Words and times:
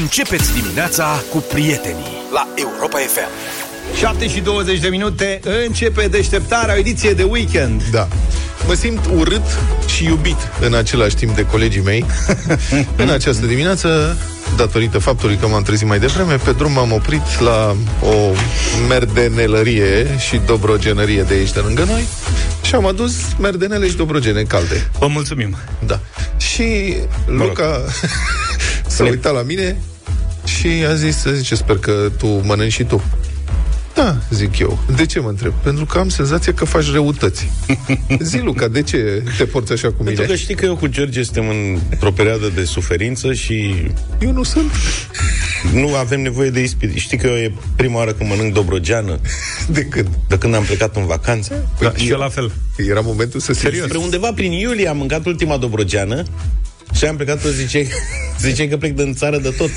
Începeți 0.00 0.52
dimineața 0.52 1.22
cu 1.30 1.38
prietenii 1.38 2.22
la 2.32 2.48
Europa 2.54 2.98
FM. 2.98 3.28
7 3.98 4.28
și 4.28 4.40
20 4.40 4.78
de 4.78 4.88
minute 4.88 5.40
începe 5.66 6.08
deșteptarea, 6.08 6.74
o 6.74 6.78
ediție 6.78 7.12
de 7.12 7.22
weekend. 7.22 7.82
Da. 7.90 8.08
Mă 8.66 8.74
simt 8.74 9.06
urât 9.16 9.42
și 9.86 10.04
iubit 10.04 10.36
în 10.60 10.74
același 10.74 11.14
timp 11.14 11.34
de 11.36 11.46
colegii 11.46 11.80
mei 11.80 12.04
în 13.02 13.08
această 13.08 13.46
dimineață, 13.46 14.16
datorită 14.56 14.98
faptului 14.98 15.36
că 15.36 15.46
m-am 15.46 15.62
trezit 15.62 15.86
mai 15.86 15.98
devreme, 15.98 16.36
pe 16.36 16.52
drum 16.52 16.72
m-am 16.72 16.92
oprit 16.92 17.40
la 17.40 17.76
o 18.00 18.32
merdenelărie 18.88 20.18
și 20.18 20.40
dobrogenărie 20.46 21.22
de 21.22 21.34
aici 21.34 21.52
de 21.52 21.60
lângă 21.60 21.84
noi 21.84 22.04
și 22.62 22.74
am 22.74 22.86
adus 22.86 23.14
merdenele 23.38 23.88
și 23.88 23.96
dobrogene 23.96 24.42
calde. 24.42 24.90
Vă 24.98 25.06
mulțumim. 25.06 25.56
Da. 25.86 26.00
Și 26.36 26.96
Luca 27.26 27.80
s-a 28.94 29.04
uitat 29.04 29.32
la 29.34 29.42
mine 29.42 29.76
și 30.44 30.66
a 30.88 30.94
zis, 30.94 31.24
zice, 31.34 31.54
sper 31.54 31.78
că 31.78 32.10
tu 32.18 32.26
mănânci 32.26 32.72
și 32.72 32.84
tu. 32.84 33.02
Da, 33.94 34.16
zic 34.30 34.58
eu. 34.58 34.78
De 34.96 35.06
ce 35.06 35.20
mă 35.20 35.28
întreb? 35.28 35.52
Pentru 35.62 35.84
că 35.84 35.98
am 35.98 36.08
senzația 36.08 36.54
că 36.54 36.64
faci 36.64 36.90
răutăți. 36.92 37.50
Zi, 38.30 38.38
Luca, 38.38 38.68
de 38.68 38.82
ce 38.82 39.22
te 39.36 39.44
porți 39.44 39.72
așa 39.72 39.88
cu 39.88 39.94
mine? 39.98 40.14
Pentru 40.14 40.32
că 40.32 40.38
știi 40.38 40.54
că 40.54 40.64
eu 40.64 40.76
cu 40.76 40.86
George 40.86 41.22
suntem 41.22 41.44
într-o 41.90 42.10
perioadă 42.10 42.50
de 42.54 42.64
suferință 42.64 43.32
și 43.32 43.74
Eu 44.20 44.32
nu 44.32 44.42
sunt. 44.42 44.70
nu 45.72 45.94
avem 45.94 46.20
nevoie 46.20 46.50
de 46.50 46.60
ispit. 46.62 46.96
Știi 46.96 47.18
că 47.18 47.26
e 47.26 47.52
prima 47.76 47.96
oară 47.96 48.12
când 48.12 48.28
mănânc 48.30 48.52
dobrogeană 48.52 49.18
De 49.68 49.84
când? 49.84 50.08
de 50.28 50.38
când 50.38 50.54
am 50.54 50.62
plecat 50.62 50.96
în 50.96 51.06
vacanță. 51.06 51.68
Da, 51.80 51.92
și 51.96 52.10
eu 52.10 52.18
la 52.18 52.28
fel. 52.28 52.52
Era 52.76 53.00
momentul 53.00 53.40
să 53.40 53.52
se... 53.52 53.60
Serios? 53.60 53.84
Spre 53.84 53.98
undeva 53.98 54.32
prin 54.32 54.52
iulie 54.52 54.88
am 54.88 54.96
mâncat 54.96 55.26
ultima 55.26 55.56
dobrogeană 55.56 56.22
și 56.92 57.04
am 57.04 57.16
plecat, 57.16 57.42
zice, 57.42 57.86
zice 58.40 58.68
că 58.68 58.76
plec 58.76 58.92
din 58.94 59.14
țară 59.14 59.38
de 59.38 59.54
tot. 59.58 59.70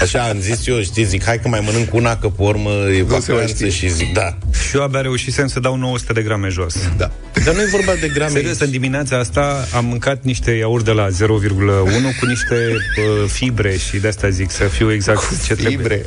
Așa 0.00 0.22
am 0.22 0.38
zis 0.40 0.66
eu, 0.66 0.82
știi, 0.82 1.04
zic, 1.04 1.24
hai 1.24 1.40
că 1.40 1.48
mai 1.48 1.60
mănânc 1.64 1.94
una, 1.94 2.16
că 2.16 2.28
pe 2.28 2.42
urmă 2.42 2.70
e 2.70 2.96
se 2.96 3.02
mai 3.02 3.20
vacanță 3.20 3.46
știe. 3.46 3.68
și 3.70 3.88
zic, 3.88 4.12
da. 4.12 4.36
Și 4.68 4.76
eu 4.76 4.82
abia 4.82 5.00
reușisem 5.00 5.46
să 5.46 5.60
dau 5.60 5.76
900 5.76 6.12
de 6.12 6.22
grame 6.22 6.48
jos. 6.48 6.74
Da. 6.96 7.10
Dar 7.44 7.54
nu 7.54 7.60
e 7.60 7.66
vorba 7.70 7.92
de 8.00 8.08
grame. 8.08 8.30
Serios, 8.30 8.58
în 8.58 8.70
dimineața 8.70 9.18
asta 9.18 9.66
am 9.74 9.84
mâncat 9.84 10.22
niște 10.22 10.50
iaurt 10.50 10.84
de 10.84 10.90
la 10.90 11.08
0,1 11.08 11.12
cu 12.20 12.26
niște 12.26 12.54
uh, 12.54 13.28
fibre 13.30 13.76
și 13.76 13.96
de 13.96 14.08
asta 14.08 14.28
zic 14.28 14.50
să 14.50 14.64
fiu 14.64 14.92
exact 14.92 15.18
cu 15.18 15.34
ce 15.46 15.54
trebuie. 15.54 15.76
Fibre. 15.76 16.04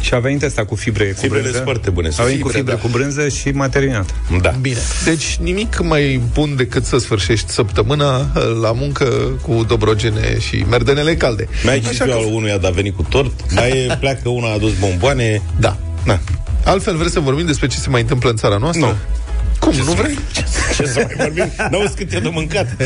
Și 0.00 0.14
a 0.14 0.18
venit 0.18 0.42
asta 0.42 0.64
cu 0.64 0.74
fibre 0.74 1.04
cu 1.04 1.18
Fibrele 1.20 1.40
brânză. 1.40 1.50
sunt 1.56 1.64
foarte 1.64 1.90
bune, 1.90 2.08
A 2.08 2.10
sunt 2.10 2.26
venit 2.26 2.42
cu 2.42 2.48
fibre, 2.48 2.60
fibre 2.60 2.74
da. 2.74 2.80
cu 2.80 2.88
brânză 2.88 3.28
și 3.28 3.48
m-a 3.50 3.68
terminat. 3.68 4.14
Da. 4.40 4.50
Bine. 4.60 4.78
Deci 5.04 5.36
nimic 5.36 5.80
mai 5.82 6.20
bun 6.32 6.56
decât 6.56 6.84
să 6.84 6.98
sfârșești 6.98 7.50
săptămâna 7.50 8.18
uh, 8.18 8.42
la 8.62 8.72
muncă 8.72 9.23
cu 9.42 9.64
dobrogene 9.68 10.38
și 10.38 10.64
merdenele 10.68 11.16
calde. 11.16 11.48
Mai 11.64 11.74
ai 11.74 11.82
și 11.82 12.02
eu 12.02 12.18
al 12.18 12.24
unuia 12.32 12.58
de 12.58 12.66
a 12.66 12.70
venit 12.70 12.96
cu 12.96 13.02
tort, 13.02 13.52
mai 13.54 13.70
e, 13.70 13.96
pleacă 14.00 14.28
una 14.28 14.46
a 14.46 14.52
adus 14.52 14.72
bomboane. 14.78 15.42
Da. 15.60 15.76
Na. 16.04 16.20
Altfel 16.64 16.96
vreți 16.96 17.12
să 17.12 17.20
vorbim 17.20 17.46
despre 17.46 17.66
ce 17.66 17.76
se 17.76 17.90
mai 17.90 18.00
întâmplă 18.00 18.30
în 18.30 18.36
țara 18.36 18.56
noastră? 18.56 18.86
Nu. 18.86 18.94
Cum, 19.58 19.72
nu 19.72 19.92
vrei? 19.92 20.18
Ce 20.76 20.86
să 20.86 21.06
mai 21.06 21.14
vorbim? 21.18 21.52
N-auzi 21.70 21.94
cât 21.94 22.12
e 22.12 22.18
de 22.18 22.28
mâncat. 22.28 22.76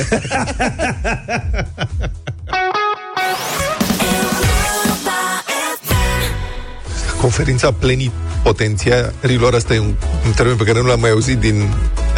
Conferința 7.20 7.72
plenipotențiarilor, 7.72 9.54
asta 9.54 9.74
e 9.74 9.78
un, 9.78 9.94
un 10.26 10.32
termen 10.36 10.56
pe 10.56 10.64
care 10.64 10.80
nu 10.80 10.86
l-am 10.86 11.00
mai 11.00 11.10
auzit 11.10 11.38
din... 11.38 11.68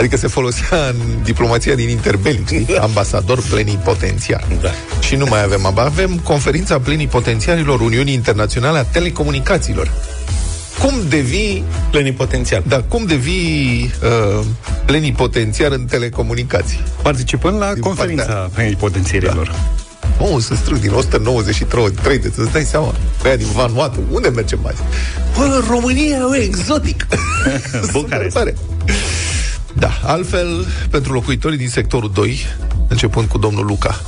Adică 0.01 0.17
se 0.17 0.27
folosea 0.27 0.87
în 0.89 0.97
diplomația 1.23 1.75
din 1.75 1.89
interbelic, 1.89 2.47
știi? 2.47 2.77
Ambasador 2.81 3.43
plenipotențiar. 3.51 4.45
Da. 4.63 4.71
Și 5.01 5.15
nu 5.17 5.27
mai 5.29 5.43
avem 5.43 5.67
aba. 5.67 5.83
Avem 5.83 6.19
conferința 6.19 6.79
plenipotențiarilor 6.81 7.81
Uniunii 7.81 8.15
Internaționale 8.15 8.79
a 8.79 8.85
Telecomunicațiilor. 8.85 9.91
Cum 10.79 10.95
devii 11.09 11.65
Plenipotențial. 11.91 12.63
Da, 12.67 12.83
cum 12.83 13.05
devii 13.05 13.91
uh, 14.39 14.45
plenipotențiar 14.85 15.73
în 15.73 15.85
telecomunicații? 15.85 16.81
Participând 17.03 17.59
la 17.59 17.73
Din 17.73 17.83
conferința 17.83 18.25
partea- 18.25 18.77
potențierilor. 18.79 19.47
Da. 19.47 20.25
Oh, 20.25 20.37
să 20.41 20.55
strâng 20.55 20.81
din 20.81 20.93
193 20.93 21.91
3 22.03 22.19
de 22.19 22.33
să-ți 22.37 22.53
dai 22.53 22.65
seama. 22.65 22.95
Băia 23.23 23.37
din 23.37 23.47
Vanuatu, 23.55 24.01
unde 24.11 24.29
mergem 24.29 24.59
mai? 24.63 24.75
Bă, 25.37 25.43
în 25.45 25.65
România, 25.71 26.19
bă, 26.29 26.37
exotic. 26.37 27.07
Bucarest. 27.93 28.39
Super 29.81 29.89
tare. 29.89 30.01
Da, 30.03 30.09
altfel, 30.13 30.67
pentru 30.91 31.13
locuitorii 31.13 31.59
din 31.59 31.69
sectorul 31.69 32.11
2, 32.15 32.39
începând 32.89 33.29
cu 33.29 33.39
domnul 33.39 33.67
Luca, 33.67 34.01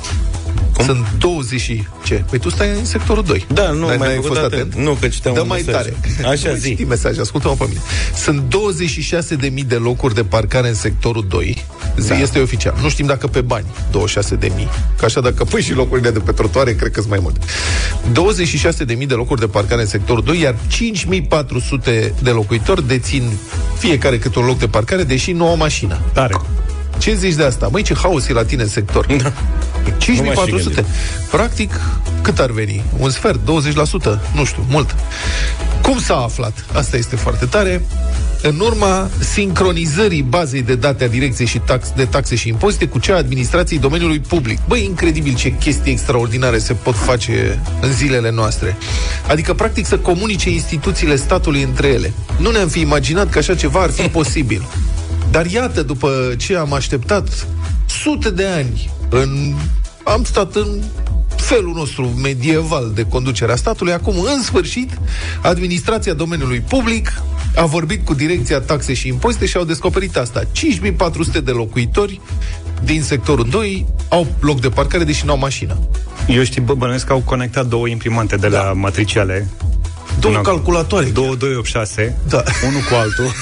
Cum? 0.72 0.84
Sunt 0.84 1.06
20 1.19 1.60
și... 1.60 1.83
Ce? 2.05 2.25
Păi 2.31 2.38
tu 2.38 2.50
stai 2.50 2.69
în 2.69 2.84
sectorul 2.84 3.22
2. 3.25 3.47
Da, 3.53 3.71
nu, 3.71 3.87
N-ai- 3.87 3.97
mai 3.97 4.06
n-ai 4.06 4.15
făcut 4.16 4.28
fost 4.28 4.41
atent. 4.41 4.60
atent? 4.71 4.84
Nu, 4.84 4.93
că 5.00 5.09
citeam 5.09 5.34
Dă 5.34 5.41
un 5.41 5.47
mai 5.47 5.62
mesaj. 5.66 5.83
tare. 5.83 5.97
Așa, 6.31 6.43
Nu 6.44 6.50
mai 6.50 6.59
zi. 6.59 6.69
citi 6.69 6.84
mesaj, 6.84 7.19
ascultă-mă 7.19 7.55
pe 7.59 7.65
mine. 7.69 7.81
Sunt 8.16 8.43
26.000 9.60 9.66
de 9.66 9.75
locuri 9.75 10.15
de 10.15 10.25
parcare 10.25 10.69
în 10.69 10.75
sectorul 10.75 11.25
2. 11.28 11.65
Zi, 11.99 12.09
Da. 12.09 12.19
Este 12.19 12.38
oficial. 12.41 12.75
Nu 12.83 12.88
știm 12.88 13.06
dacă 13.06 13.27
pe 13.27 13.41
bani. 13.41 13.66
26.000. 13.91 14.69
Că 14.99 15.05
așa 15.05 15.21
dacă 15.21 15.44
pui 15.44 15.62
și 15.62 15.72
locurile 15.75 16.10
de 16.10 16.19
pe 16.19 16.33
trotuare, 16.33 16.75
cred 16.75 16.91
că 16.91 16.99
sunt 17.00 17.10
mai 17.10 17.19
multe. 17.22 17.39
26.000 19.00 19.06
de 19.06 19.15
locuri 19.15 19.41
de 19.41 19.47
parcare 19.47 19.81
în 19.81 19.87
sectorul 19.87 20.22
2, 20.25 20.41
iar 20.41 20.54
5.400 20.54 22.12
de 22.22 22.31
locuitori 22.31 22.87
dețin 22.87 23.22
fiecare 23.78 24.19
câte 24.19 24.39
un 24.39 24.44
loc 24.47 24.59
de 24.59 24.66
parcare, 24.66 25.03
deși 25.03 25.33
nu 25.33 25.49
au 25.49 25.56
mașină. 25.56 26.00
Tare. 26.12 26.34
Ce 27.03 27.15
zici 27.15 27.35
de 27.35 27.45
asta? 27.45 27.69
Măi, 27.73 27.83
ce 27.83 27.95
haos 27.95 28.29
e 28.29 28.33
la 28.33 28.45
tine 28.45 28.63
în 28.63 28.69
sector. 28.69 29.07
Da. 29.07 29.15
Nu 29.15 29.23
m-aș 29.23 29.33
fi 29.85 29.99
5400. 29.99 30.75
gândit. 30.75 30.93
Practic, 31.31 31.81
cât 32.21 32.39
ar 32.39 32.51
veni? 32.51 32.83
Un 32.99 33.11
sfert, 33.11 33.39
20%? 33.39 33.45
Nu 34.35 34.45
știu, 34.45 34.65
mult. 34.69 34.95
Cum 35.83 35.99
s-a 35.99 36.17
aflat? 36.17 36.65
Asta 36.73 36.97
este 36.97 37.17
foarte 37.17 37.45
tare. 37.45 37.85
În 38.43 38.61
urma 38.61 39.11
sincronizării 39.19 40.23
bazei 40.23 40.63
de 40.63 40.75
date 40.75 41.05
a 41.05 41.09
Direcției 41.09 41.47
și 41.47 41.59
tax, 41.59 41.93
de 41.97 42.05
taxe 42.05 42.35
și 42.35 42.49
impozite 42.49 42.87
cu 42.87 42.99
cea 42.99 43.15
a 43.15 43.17
administrației 43.17 43.79
domeniului 43.79 44.21
public. 44.21 44.59
Băi, 44.69 44.84
incredibil 44.84 45.34
ce 45.34 45.51
chestii 45.51 45.93
extraordinare 45.93 46.59
se 46.59 46.73
pot 46.73 46.97
face 46.97 47.63
în 47.81 47.93
zilele 47.93 48.31
noastre. 48.31 48.77
Adică, 49.29 49.55
practic, 49.55 49.87
să 49.87 49.99
comunice 49.99 50.51
instituțiile 50.51 51.17
statului 51.17 51.63
între 51.63 51.89
ele. 51.89 52.13
Nu 52.39 52.51
ne-am 52.51 52.69
fi 52.69 52.81
imaginat 52.81 53.31
că 53.31 53.39
așa 53.39 53.55
ceva 53.55 53.81
ar 53.81 53.91
fi 53.91 54.09
posibil. 54.19 54.63
Dar 55.32 55.47
iată, 55.47 55.82
după 55.82 56.34
ce 56.38 56.56
am 56.56 56.72
așteptat 56.72 57.47
sute 57.87 58.31
de 58.31 58.47
ani 58.47 58.91
în... 59.09 59.54
Am 60.04 60.25
stat 60.25 60.54
în 60.54 60.82
felul 61.37 61.75
nostru 61.75 62.06
medieval 62.22 62.91
de 62.94 63.03
conducere 63.03 63.53
a 63.53 63.56
statului, 63.56 63.92
acum, 63.92 64.15
în 64.37 64.42
sfârșit, 64.42 64.91
administrația 65.42 66.12
domeniului 66.12 66.60
public 66.60 67.22
a 67.56 67.65
vorbit 67.65 68.04
cu 68.04 68.15
Direcția 68.15 68.60
Taxe 68.60 68.94
și 68.94 69.09
Impozite 69.09 69.47
și 69.47 69.56
au 69.56 69.65
descoperit 69.65 70.16
asta. 70.16 70.42
5400 70.53 71.41
de 71.41 71.50
locuitori 71.50 72.21
din 72.84 73.03
sectorul 73.03 73.48
2 73.50 73.87
au 74.09 74.26
loc 74.41 74.60
de 74.60 74.69
parcare, 74.69 75.04
deși 75.04 75.25
nu 75.25 75.31
au 75.32 75.38
mașină. 75.38 75.78
Eu 76.28 76.42
știu, 76.42 76.62
bă, 76.62 76.75
bănuiesc 76.75 77.06
că 77.06 77.12
au 77.12 77.21
conectat 77.25 77.66
două 77.66 77.88
imprimante 77.88 78.37
de 78.37 78.48
la 78.48 78.72
matriciale. 78.75 79.48
Două 80.21 80.34
Una- 80.38 80.42
calculatoare. 80.42 81.06
2286, 81.06 82.16
Da. 82.28 82.42
unul 82.69 82.81
cu 82.81 82.94
altul. 82.94 83.25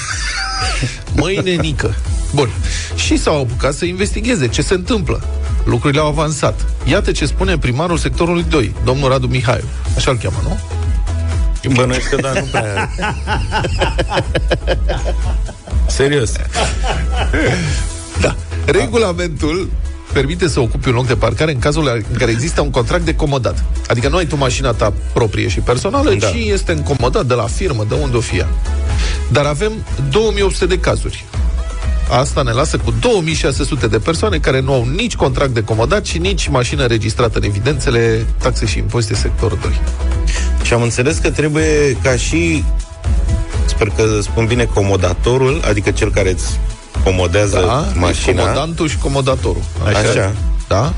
Măi, 1.15 1.39
nenică. 1.43 1.95
Bun. 2.33 2.49
Și 2.95 3.17
s-au 3.17 3.41
apucat 3.41 3.73
să 3.73 3.85
investigheze 3.85 4.47
ce 4.47 4.61
se 4.61 4.73
întâmplă. 4.73 5.23
Lucrurile 5.63 6.01
au 6.01 6.07
avansat. 6.07 6.65
Iată 6.83 7.11
ce 7.11 7.25
spune 7.25 7.57
primarul 7.57 7.97
sectorului 7.97 8.45
2, 8.49 8.75
domnul 8.83 9.09
Radu 9.09 9.27
Mihaiu. 9.27 9.63
Așa-l 9.95 10.17
cheamă, 10.17 10.37
nu? 10.43 10.59
Bănuiesc 11.73 12.09
că 12.09 12.15
da, 12.15 12.31
nu 12.31 12.47
prea... 12.51 12.89
Serios. 15.87 16.31
Da. 18.21 18.35
Regulamentul 18.65 19.69
permite 20.13 20.47
să 20.47 20.59
ocupi 20.59 20.87
un 20.87 20.93
loc 20.93 21.07
de 21.07 21.15
parcare 21.15 21.51
în 21.51 21.59
cazul 21.59 22.03
în 22.11 22.17
care 22.17 22.31
există 22.31 22.61
un 22.61 22.69
contract 22.69 23.05
de 23.05 23.15
comodat. 23.15 23.63
Adică 23.87 24.07
nu 24.07 24.15
ai 24.15 24.25
tu 24.25 24.37
mașina 24.37 24.71
ta 24.71 24.93
proprie 25.13 25.47
și 25.47 25.59
personală, 25.59 26.13
Da. 26.13 26.27
ci 26.27 26.35
este 26.35 26.71
încomodat 26.71 27.25
de 27.25 27.33
la 27.33 27.45
firmă, 27.45 27.85
de 27.89 27.95
unde 28.01 28.17
o 28.17 28.19
fie. 28.19 28.47
Dar 29.31 29.45
avem 29.45 29.71
2800 30.09 30.65
de 30.65 30.79
cazuri. 30.79 31.25
Asta 32.09 32.41
ne 32.41 32.51
lasă 32.51 32.77
cu 32.77 32.93
2600 32.99 33.87
de 33.87 33.97
persoane 33.99 34.37
care 34.37 34.59
nu 34.61 34.73
au 34.73 34.87
nici 34.95 35.15
contract 35.15 35.53
de 35.53 35.63
comodat 35.63 36.05
și 36.05 36.17
nici 36.17 36.47
mașină 36.47 36.85
registrată 36.85 37.37
în 37.37 37.43
evidențele 37.43 38.25
taxe 38.37 38.65
și 38.65 38.77
impozite 38.77 39.15
sectorul 39.15 39.57
2. 39.61 39.81
Și 40.63 40.73
am 40.73 40.81
înțeles 40.81 41.17
că 41.17 41.31
trebuie 41.31 41.97
ca 42.03 42.15
și 42.15 42.63
sper 43.65 43.87
că 43.87 44.19
spun 44.21 44.45
bine 44.45 44.63
comodatorul, 44.65 45.61
adică 45.67 45.91
cel 45.91 46.11
care 46.11 46.31
îți 46.31 46.59
comodează 47.03 47.63
Da? 47.65 47.87
mașina. 47.99 48.41
Comodantul 48.41 48.87
și 48.89 48.97
comodatorul. 48.97 49.63
Așa. 49.85 50.33
Da? 50.67 50.93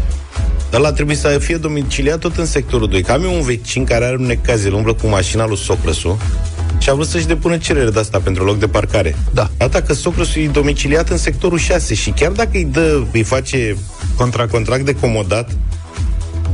Ăla 0.74 0.92
trebuie 0.92 1.16
să 1.16 1.28
fie 1.28 1.56
domiciliat 1.56 2.20
tot 2.20 2.38
în 2.38 2.46
sectorul 2.46 2.90
2. 2.90 3.02
Că 3.02 3.12
am 3.12 3.24
eu 3.24 3.34
un 3.34 3.42
vecin 3.42 3.84
care 3.84 4.06
are 4.06 4.16
un 4.20 4.26
necaz, 4.26 4.66
el 4.66 4.74
umblă 4.74 4.94
cu 4.94 5.08
mașina 5.08 5.48
lui 5.48 5.58
socrăsu 5.58 6.20
și 6.78 6.90
a 6.90 6.94
vrut 6.94 7.08
să-și 7.08 7.28
depună 7.28 7.58
cerere 7.58 7.90
de 7.90 8.00
asta 8.00 8.20
pentru 8.20 8.44
loc 8.44 8.60
de 8.60 8.68
parcare. 8.68 9.16
Da. 9.34 9.50
Asta 9.58 9.82
că 9.82 9.94
socrăsul 9.94 10.42
e 10.42 10.48
domiciliat 10.48 11.10
în 11.10 11.18
sectorul 11.18 11.58
6 11.58 11.94
și 11.94 12.10
chiar 12.10 12.32
dacă 12.32 12.50
îi 12.54 12.68
dă, 12.72 13.04
îi 13.12 13.24
face 13.24 13.78
contract, 14.16 14.52
contract 14.52 14.86
de 14.86 14.96
comodat, 14.96 15.50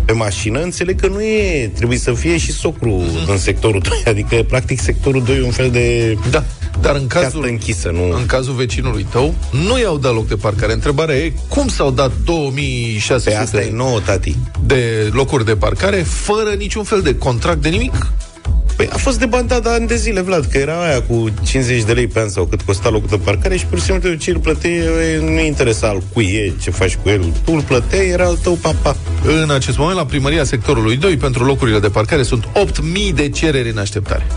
pe 0.05 0.11
mașină, 0.11 0.61
înțeleg 0.61 0.99
că 0.99 1.07
nu 1.07 1.21
e, 1.21 1.71
trebuie 1.75 1.97
să 1.97 2.13
fie 2.13 2.37
și 2.37 2.51
socru 2.51 3.03
în 3.27 3.37
sectorul 3.37 3.81
2, 3.89 4.03
adică 4.05 4.35
practic 4.35 4.79
sectorul 4.79 5.23
2 5.23 5.37
e 5.37 5.43
un 5.43 5.51
fel 5.51 5.69
de 5.71 6.17
Da. 6.29 6.43
Dar 6.81 6.95
în 6.95 7.05
Piață 7.07 7.23
cazul, 7.25 7.45
închisă, 7.47 7.89
nu- 7.93 8.15
în 8.17 8.25
cazul 8.25 8.53
vecinului 8.53 9.05
tău, 9.09 9.33
nu 9.67 9.79
i-au 9.79 9.97
dat 9.97 10.13
loc 10.13 10.27
de 10.27 10.35
parcare. 10.35 10.73
Întrebarea 10.73 11.15
e, 11.15 11.33
cum 11.47 11.67
s-au 11.67 11.91
dat 11.91 12.11
2600 12.23 13.29
Pe 13.29 13.35
asta 13.35 13.61
e 13.61 13.71
nouă, 13.71 13.99
tati. 13.99 14.35
de 14.65 15.09
locuri 15.11 15.45
de 15.45 15.55
parcare 15.55 15.95
fără 15.97 16.49
niciun 16.57 16.83
fel 16.83 17.01
de 17.01 17.15
contract 17.15 17.61
de 17.61 17.69
nimic? 17.69 18.07
Păi 18.75 18.89
a 18.91 18.97
fost 18.97 19.19
debantat 19.19 19.63
de 19.63 19.69
ani 19.69 19.87
de 19.87 19.95
zile, 19.95 20.21
Vlad, 20.21 20.45
că 20.45 20.57
era 20.57 20.83
aia 20.87 21.01
cu 21.01 21.29
50 21.43 21.83
de 21.83 21.91
lei 21.93 22.07
pe 22.07 22.19
an 22.19 22.29
sau 22.29 22.45
cât 22.45 22.61
costa 22.61 22.89
locul 22.89 23.07
de 23.09 23.17
parcare 23.17 23.57
și 23.57 23.65
pur 23.65 23.77
și 23.79 23.83
simplu 23.85 24.13
ce 24.13 24.31
îl 24.31 24.39
plăteai, 24.39 24.73
e, 24.77 25.19
nu 25.21 25.39
interesa 25.39 25.87
al 25.87 26.01
cui 26.13 26.25
e, 26.25 26.53
ce 26.61 26.71
faci 26.71 26.95
cu 27.03 27.09
el. 27.09 27.21
Tu 27.45 27.51
îl 27.53 27.61
plăteai, 27.61 28.07
era 28.07 28.25
al 28.25 28.37
tău 28.43 28.53
papa. 28.53 28.95
În 29.43 29.49
acest 29.51 29.77
moment, 29.77 29.97
la 29.97 30.05
primăria 30.05 30.43
sectorului 30.43 30.95
2, 30.97 31.17
pentru 31.17 31.45
locurile 31.45 31.79
de 31.79 31.89
parcare, 31.89 32.23
sunt 32.23 32.47
8.000 32.53 33.13
de 33.15 33.29
cereri 33.29 33.69
în 33.69 33.77
așteptare. 33.77 34.27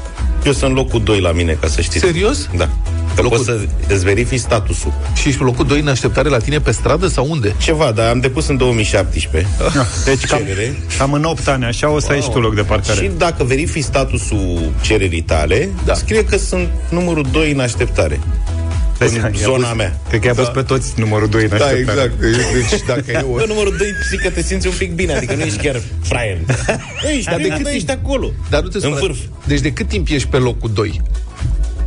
Eu 0.45 0.53
sunt 0.53 0.75
locul 0.75 1.03
2 1.03 1.21
la 1.21 1.33
mine, 1.33 1.53
ca 1.61 1.67
să 1.67 1.81
știți. 1.81 2.05
Serios? 2.05 2.49
Da. 2.57 2.69
Că 3.15 3.23
Locul- 3.23 3.37
poți 3.37 3.49
să 3.49 3.59
îți 3.89 4.05
verifici 4.05 4.41
statusul. 4.41 4.93
Și 5.15 5.27
ești 5.29 5.39
pe 5.39 5.45
locul 5.45 5.67
2 5.67 5.81
în 5.81 5.89
așteptare 5.89 6.29
la 6.29 6.39
tine 6.39 6.59
pe 6.61 6.71
stradă 6.71 7.07
sau 7.07 7.27
unde? 7.31 7.55
Ceva, 7.59 7.91
dar 7.95 8.09
am 8.09 8.21
depus 8.21 8.47
în 8.49 8.57
2017. 8.57 9.51
Deci 10.05 10.25
cam, 10.25 10.39
Cerere. 10.39 10.75
cam 10.99 11.13
în 11.13 11.25
8 11.25 11.49
ani, 11.49 11.65
așa, 11.65 11.91
o 11.91 11.99
să 12.01 12.13
ai 12.13 12.21
și 12.21 12.31
tu 12.31 12.41
loc 12.41 12.55
de 12.55 12.63
parcare. 12.63 13.01
Și 13.05 13.11
dacă 13.17 13.45
verifici 13.45 13.83
statusul 13.85 14.73
cererii 14.81 15.23
tale, 15.23 15.69
Da. 15.77 15.83
da. 15.85 15.95
scrie 15.95 16.25
că 16.25 16.37
sunt 16.37 16.69
numărul 16.91 17.27
2 17.33 17.53
în 17.53 17.61
așteptare. 17.61 18.21
Deci, 19.09 19.23
în 19.23 19.33
i-a 19.35 19.39
zona 19.43 19.67
pus- 19.69 19.77
mea. 19.77 20.01
Cred 20.09 20.21
că 20.21 20.27
i-a 20.27 20.35
pus 20.35 20.49
pe 20.49 20.63
toți 20.63 20.93
numărul 20.97 21.29
2 21.29 21.43
în 21.43 21.49
Da, 21.49 21.55
așteptare. 21.65 22.01
exact. 22.01 22.21
Deci 22.71 22.81
dacă 22.87 23.05
e 23.11 23.25
o... 23.31 23.35
Bă, 23.35 23.45
numărul 23.47 23.75
2 23.79 23.89
zic 24.11 24.21
că 24.21 24.31
te 24.31 24.43
simți 24.43 24.67
un 24.67 24.73
pic 24.79 24.93
bine, 24.93 25.13
adică 25.15 25.35
nu 25.35 25.43
ești 25.43 25.59
chiar 25.59 25.81
fraier. 26.03 26.39
ești, 27.17 27.25
Dar 27.31 27.41
de 27.41 27.49
cât 27.49 27.67
ești 27.67 27.85
timp- 27.87 27.99
acolo. 28.05 28.31
Dar 28.51 28.63
nu 28.63 28.69
te 28.69 28.77
în 28.77 28.83
spune. 28.83 28.99
vârf. 29.01 29.19
Deci 29.47 29.61
de 29.61 29.73
cât 29.73 29.89
timp 29.89 30.09
ești 30.11 30.29
pe 30.29 30.37
locul 30.37 30.71
2? 30.75 31.01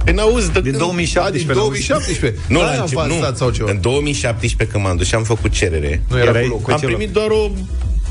Păi 0.03 0.13
n-auzi, 0.13 0.51
de 0.51 0.61
Din 0.61 0.71
când- 0.71 0.77
2017. 0.83 1.53
din 1.53 1.61
2017. 1.61 2.41
Nu, 2.47 2.61
N-ai 2.61 2.75
la 2.75 2.81
început, 2.81 3.03
avansat 3.03 3.29
nu. 3.31 3.35
sau 3.37 3.49
ceva. 3.49 3.71
În 3.71 3.81
2017 3.81 4.71
când 4.75 4.83
m-am 4.85 4.97
dus 4.97 5.07
și 5.07 5.15
am 5.15 5.23
făcut 5.23 5.51
cerere, 5.51 6.01
Nu 6.09 6.17
era 6.17 6.29
Erai- 6.29 6.41
cu 6.43 6.47
locul. 6.49 6.73
am 6.73 6.79
ce 6.79 6.85
primit 6.85 7.09
doar 7.09 7.27
o 7.29 7.51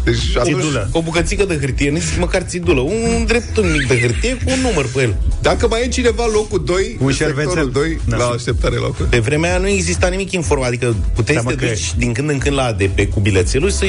Deci 0.05 0.37
atunci, 0.37 0.55
Țidulă. 0.57 0.89
o 0.93 1.03
bucățică 1.03 1.45
de 1.45 1.57
hârtie, 1.61 1.91
nu 1.91 1.99
zic 1.99 2.19
măcar 2.19 2.43
țidulă, 2.43 2.81
un 2.81 3.25
dreptun 3.27 3.71
mic 3.73 3.87
de 3.89 4.01
hârtie 4.01 4.35
cu 4.45 4.51
un 4.51 4.61
număr 4.61 4.87
pe 4.95 5.03
el. 5.03 5.15
Dacă 5.51 5.67
mai 5.69 5.83
e 5.85 5.89
cineva 5.89 6.25
locul 6.33 6.63
2, 6.65 6.97
Un 7.01 7.07
în 7.07 7.13
sectorul 7.13 7.45
șervețel. 7.45 7.71
2, 7.73 8.01
Da. 8.05 8.17
la 8.17 8.25
așteptare 8.27 8.75
locul. 8.77 9.07
Pe 9.11 9.19
vremea 9.19 9.51
aia 9.51 9.59
nu 9.59 9.69
exista 9.69 10.09
nimic 10.09 10.33
informat, 10.33 10.67
adică 10.69 10.95
puteai 11.15 11.37
Seama 11.37 11.51
să 11.51 11.57
te 11.57 11.65
că 11.67 11.73
duci 11.73 11.93
din 11.97 12.13
când 12.13 12.31
în 12.31 12.39
când 12.39 12.57
la 12.57 12.63
ADP 12.65 12.99
cu 13.13 13.21
bilețelul 13.21 13.71
și 13.71 13.77
să 13.77 13.85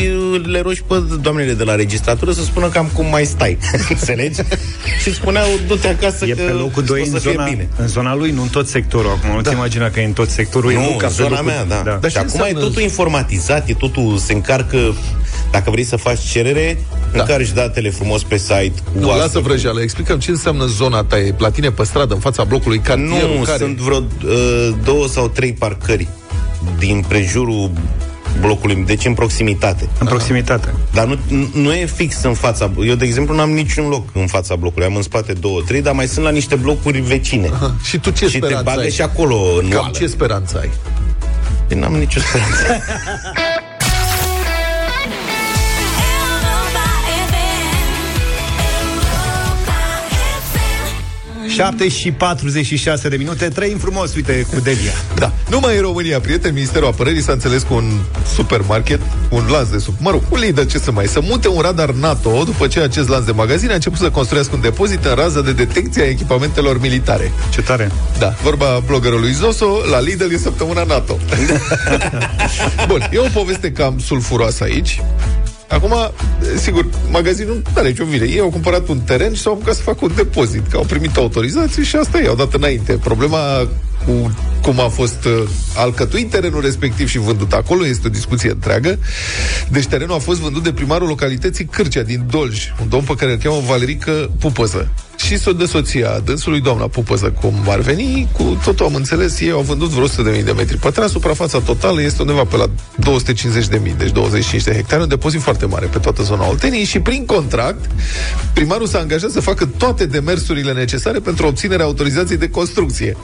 le 0.46 0.60
rogi 0.62 0.84
pe 0.88 0.96
doamnele 1.22 1.54
de 1.54 1.64
la 1.64 1.76
registratură 1.76 2.32
să 2.32 2.42
spună 2.44 2.70
cam 2.70 2.90
cum 2.94 3.06
mai 3.10 3.26
stai. 3.26 3.58
Înțelegi? 3.90 4.42
și 5.04 5.14
spuneau, 5.14 5.48
du-te 5.68 5.88
acasă 5.88 6.26
E 6.26 6.30
că 6.30 6.42
pe 6.44 6.52
locul 6.52 6.84
2 6.84 7.00
o 7.00 7.04
în 7.04 7.10
să 7.12 7.20
fie 7.20 7.32
zona, 7.32 7.44
bine. 7.50 7.70
în 7.78 7.88
zona 7.88 8.16
lui, 8.16 8.32
nu 8.32 8.42
în 8.42 8.48
tot 8.48 8.68
sectorul. 8.68 9.10
Acum 9.10 9.36
nu-ți 9.36 9.52
imagina 9.52 9.90
că 9.90 10.00
e 10.00 10.06
în 10.06 10.14
tot 10.14 10.30
sectorul. 10.30 10.72
e 10.72 10.76
Nu, 10.76 10.82
ca 10.82 10.88
în 10.92 10.98
pe 10.98 11.08
zona 11.24 11.30
locul- 11.30 11.46
mea, 11.46 11.64
da. 11.66 11.76
Dar 11.76 11.84
Dar 11.84 12.00
ce 12.02 12.10
și 12.10 12.18
acum 12.18 12.30
e 12.30 12.38
înseamnă- 12.40 12.60
totul 12.68 12.82
informatizat, 12.82 13.70
e 13.70 13.74
totul, 13.74 14.18
se 14.18 14.34
încarcă, 14.34 14.96
dacă 15.52 15.70
vrei 15.70 15.84
să 15.84 15.96
faci 15.96 16.20
cerere, 16.32 16.78
Da. 17.16 17.22
încarci 17.22 17.52
datele 17.52 17.90
frumos 17.90 18.24
pe 18.24 18.38
site. 18.38 18.74
Cu 18.94 19.00
Nu, 19.00 19.10
asta, 19.10 19.22
lasă 19.24 19.38
cu- 19.38 19.44
vrăjeală. 19.44 19.82
Explicăm 19.82 20.20
ce 20.20 20.32
înseamnă 20.32 20.66
zona 20.66 21.04
ta. 21.04 21.18
E 21.20 21.34
la 21.38 21.50
tine 21.50 21.72
pe 21.72 21.84
stradă, 21.84 22.14
în 22.14 22.20
fața 22.20 22.44
blocului, 22.44 22.80
cartierul 22.80 23.36
Nu, 23.38 23.44
care... 23.44 23.58
sunt 23.58 23.78
vreo 23.78 23.98
uh, 23.98 24.70
două 24.84 25.08
sau 25.08 25.28
trei 25.28 25.54
parcări 25.54 26.08
din 26.78 27.04
prejurul 27.08 27.72
blocului, 28.40 28.84
deci 28.86 29.06
în 29.06 29.14
proximitate. 29.14 29.90
În 30.00 30.08
proximitate. 30.08 30.74
Dar 30.94 31.06
nu, 31.06 31.50
nu 31.54 31.74
e 31.74 31.86
fix 31.86 32.24
în 32.24 32.34
fața... 32.34 32.72
Eu, 32.86 32.96
de 32.96 33.06
exemplu, 33.06 33.36
n-am 33.36 33.50
niciun 33.52 33.88
loc 33.88 34.10
în 34.14 34.28
fața 34.28 34.56
blocului. 34.56 34.88
Am 34.88 34.96
în 34.96 35.02
spate 35.02 35.34
două, 35.34 35.62
trei, 35.68 35.82
dar 35.82 35.94
mai 35.94 36.08
sunt 36.08 36.26
la 36.26 36.32
niște 36.32 36.56
blocuri 36.56 37.00
vecine. 37.00 37.50
Aha. 37.54 37.76
Și 37.84 37.98
tu 38.00 38.10
ce 38.10 38.26
și 38.26 38.32
te 38.32 38.38
speranță 38.38 38.64
bagă 38.64 38.80
ai? 38.82 38.92
și 38.92 39.02
acolo 39.02 39.36
în 39.62 39.70
Cam 39.70 39.80
oală. 39.80 39.92
ce 39.98 40.08
speranță 40.08 40.58
ai? 40.62 40.70
Eu 41.70 41.80
N-am 41.80 41.94
nicio 41.94 42.20
speranță. 42.20 42.64
7 51.56 51.88
și 51.88 52.12
46 52.12 53.10
de 53.10 53.16
minute, 53.16 53.48
trăim 53.48 53.78
frumos, 53.78 54.16
uite, 54.16 54.46
cu 54.54 54.60
Delia. 54.60 54.92
Da. 55.16 55.32
Numai 55.50 55.76
în 55.76 55.82
România, 55.82 56.20
prieteni, 56.20 56.54
Ministerul 56.54 56.88
Apărării 56.88 57.22
s-a 57.22 57.32
înțeles 57.32 57.64
cu 57.64 57.74
un 57.74 57.92
supermarket, 58.34 59.00
un 59.30 59.46
lanț 59.52 59.68
de 59.68 59.78
sub... 59.78 59.94
Mă 60.00 60.10
rog, 60.10 60.22
un 60.30 60.40
Lidl, 60.40 60.62
ce 60.62 60.78
să 60.78 60.92
mai... 60.92 61.06
Să 61.06 61.20
mute 61.24 61.48
un 61.48 61.62
radar 61.62 61.92
NATO 61.92 62.44
după 62.44 62.68
ce 62.68 62.80
acest 62.80 63.10
lanț 63.10 63.26
de 63.26 63.32
magazine 63.32 63.72
a 63.72 63.76
început 63.76 64.00
să 64.00 64.10
construiască 64.10 64.56
un 64.56 64.62
depozit 64.62 65.06
în 65.06 65.16
rază 65.16 65.42
de 65.42 65.52
detecție 65.52 66.02
a 66.02 66.08
echipamentelor 66.08 66.80
militare. 66.80 67.32
Ce 67.50 67.62
tare. 67.62 67.92
Da, 68.20 68.34
vorba 68.44 68.84
bloggerului 68.86 69.32
Zoso, 69.32 69.78
la 69.92 70.00
Lidl 70.00 70.34
e 70.34 70.38
săptămâna 70.38 70.84
NATO. 70.84 71.18
Bun, 72.88 73.10
e 73.12 73.18
o 73.18 73.28
poveste 73.34 73.72
cam 73.72 74.00
sulfuroasă 74.00 74.64
aici. 74.64 75.02
Acum, 75.70 75.94
sigur, 76.58 76.86
magazinul 77.12 77.56
nu 77.56 77.62
are 77.76 77.88
nicio 77.88 78.04
vine. 78.04 78.26
Ei 78.26 78.40
au 78.40 78.50
cumpărat 78.50 78.88
un 78.88 79.00
teren 79.00 79.34
și 79.34 79.42
s-au 79.42 79.54
apucat 79.54 79.76
să 79.76 79.82
facă 79.82 80.00
un 80.02 80.12
depozit, 80.16 80.68
că 80.68 80.78
au 80.78 80.84
primit 80.84 81.18
autorizație 81.18 81.84
și 81.84 81.96
asta 81.96 82.20
e, 82.20 82.28
au 82.28 82.36
dat 82.36 82.54
înainte. 82.54 82.94
Problema 82.94 83.68
cu 84.06 84.32
cum 84.62 84.80
a 84.80 84.88
fost 84.88 85.26
uh, 85.26 85.44
alcătuit 85.76 86.30
terenul 86.30 86.62
respectiv 86.62 87.08
și 87.08 87.18
vândut 87.18 87.54
acolo 87.54 87.86
este 87.86 88.08
o 88.08 88.10
discuție 88.10 88.50
întreagă. 88.50 89.00
Deci 89.70 89.86
terenul 89.86 90.16
a 90.16 90.20
fost 90.20 90.40
vândut 90.40 90.64
de 90.64 90.72
primarul 90.74 91.08
localității 91.08 91.66
Cârcea 91.66 92.02
din 92.02 92.26
Dolj, 92.30 92.74
un 92.82 92.90
domn 92.90 93.04
pe 93.04 93.14
care 93.14 93.32
îl 93.32 93.38
cheamă 93.38 93.62
Valerică 93.68 94.32
Pupăză. 94.40 94.92
Și 95.16 95.38
so 95.38 95.54
de 95.54 95.66
soția 95.66 96.22
dânsului, 96.24 96.62
doamna 96.62 96.88
Pupăză, 96.88 97.32
cum 97.42 97.54
ar 97.68 97.80
veni, 97.80 98.28
cu 98.32 98.60
totul 98.64 98.86
am 98.86 98.96
înțeles, 98.96 99.40
ei 99.40 99.52
au 99.52 99.62
vândut 99.62 99.90
vreo 99.90 100.08
100.000 100.08 100.44
de 100.44 100.52
metri 100.52 100.78
pătrați, 100.78 101.12
suprafața 101.12 101.60
totală 101.60 102.02
este 102.02 102.22
undeva 102.22 102.44
pe 102.44 102.58
la 102.58 102.66
250.000, 102.66 103.98
deci 103.98 104.12
25 104.12 104.64
de 104.64 104.74
hectare, 104.74 105.02
un 105.02 105.08
depozit 105.08 105.42
foarte 105.42 105.66
mare 105.66 105.86
pe 105.86 106.00
toată 106.00 106.24
zona 106.24 106.48
Olteniei 106.48 106.84
și 106.84 107.00
prin 107.00 107.26
contract, 107.26 107.86
primarul 108.54 108.88
s-a 108.88 109.00
angajat 109.00 109.30
să 109.30 109.40
facă 109.40 109.66
toate 109.78 110.06
demersurile 110.06 110.74
necesare 110.74 111.20
pentru 111.20 111.48
obținerea 111.48 111.86
autorizației 111.86 112.38
de 112.38 112.50
construcție 112.50 113.16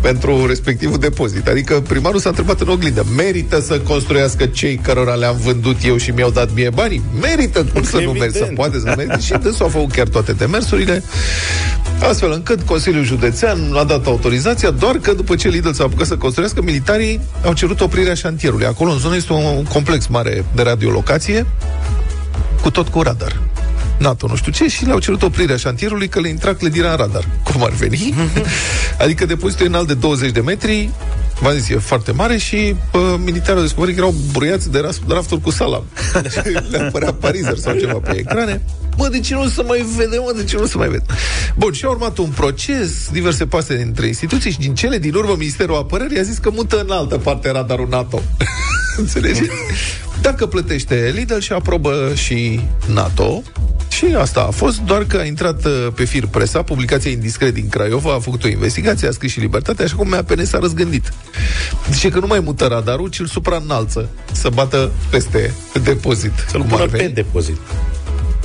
pentru 0.00 0.46
respectivul 0.46 0.98
depozit. 0.98 1.48
Adică 1.48 1.80
primarul 1.80 2.20
s-a 2.20 2.28
întrebat 2.28 2.60
în 2.60 2.68
oglindă, 2.68 3.06
merită 3.16 3.60
să 3.60 3.78
construiască 3.78 4.46
cei 4.46 4.76
cărora 4.76 5.14
le-am 5.14 5.36
vândut 5.36 5.76
eu 5.84 5.96
și 5.96 6.10
mi-au 6.10 6.30
dat 6.30 6.54
mie 6.54 6.70
banii? 6.70 7.02
Merită, 7.20 7.64
cum 7.72 7.82
să 7.82 7.96
nu 7.96 8.02
Evident. 8.02 8.20
mergi, 8.20 8.38
să 8.38 8.52
poate 8.54 8.78
să 8.78 8.94
mergi? 8.96 9.26
Și 9.26 9.32
dânsul 9.32 9.66
a 9.66 9.68
făcut 9.68 9.92
chiar 9.92 10.08
toate 10.08 10.32
demersurile, 10.32 11.02
astfel 12.08 12.32
încât 12.32 12.62
Consiliul 12.62 13.04
Județean 13.04 13.72
a 13.74 13.84
dat 13.84 14.06
autorizația, 14.06 14.70
doar 14.70 14.96
că 14.96 15.12
după 15.12 15.34
ce 15.34 15.48
Lidl 15.48 15.70
s-a 15.70 15.84
apucat 15.84 16.06
să 16.06 16.16
construiască, 16.16 16.62
militarii 16.62 17.20
au 17.44 17.52
cerut 17.52 17.80
oprirea 17.80 18.14
șantierului. 18.14 18.66
Acolo, 18.66 18.90
în 18.90 18.98
zonă, 18.98 19.16
este 19.16 19.32
un 19.32 19.64
complex 19.64 20.06
mare 20.06 20.44
de 20.54 20.62
radiolocație, 20.62 21.46
cu 22.62 22.70
tot 22.70 22.88
cu 22.88 23.02
radar. 23.02 23.40
NATO, 24.00 24.26
nu 24.26 24.36
știu 24.36 24.52
ce, 24.52 24.68
și 24.68 24.84
le-au 24.84 24.98
cerut 24.98 25.22
oprirea 25.22 25.56
șantierului 25.56 26.08
că 26.08 26.20
le 26.20 26.28
intra 26.28 26.54
clădirea 26.54 26.90
în 26.90 26.96
radar. 26.96 27.28
Cum 27.44 27.62
ar 27.62 27.70
veni? 27.70 28.14
adică 29.04 29.26
depozitul 29.26 29.64
e 29.64 29.68
înalt 29.68 29.86
de 29.86 29.94
20 29.94 30.30
de 30.30 30.40
metri, 30.40 30.90
v-am 31.40 31.52
zis, 31.52 31.68
e 31.68 31.78
foarte 31.78 32.12
mare 32.12 32.36
și 32.36 32.74
uh, 32.92 33.14
militarii 33.24 33.56
au 33.56 33.60
descoperit 33.60 33.94
că 33.94 34.00
erau 34.00 34.14
bruiați 34.32 34.70
de 34.70 34.78
ras- 34.78 35.00
rafturi 35.08 35.40
cu 35.40 35.50
salam. 35.50 35.84
le 36.70 36.78
apărea 36.78 37.12
parizer 37.12 37.56
sau 37.56 37.74
ceva 37.74 37.98
pe 37.98 38.18
ecrane. 38.18 38.62
Mă, 38.96 39.08
de 39.08 39.20
ce 39.20 39.34
nu 39.34 39.48
se 39.48 39.62
mai 39.62 39.86
vede, 39.96 40.16
mă, 40.16 40.32
de 40.36 40.44
ce 40.44 40.56
nu 40.56 40.66
se 40.66 40.76
mai 40.76 40.88
vede? 40.88 41.04
Bun, 41.56 41.72
și 41.72 41.84
a 41.84 41.88
urmat 41.88 42.18
un 42.18 42.28
proces, 42.28 43.08
diverse 43.12 43.46
paste 43.46 43.76
dintre 43.76 44.06
instituții 44.06 44.50
și 44.50 44.58
din 44.58 44.74
cele 44.74 44.98
din 44.98 45.14
urmă 45.14 45.34
Ministerul 45.38 45.76
Apărării 45.76 46.18
a 46.18 46.22
zis 46.22 46.38
că 46.38 46.50
mută 46.50 46.80
în 46.80 46.90
altă 46.90 47.18
parte 47.18 47.50
radarul 47.50 47.88
NATO. 47.90 48.22
Înțelegi? 48.96 49.40
Dacă 50.20 50.46
plătește 50.46 51.12
Lidl 51.14 51.38
și 51.38 51.52
aprobă 51.52 52.12
și 52.14 52.60
NATO, 52.86 53.42
și 54.06 54.14
asta 54.14 54.40
a 54.40 54.50
fost, 54.50 54.80
doar 54.80 55.04
că 55.04 55.16
a 55.16 55.24
intrat 55.24 55.64
uh, 55.64 55.86
pe 55.94 56.04
fir 56.04 56.26
presa, 56.26 56.62
publicația 56.62 57.10
Indiscret 57.10 57.54
din 57.54 57.68
Craiova, 57.68 58.14
a 58.14 58.18
făcut 58.18 58.44
o 58.44 58.48
investigație, 58.48 59.08
a 59.08 59.10
scris 59.10 59.32
și 59.32 59.40
Libertatea, 59.40 59.84
așa 59.84 59.96
cum 59.96 60.08
MAPN 60.08 60.44
s-a 60.44 60.58
răzgândit. 60.58 61.12
Zice 61.92 62.08
că 62.08 62.18
nu 62.18 62.26
mai 62.26 62.40
mută 62.40 62.66
radarul, 62.66 63.08
ci 63.08 63.18
îl 63.18 63.26
supraînalță, 63.26 64.08
să 64.32 64.48
bată 64.48 64.90
peste 65.10 65.54
depozit. 65.82 66.32
Să-l 66.50 66.60
cum 66.60 66.72
ar 66.72 66.76
pună 66.78 66.90
pe 66.90 66.96
veni. 66.96 67.12
depozit. 67.12 67.56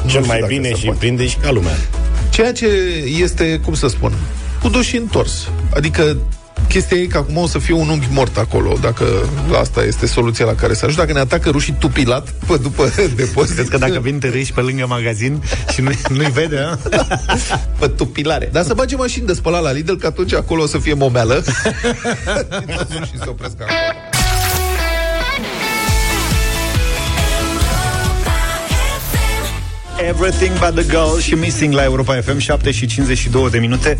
Nu 0.03 0.09
Cel 0.09 0.21
știu 0.21 0.25
mai 0.25 0.39
dacă 0.39 0.51
bine 0.53 0.67
se 0.69 0.75
și 0.75 0.83
poate. 0.85 0.99
prinde 0.99 1.27
și 1.27 1.37
ca 1.37 1.51
lumea. 1.51 1.75
Ceea 2.29 2.51
ce 2.51 2.67
este, 3.21 3.59
cum 3.65 3.73
să 3.73 3.87
spun, 3.87 4.13
cu 4.61 4.69
dos 4.69 4.83
și 4.85 4.97
întors. 4.97 5.49
Adică 5.73 6.17
chestia 6.67 6.97
e 6.97 7.05
că 7.05 7.17
acum 7.17 7.37
o 7.37 7.47
să 7.47 7.59
fie 7.59 7.73
un 7.73 7.89
unghi 7.89 8.07
mort 8.11 8.37
acolo, 8.37 8.77
dacă 8.81 9.05
asta 9.59 9.83
este 9.83 10.05
soluția 10.05 10.45
la 10.45 10.55
care 10.55 10.73
să 10.73 10.79
ajungi. 10.85 10.97
Dacă 10.97 11.13
ne 11.13 11.19
atacă 11.19 11.49
rușii 11.49 11.75
tupilat 11.79 12.29
pe 12.47 12.57
după 12.57 12.91
depozit. 13.15 13.55
Crezi 13.55 13.69
că 13.69 13.77
dacă 13.77 13.99
vin 13.99 14.19
tăriși 14.19 14.53
pe 14.53 14.61
lângă 14.61 14.85
magazin 14.87 15.43
și 15.73 15.81
nu, 15.81 15.91
nu-i 16.09 16.31
vede, 16.31 16.57
a? 16.57 16.77
pe 17.79 17.87
tupilare. 17.87 18.49
Dar 18.51 18.63
să 18.63 18.73
bage 18.73 18.95
mașini 18.95 19.25
de 19.25 19.33
spălat 19.33 19.61
la 19.61 19.71
Lidl, 19.71 19.93
că 19.93 20.07
atunci 20.07 20.33
acolo 20.33 20.63
o 20.63 20.67
să 20.67 20.77
fie 20.77 20.93
momeală. 20.93 21.43
și 23.09 23.17
se 23.17 23.29
opresc 23.29 23.55
acolo. 23.61 24.14
Everything 29.99 30.51
but 30.59 30.75
the 30.75 30.83
Girl 30.83 31.19
și 31.19 31.33
Missing 31.33 31.73
la 31.73 31.83
Europa 31.83 32.21
FM 32.21 32.37
7 32.37 32.71
și 32.71 32.85
52 32.85 33.49
de 33.49 33.57
minute 33.57 33.97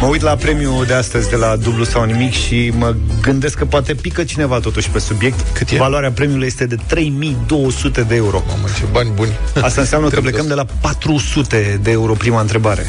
Mă 0.00 0.06
uit 0.06 0.20
la 0.20 0.34
premiul 0.36 0.84
de 0.86 0.92
astăzi 0.94 1.30
de 1.30 1.36
la 1.36 1.56
dublu 1.56 1.84
sau 1.84 2.04
nimic 2.04 2.32
Și 2.32 2.72
mă 2.76 2.94
gândesc 3.20 3.58
că 3.58 3.64
poate 3.64 3.94
pică 3.94 4.24
cineva 4.24 4.58
totuși 4.58 4.90
pe 4.90 4.98
subiect 4.98 5.46
Cât 5.52 5.70
e? 5.70 5.76
Valoarea 5.76 6.10
premiului 6.10 6.46
este 6.46 6.66
de 6.66 6.76
3200 6.86 8.02
de 8.02 8.14
euro 8.14 8.42
Mamă, 8.48 8.66
ce 8.78 8.84
bani 8.92 9.10
buni. 9.14 9.30
Asta 9.60 9.80
înseamnă 9.80 10.06
că 10.06 10.12
Trebuie 10.12 10.32
plecăm 10.32 10.48
de 10.48 10.54
la 10.54 10.66
400 10.80 11.80
de 11.82 11.90
euro 11.90 12.12
prima 12.12 12.40
întrebare 12.40 12.86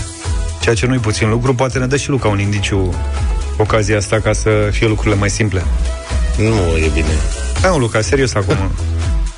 Ceea 0.61 0.75
ce 0.75 0.85
nu-i 0.85 0.97
puțin 0.97 1.29
lucru 1.29 1.55
Poate 1.55 1.79
ne 1.79 1.85
dă 1.85 1.97
și 1.97 2.09
Luca 2.09 2.27
un 2.27 2.39
indiciu 2.39 2.93
ocazia 3.57 3.97
asta 3.97 4.19
ca 4.19 4.33
să 4.33 4.49
fie 4.71 4.87
lucrurile 4.87 5.15
mai 5.15 5.29
simple 5.29 5.63
Nu 6.37 6.77
e 6.77 6.89
bine. 6.93 7.07
Hai 7.61 7.71
mă, 7.71 7.77
Luca, 7.77 8.01
serios 8.01 8.33
acum 8.33 8.55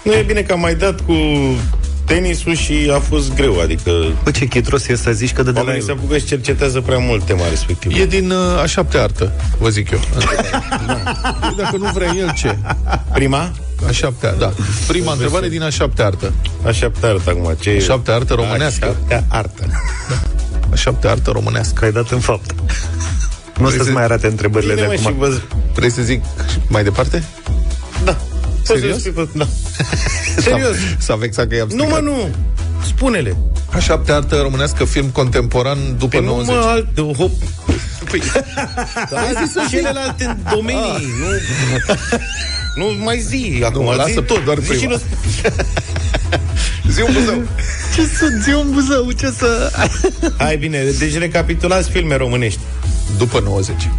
Nu 0.04 0.14
e 0.14 0.24
bine 0.28 0.42
că 0.42 0.54
am 0.54 0.60
mai 0.60 0.76
dat 0.76 1.00
cu 1.02 1.14
tenisul 2.06 2.56
și 2.56 2.92
a 2.96 3.00
fost 3.00 3.34
greu, 3.36 3.60
adică 3.60 3.92
Bă, 4.24 4.32
ce 4.32 4.46
chitros 4.46 4.88
e 4.88 4.96
să 4.96 5.12
zici 5.12 5.34
că 5.34 5.44
de, 5.44 5.52
de 5.52 5.58
la 5.60 5.64
oamenii 5.66 5.86
se 5.86 5.92
el 5.92 5.98
apucă 5.98 6.18
și 6.18 6.26
cercetează 6.26 6.82
prea 6.82 6.98
mult 6.98 7.24
tema 7.24 7.50
respectivă. 7.50 7.98
E 7.98 8.06
din 8.06 8.32
uh, 8.32 8.62
a 8.62 8.66
șaptea 8.66 9.02
artă, 9.04 9.32
vă 9.58 9.70
zic 9.70 9.92
eu. 9.92 10.00
Da. 10.88 11.02
Dacă 11.58 11.78
nu 11.78 11.90
vrea 11.94 12.14
el, 12.18 12.32
ce? 12.34 12.58
Prima? 13.14 13.52
A 13.88 13.92
șaptea, 13.92 14.34
da. 14.34 14.54
Prima 14.88 15.12
întrebare 15.12 15.48
din 15.50 15.62
a 15.62 15.70
șaptea 15.70 16.06
artă. 16.06 16.34
Așteaptă 16.66 17.06
arăt 17.06 17.28
acum. 17.28 17.56
Ce 17.60 17.76
A 17.80 17.84
șaptea 17.84 18.14
artă 18.14 18.34
românească. 18.34 18.86
Așteaptă 18.86 19.26
artă. 19.36 19.64
A 20.72 20.76
șaptea 20.76 21.12
artă 21.12 21.32
românească. 21.32 21.86
Ai 21.86 21.92
dat 21.92 22.12
în 22.12 22.20
fapt 22.20 22.56
Nu 23.60 23.66
o 23.66 23.70
să-ți 23.70 23.84
să- 23.86 23.92
mai 23.92 24.04
arate 24.04 24.28
întrebările 24.28 24.74
Bine, 24.74 24.88
de 24.88 24.94
mă, 24.94 25.02
și 25.02 25.08
acum 25.08 25.20
vă... 25.20 25.38
Vrei 25.76 25.92
să 25.92 26.02
zic 26.02 26.24
mai 26.68 26.84
departe? 26.84 27.24
Da. 28.68 28.74
Serios? 28.74 28.92
Poți 28.92 29.04
să 29.04 29.10
spui 29.10 29.24
pe- 29.26 29.38
Da. 29.38 29.48
Serios. 30.42 30.76
S-a 30.98 31.16
vexat 31.16 31.48
că 31.48 31.56
i-am 31.56 31.68
Nu, 31.72 31.76
mă, 31.84 31.90
stricat. 31.90 32.04
nu. 32.04 32.30
Spune-le. 32.86 33.38
A 33.72 33.80
șaptea 33.80 34.16
artă 34.16 34.36
românească, 34.42 34.86
film 34.86 35.06
contemporan 35.08 35.78
după 35.98 36.18
Păi 36.18 36.26
nu 36.26 36.32
90. 36.32 36.56
mă, 36.56 36.62
alt, 36.62 37.16
hop. 37.18 37.32
Păi, 38.10 38.22
Ai 39.26 39.34
zis 39.44 39.52
să 39.52 39.62
celelalte 39.70 40.38
domenii, 40.54 41.06
nu... 41.20 41.28
Nu 42.76 43.04
mai 43.04 43.20
zi 43.20 43.62
acum, 43.66 43.86
lasă 43.96 44.10
zi 44.10 44.22
tot, 44.22 44.44
doar 44.44 44.58
zi 44.60 44.68
prima. 44.68 44.82
și 44.82 44.88
nu... 44.88 45.02
zi 46.94 47.02
un 47.02 47.14
buzău. 47.14 47.42
Ce 47.96 48.02
să 48.06 48.28
zi 48.44 48.50
un 48.54 48.72
buzău, 48.72 49.12
ce 49.12 49.34
să... 49.38 49.72
Hai 50.38 50.58
bine, 50.58 50.84
deci 51.00 51.18
recapitulați 51.18 51.90
filme 51.90 52.16
românești. 52.16 52.60
După 53.18 53.40
90. 53.40 53.90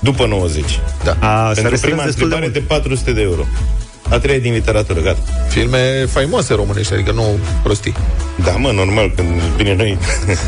După 0.00 0.26
90. 0.26 0.80
Da. 1.04 1.10
A, 1.10 1.16
s-a 1.16 1.52
Pentru 1.52 1.70
restrâns 1.70 1.80
prima 1.80 2.04
destul 2.04 2.28
de 2.28 2.34
întrebare 2.34 2.40
mult. 2.40 2.52
de 2.52 2.60
400 2.60 3.12
de 3.12 3.20
euro. 3.20 3.46
A 4.12 4.18
treia 4.18 4.38
din 4.38 4.52
literatură, 4.52 5.00
gata. 5.00 5.18
Filme 5.48 6.04
faimoase 6.10 6.54
românești, 6.54 6.92
adică 6.92 7.12
nu 7.12 7.38
prostii. 7.62 7.94
Da, 8.44 8.50
mă, 8.50 8.70
normal, 8.74 9.12
când 9.16 9.28
bine 9.56 9.74
noi... 9.74 9.98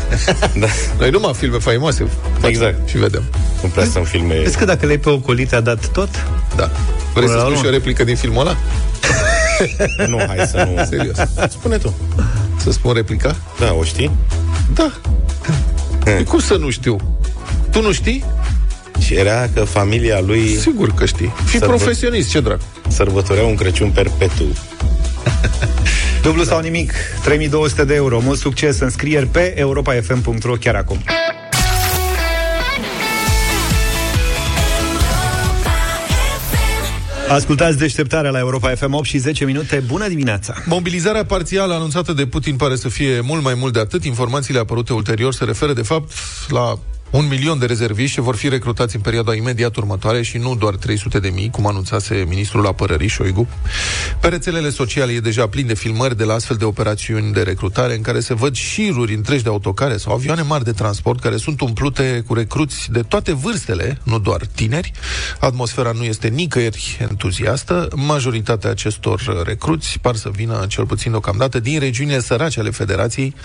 da, 0.61 0.67
Noi 0.99 1.09
numai 1.09 1.33
filme 1.33 1.57
faimoase 1.57 2.07
facem 2.33 2.49
Exact. 2.49 2.87
și 2.89 2.97
vedem. 2.97 3.23
nu 3.61 3.69
prea 3.69 3.85
sunt 3.85 4.07
filme... 4.07 4.35
Vezi 4.43 4.57
că 4.57 4.65
dacă 4.65 4.85
le-ai 4.85 4.97
pe 4.97 5.09
ocolite 5.09 5.55
a 5.55 5.61
dat 5.61 5.87
tot? 5.87 6.09
Da. 6.55 6.65
Vrei 7.13 7.25
Până 7.25 7.27
să 7.27 7.33
la 7.33 7.39
spui 7.39 7.51
urmă. 7.51 7.61
și 7.63 7.67
o 7.67 7.69
replică 7.69 8.03
din 8.03 8.15
filmul 8.15 8.39
ăla? 8.41 8.55
Nu, 10.07 10.17
hai 10.27 10.47
să 10.47 10.67
nu... 10.75 10.83
Serios. 10.89 11.15
Spune 11.49 11.77
tu. 11.77 11.93
Să 12.57 12.71
spun 12.71 12.93
replica? 12.93 13.35
Da, 13.59 13.73
o 13.79 13.83
știi? 13.83 14.11
Da. 14.73 14.91
E 16.19 16.23
cum 16.23 16.39
să 16.39 16.55
nu 16.55 16.69
știu? 16.69 16.95
Tu 17.71 17.81
nu 17.81 17.91
știi? 17.91 18.23
Și 19.05 19.13
era 19.13 19.49
că 19.53 19.63
familia 19.63 20.19
lui 20.19 20.55
Sigur 20.55 20.93
că 20.93 21.05
știi. 21.05 21.33
Fii 21.45 21.59
Să 21.59 21.65
profesionist, 21.65 22.29
ce 22.29 22.39
dracu. 22.39 22.63
sărbătorea 22.87 23.43
un 23.43 23.55
Crăciun 23.55 23.89
perpetu. 23.89 24.43
Dublu 26.23 26.43
sau 26.43 26.59
nimic, 26.59 26.93
3200 27.23 27.85
de 27.85 27.93
euro. 27.93 28.19
Mult 28.19 28.39
succes, 28.39 28.79
înscrieri 28.79 29.25
pe 29.25 29.59
europafm.ro 29.59 30.53
chiar 30.53 30.75
acum. 30.75 31.03
Ascultați 37.29 37.77
deșteptarea 37.77 38.31
la 38.31 38.39
Europa 38.39 38.69
FM 38.69 38.93
8 38.93 39.05
și 39.05 39.17
10 39.17 39.45
minute. 39.45 39.83
Bună 39.87 40.07
dimineața! 40.07 40.53
Mobilizarea 40.65 41.25
parțială 41.25 41.73
anunțată 41.73 42.13
de 42.13 42.25
Putin 42.25 42.55
pare 42.55 42.75
să 42.75 42.89
fie 42.89 43.19
mult 43.19 43.43
mai 43.43 43.53
mult 43.53 43.73
de 43.73 43.79
atât. 43.79 44.03
Informațiile 44.03 44.59
apărute 44.59 44.93
ulterior 44.93 45.33
se 45.33 45.43
referă, 45.43 45.73
de 45.73 45.81
fapt, 45.81 46.11
la 46.47 46.79
un 47.15 47.27
milion 47.27 47.59
de 47.59 47.65
rezerviști 47.65 48.15
ce 48.15 48.21
vor 48.21 48.35
fi 48.35 48.49
recrutați 48.49 48.95
în 48.95 49.01
perioada 49.01 49.35
imediat 49.35 49.75
următoare 49.75 50.21
și 50.21 50.37
nu 50.37 50.55
doar 50.55 50.75
300 50.75 51.19
de 51.19 51.29
mii, 51.29 51.49
cum 51.49 51.67
anunțase 51.67 52.25
ministrul 52.27 52.67
apărării 52.67 53.07
Șoigu. 53.07 53.47
Pe 54.19 54.27
rețelele 54.27 54.69
sociale 54.69 55.11
e 55.11 55.19
deja 55.19 55.47
plin 55.47 55.67
de 55.67 55.73
filmări 55.73 56.17
de 56.17 56.23
la 56.23 56.33
astfel 56.33 56.57
de 56.57 56.65
operațiuni 56.65 57.33
de 57.33 57.41
recrutare 57.41 57.95
în 57.95 58.01
care 58.01 58.19
se 58.19 58.33
văd 58.33 58.55
șiruri 58.55 59.13
întregi 59.13 59.43
de 59.43 59.49
autocare 59.49 59.97
sau 59.97 60.13
avioane 60.13 60.41
mari 60.41 60.63
de 60.63 60.71
transport 60.71 61.19
care 61.19 61.37
sunt 61.37 61.61
umplute 61.61 62.23
cu 62.27 62.33
recruți 62.33 62.91
de 62.91 63.01
toate 63.01 63.33
vârstele, 63.33 63.99
nu 64.03 64.19
doar 64.19 64.41
tineri. 64.55 64.91
Atmosfera 65.39 65.91
nu 65.91 66.03
este 66.03 66.27
nicăieri 66.27 66.97
entuziastă. 67.09 67.87
Majoritatea 67.95 68.69
acestor 68.69 69.43
recruți 69.45 69.99
par 70.01 70.15
să 70.15 70.29
vină, 70.33 70.65
cel 70.67 70.85
puțin 70.85 71.11
deocamdată, 71.11 71.59
din 71.59 71.79
regiunile 71.79 72.19
sărace 72.19 72.59
ale 72.59 72.69
Federației 72.69 73.35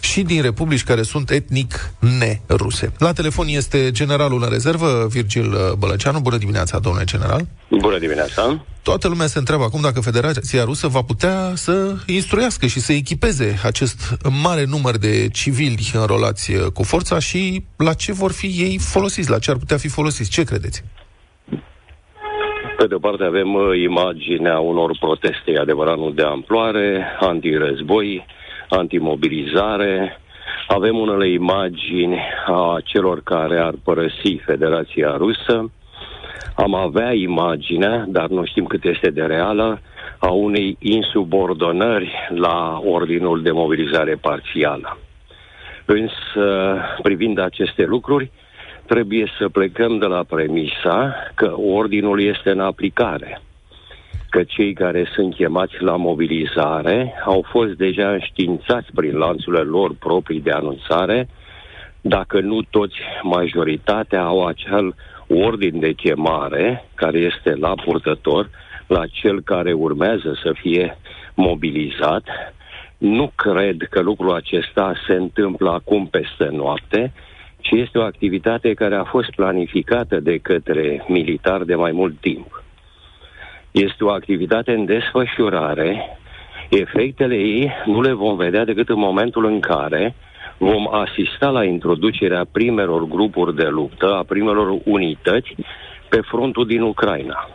și 0.00 0.22
din 0.22 0.42
republici 0.42 0.84
care 0.84 1.02
sunt 1.02 1.30
etnic 1.30 1.90
neruse. 1.98 2.92
La 2.98 3.12
telefon 3.20 3.46
este 3.48 3.90
generalul 3.90 4.42
în 4.42 4.50
rezervă, 4.50 5.06
Virgil 5.10 5.48
Bălăceanu. 5.78 6.20
Bună 6.20 6.36
dimineața, 6.36 6.78
domnule 6.78 7.04
general. 7.04 7.40
Bună 7.68 7.98
dimineața! 7.98 8.42
Toată 8.82 9.08
lumea 9.08 9.26
se 9.26 9.38
întreabă 9.38 9.64
acum 9.64 9.80
dacă 9.80 10.00
Federația 10.00 10.64
Rusă 10.64 10.86
va 10.88 11.02
putea 11.02 11.52
să 11.54 11.94
instruiască 12.06 12.66
și 12.66 12.80
să 12.80 12.92
echipeze 12.92 13.60
acest 13.64 14.16
mare 14.42 14.64
număr 14.64 14.96
de 14.96 15.28
civili 15.28 15.90
înrolați 15.92 16.54
uh, 16.54 16.66
cu 16.74 16.82
forța 16.82 17.18
și 17.18 17.64
la 17.76 17.92
ce 17.92 18.12
vor 18.12 18.32
fi 18.32 18.46
ei 18.46 18.78
folosiți, 18.78 19.30
la 19.30 19.38
ce 19.38 19.50
ar 19.50 19.56
putea 19.56 19.76
fi 19.76 19.88
folosiți. 19.88 20.30
Ce 20.30 20.42
credeți? 20.44 20.84
Pe 22.76 22.86
de 22.86 22.94
o 22.94 22.98
parte 22.98 23.24
avem 23.24 23.54
uh, 23.54 23.82
imaginea 23.90 24.58
unor 24.58 24.96
proteste, 25.00 25.50
e 25.50 25.60
adevărat, 25.60 25.96
nu 25.96 26.10
de 26.10 26.22
amploare, 26.22 27.16
antirezboi, 27.20 28.26
antimobilizare. 28.68 30.20
Avem 30.66 30.98
unele 30.98 31.28
imagini 31.28 32.18
a 32.46 32.78
celor 32.84 33.22
care 33.22 33.58
ar 33.58 33.74
părăsi 33.84 34.40
Federația 34.44 35.16
Rusă. 35.16 35.70
Am 36.54 36.74
avea 36.74 37.12
imaginea, 37.12 38.04
dar 38.08 38.28
nu 38.28 38.44
știm 38.44 38.64
cât 38.64 38.84
este 38.84 39.10
de 39.10 39.22
reală, 39.22 39.80
a 40.18 40.30
unei 40.30 40.76
insubordonări 40.78 42.12
la 42.34 42.80
ordinul 42.84 43.42
de 43.42 43.50
mobilizare 43.50 44.14
parțială. 44.14 44.98
Însă, 45.84 46.78
privind 47.02 47.38
aceste 47.38 47.84
lucruri, 47.84 48.30
trebuie 48.86 49.32
să 49.38 49.48
plecăm 49.48 49.98
de 49.98 50.06
la 50.06 50.22
premisa 50.28 51.14
că 51.34 51.54
ordinul 51.56 52.22
este 52.22 52.50
în 52.50 52.60
aplicare, 52.60 53.40
că 54.30 54.42
cei 54.42 54.72
care 54.72 55.08
sunt 55.14 55.34
chemați 55.34 55.82
la 55.82 55.96
mobilizare 55.96 57.14
au 57.24 57.44
fost 57.50 57.72
deja 57.72 58.10
înștiințați 58.10 58.92
prin 58.94 59.16
lanțurile 59.16 59.62
lor 59.62 59.94
proprii 59.98 60.40
de 60.40 60.50
anunțare, 60.50 61.28
dacă 62.00 62.40
nu 62.40 62.62
toți, 62.62 62.96
majoritatea 63.22 64.22
au 64.22 64.46
acel 64.46 64.94
ordin 65.28 65.80
de 65.80 65.92
chemare 65.92 66.84
care 66.94 67.18
este 67.18 67.54
la 67.54 67.74
purtător, 67.84 68.50
la 68.86 69.06
cel 69.06 69.42
care 69.42 69.72
urmează 69.72 70.38
să 70.42 70.52
fie 70.60 70.98
mobilizat. 71.34 72.24
Nu 72.98 73.32
cred 73.34 73.76
că 73.90 74.00
lucrul 74.00 74.34
acesta 74.34 74.92
se 75.06 75.14
întâmplă 75.14 75.70
acum 75.70 76.06
peste 76.06 76.48
noapte, 76.50 77.12
ci 77.60 77.70
este 77.70 77.98
o 77.98 78.02
activitate 78.02 78.74
care 78.74 78.94
a 78.94 79.04
fost 79.04 79.30
planificată 79.30 80.20
de 80.20 80.38
către 80.38 81.04
militari 81.08 81.66
de 81.66 81.74
mai 81.74 81.92
mult 81.92 82.20
timp. 82.20 82.62
Este 83.70 84.04
o 84.04 84.10
activitate 84.10 84.72
în 84.72 84.84
desfășurare, 84.84 86.18
efectele 86.68 87.34
ei 87.34 87.72
nu 87.84 88.00
le 88.00 88.12
vom 88.12 88.36
vedea 88.36 88.64
decât 88.64 88.88
în 88.88 88.98
momentul 88.98 89.44
în 89.44 89.60
care 89.60 90.14
vom 90.58 90.94
asista 90.94 91.48
la 91.48 91.64
introducerea 91.64 92.46
primelor 92.52 93.04
grupuri 93.04 93.56
de 93.56 93.66
luptă, 93.66 94.14
a 94.14 94.22
primelor 94.22 94.80
unități 94.84 95.54
pe 96.08 96.20
frontul 96.20 96.66
din 96.66 96.80
Ucraina. 96.80 97.48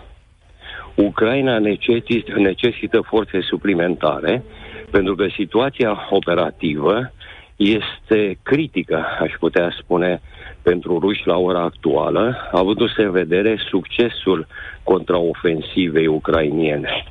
Ucraina 0.96 1.60
necesită, 1.60 2.40
necesită 2.40 3.02
forțe 3.02 3.42
suplimentare 3.42 4.44
pentru 4.92 5.16
că 5.16 5.28
situația 5.36 6.08
operativă 6.10 7.12
este 7.56 8.38
critică, 8.44 9.06
aș 9.20 9.34
putea 9.40 9.76
spune, 9.80 10.22
pentru 10.62 11.00
ruși 11.00 11.28
la 11.28 11.38
ora 11.38 11.62
actuală, 11.62 12.50
avându-se 12.52 13.02
în 13.02 13.12
vedere 13.12 13.58
succesul 13.70 14.48
contraofensivei 14.84 16.08
ucrainiene. 16.08 17.04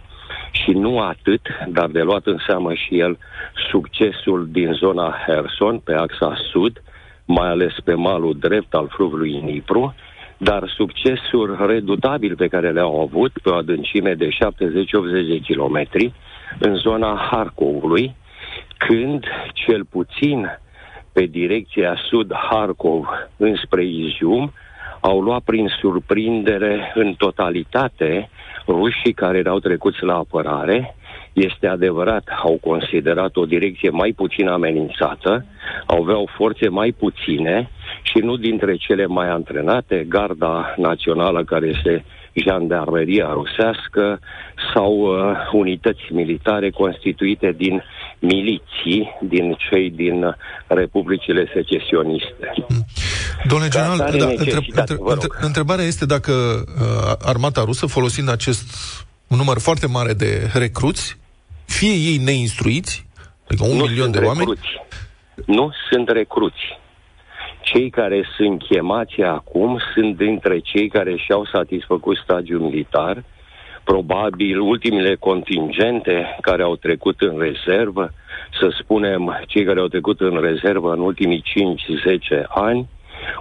Și 0.51 0.71
nu 0.71 0.99
atât, 0.99 1.41
dar 1.69 1.89
de 1.89 2.01
luat 2.03 2.27
în 2.27 2.39
seamă 2.47 2.75
și 2.75 2.99
el 2.99 3.19
succesul 3.71 4.49
din 4.51 4.73
zona 4.73 5.17
Herson, 5.27 5.79
pe 5.79 5.95
axa 5.95 6.37
sud, 6.51 6.83
mai 7.25 7.49
ales 7.49 7.75
pe 7.85 7.95
malul 7.95 8.37
drept 8.39 8.75
al 8.75 8.89
fluviului 8.89 9.41
Nipru, 9.41 9.95
dar 10.37 10.73
succesul 10.77 11.65
redutabil 11.67 12.37
pe 12.37 12.47
care 12.47 12.71
le-au 12.71 13.01
avut 13.01 13.33
pe 13.43 13.49
o 13.49 13.55
adâncime 13.55 14.15
de 14.15 14.29
70-80 14.29 14.31
de 15.29 15.39
kilometri 15.39 16.13
în 16.59 16.75
zona 16.75 17.29
Harkovului, 17.31 18.15
când 18.87 19.25
cel 19.53 19.85
puțin 19.85 20.59
pe 21.13 21.25
direcția 21.25 21.97
sud-Harkov 22.09 23.07
înspre 23.37 23.85
Izium 23.85 24.53
au 25.01 25.21
luat 25.21 25.43
prin 25.43 25.69
surprindere 25.81 26.93
în 26.95 27.15
totalitate 27.15 28.31
rușii 28.67 29.13
care 29.13 29.39
erau 29.39 29.59
trecuți 29.59 30.03
la 30.03 30.15
apărare. 30.15 30.97
Este 31.33 31.67
adevărat, 31.67 32.29
au 32.43 32.59
considerat 32.61 33.37
o 33.37 33.45
direcție 33.45 33.91
mai 33.91 34.13
puțin 34.13 34.49
amenințată, 34.49 35.45
aveau 35.87 36.29
forțe 36.37 36.69
mai 36.69 36.93
puține 36.99 37.71
și 38.03 38.19
nu 38.19 38.37
dintre 38.37 38.77
cele 38.77 39.07
mai 39.07 39.29
antrenate, 39.29 40.07
Garda 40.09 40.75
Națională, 40.77 41.45
care 41.45 41.67
este 41.67 42.05
jandarmeria 42.35 43.33
rusească, 43.33 44.21
sau 44.75 44.93
uh, 44.93 45.37
unități 45.53 46.13
militare 46.13 46.71
constituite 46.71 47.53
din 47.57 47.83
miliții, 48.25 49.19
din 49.21 49.57
cei 49.71 49.91
din 49.91 50.37
republicile 50.67 51.51
secesioniste. 51.55 52.53
Domnule 53.49 53.71
Ca 53.71 53.79
general, 53.79 54.01
atare 54.01 54.19
da, 54.19 54.27
necesitate, 54.27 54.61
între, 54.61 54.81
între, 54.81 54.95
vă 54.95 55.09
rog. 55.09 55.23
între, 55.23 55.29
întrebarea 55.41 55.85
este 55.85 56.07
dacă 56.07 56.33
uh, 56.33 57.13
armata 57.23 57.63
rusă, 57.65 57.87
folosind 57.87 58.29
acest 58.31 58.63
un 59.27 59.37
număr 59.37 59.59
foarte 59.59 59.87
mare 59.87 60.13
de 60.13 60.51
recruți, 60.53 61.19
fie 61.65 61.93
ei 61.93 62.17
neinstruiți, 62.17 63.07
adică 63.49 63.65
un 63.65 63.77
nu 63.77 63.85
milion 63.85 64.09
sunt 64.11 64.17
de 64.17 64.27
oameni, 64.27 64.39
recruți. 64.39 64.69
Nu 65.47 65.73
sunt 65.91 66.09
recruți. 66.09 66.65
Cei 67.61 67.91
care 67.91 68.29
sunt 68.37 68.63
chemați 68.63 69.21
acum 69.21 69.79
sunt 69.95 70.17
dintre 70.17 70.59
cei 70.59 70.89
care 70.89 71.17
și-au 71.17 71.45
satisfăcut 71.53 72.17
stagiul 72.17 72.61
militar, 72.61 73.25
probabil 73.85 74.61
ultimele 74.61 75.15
contingente 75.15 76.37
care 76.41 76.63
au 76.63 76.77
trecut 76.77 77.21
în 77.21 77.39
rezervă, 77.39 78.13
să 78.61 78.77
spunem 78.81 79.45
cei 79.47 79.65
care 79.65 79.81
au 79.81 79.87
trecut 79.87 80.21
în 80.21 80.41
rezervă 80.41 80.93
în 80.93 81.01
ultimii 81.01 81.45
5-10 82.43 82.47
ani, 82.49 82.89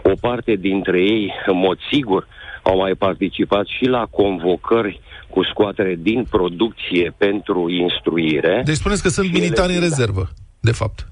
o 0.04 0.12
parte 0.22 0.56
dintre 0.56 1.02
ei, 1.02 1.34
în 1.46 1.58
mod 1.58 1.78
sigur, 1.92 2.28
au 2.64 2.78
mai 2.78 2.94
participat 2.94 3.66
și 3.66 3.86
la 3.86 4.06
convocări 4.12 5.02
cu 5.30 5.44
scoatere 5.44 5.96
din 6.00 6.26
producție 6.30 7.14
pentru 7.18 7.70
instruire. 7.70 8.62
deci 8.66 8.76
spuneți 8.76 9.02
că 9.02 9.10
sunt 9.10 9.26
Și 9.26 9.32
ele 9.32 9.42
militari 9.42 9.74
în 9.74 9.80
sunt, 9.80 9.90
da. 9.90 9.96
rezervă, 9.96 10.30
de 10.60 10.72
fapt. 10.72 11.08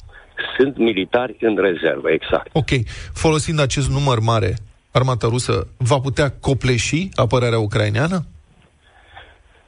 Sunt 0.58 0.78
militari 0.78 1.36
în 1.40 1.58
rezervă, 1.60 2.12
exact. 2.12 2.50
Ok, 2.52 2.70
folosind 3.14 3.60
acest 3.60 3.90
număr 3.90 4.20
mare, 4.20 4.56
armata 4.92 5.28
rusă 5.28 5.68
va 5.78 6.00
putea 6.00 6.30
copleși 6.40 7.10
apărarea 7.14 7.60
ucraineană? 7.60 8.26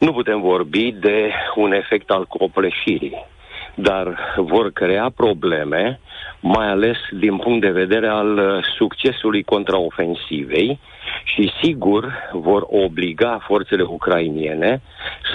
Nu 0.03 0.12
putem 0.13 0.41
vorbi 0.41 0.91
de 0.91 1.31
un 1.55 1.72
efect 1.74 2.10
al 2.10 2.25
copleșirii, 2.25 3.25
dar 3.75 4.17
vor 4.36 4.72
crea 4.72 5.12
probleme, 5.15 6.00
mai 6.39 6.67
ales 6.67 6.98
din 7.12 7.38
punct 7.38 7.62
de 7.62 7.69
vedere 7.69 8.07
al 8.07 8.38
uh, 8.38 8.63
succesului 8.77 9.43
contraofensivei 9.43 10.79
și 11.24 11.51
sigur 11.62 12.13
vor 12.31 12.65
obliga 12.67 13.39
forțele 13.48 13.83
ucrainiene 13.83 14.81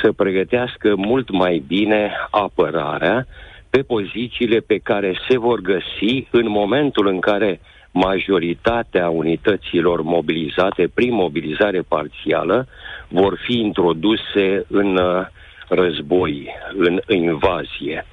să 0.02 0.12
pregătească 0.12 0.94
mult 0.96 1.30
mai 1.30 1.62
bine 1.66 2.12
apărarea 2.30 3.26
pe 3.70 3.82
pozițiile 3.82 4.58
pe 4.58 4.78
care 4.78 5.20
se 5.28 5.38
vor 5.38 5.60
găsi 5.60 6.26
în 6.30 6.48
momentul 6.48 7.06
în 7.06 7.20
care 7.20 7.60
majoritatea 8.07 9.09
unităților 9.09 10.02
mobilizate 10.02 10.90
prin 10.95 11.12
mobilizare 11.14 11.81
parțială 11.81 12.67
vor 13.09 13.38
fi 13.45 13.59
introduse 13.59 14.64
în 14.69 14.97
uh, 14.97 15.26
război, 15.69 16.49
în 16.76 17.00
invazie. 17.09 18.07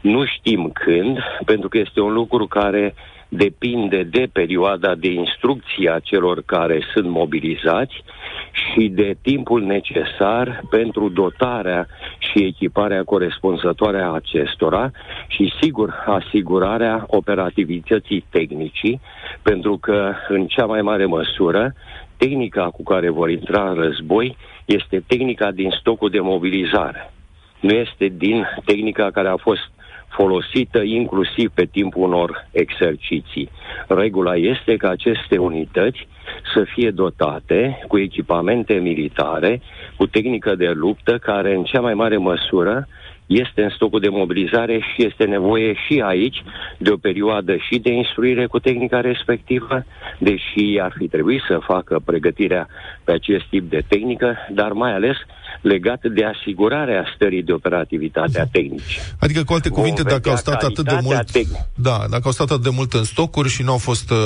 Nu 0.00 0.24
știm 0.24 0.70
când, 0.74 1.18
pentru 1.44 1.68
că 1.68 1.78
este 1.78 2.00
un 2.00 2.12
lucru 2.12 2.46
care 2.46 2.94
depinde 3.28 4.02
de 4.02 4.28
perioada 4.32 4.94
de 4.94 5.10
instrucție 5.10 5.90
a 5.90 5.98
celor 5.98 6.42
care 6.46 6.80
sunt 6.92 7.08
mobilizați 7.08 8.02
și 8.50 8.88
de 8.88 9.16
timpul 9.22 9.62
necesar 9.62 10.62
pentru 10.70 11.08
dotarea 11.08 11.86
și 12.18 12.44
echiparea 12.44 13.04
corespunzătoare 13.04 14.00
a 14.00 14.12
acestora 14.12 14.90
și, 15.26 15.52
sigur, 15.60 15.94
asigurarea 16.06 17.04
operativității 17.06 18.24
tehnicii, 18.30 19.00
pentru 19.42 19.78
că, 19.78 20.12
în 20.28 20.46
cea 20.46 20.66
mai 20.66 20.82
mare 20.82 21.04
măsură, 21.04 21.74
tehnica 22.16 22.70
cu 22.70 22.82
care 22.82 23.10
vor 23.10 23.30
intra 23.30 23.70
în 23.70 23.74
război 23.74 24.36
este 24.64 25.04
tehnica 25.06 25.50
din 25.50 25.70
stocul 25.80 26.10
de 26.10 26.20
mobilizare. 26.20 27.12
Nu 27.60 27.70
este 27.70 28.12
din 28.16 28.46
tehnica 28.64 29.10
care 29.10 29.28
a 29.28 29.36
fost 29.36 29.70
folosită 30.08 30.82
inclusiv 30.82 31.50
pe 31.54 31.64
timpul 31.64 32.02
unor 32.02 32.48
exerciții. 32.50 33.50
Regula 33.88 34.36
este 34.36 34.76
ca 34.76 34.88
aceste 34.88 35.38
unități 35.38 36.06
să 36.54 36.64
fie 36.74 36.90
dotate 36.90 37.84
cu 37.88 37.98
echipamente 37.98 38.74
militare, 38.74 39.60
cu 39.96 40.06
tehnică 40.06 40.54
de 40.54 40.68
luptă, 40.74 41.18
care 41.18 41.54
în 41.54 41.62
cea 41.62 41.80
mai 41.80 41.94
mare 41.94 42.16
măsură 42.16 42.88
este 43.28 43.62
în 43.62 43.70
stocul 43.74 44.00
de 44.00 44.08
mobilizare 44.08 44.78
și 44.78 45.06
este 45.06 45.24
nevoie 45.24 45.74
și 45.86 46.02
aici 46.04 46.42
de 46.78 46.90
o 46.90 46.96
perioadă 46.96 47.56
și 47.56 47.78
de 47.78 47.92
instruire 47.92 48.46
cu 48.46 48.58
tehnica 48.58 49.00
respectivă, 49.00 49.84
deși 50.18 50.78
ar 50.82 50.94
fi 50.98 51.08
trebuit 51.08 51.42
să 51.48 51.58
facă 51.66 52.00
pregătirea 52.04 52.68
pe 53.04 53.12
acest 53.12 53.44
tip 53.50 53.70
de 53.70 53.82
tehnică, 53.88 54.36
dar 54.50 54.72
mai 54.72 54.92
ales 54.92 55.16
legat 55.60 56.00
de 56.04 56.24
asigurarea 56.24 57.04
stării 57.14 57.42
de 57.42 57.52
operativitate 57.52 58.40
a 58.40 58.46
tehnicii. 58.46 59.00
Adică, 59.18 59.44
cu 59.44 59.52
alte 59.52 59.68
Vom 59.68 59.78
cuvinte, 59.78 60.02
dacă 60.02 60.14
vedea 60.14 60.32
au 60.32 60.38
stat 60.38 60.62
atât 60.62 60.84
de 60.84 60.90
calitatea 60.90 61.16
mult... 61.16 61.30
tehnică. 61.30 61.68
Da, 61.74 61.98
dacă 62.10 62.22
au 62.24 62.30
stat 62.32 62.50
atât 62.50 62.62
de 62.62 62.70
mult 62.72 62.92
în 62.92 63.04
stocuri 63.04 63.48
și 63.48 63.62
nu 63.62 63.70
au 63.70 63.78
fost 63.78 64.10
uh, 64.10 64.16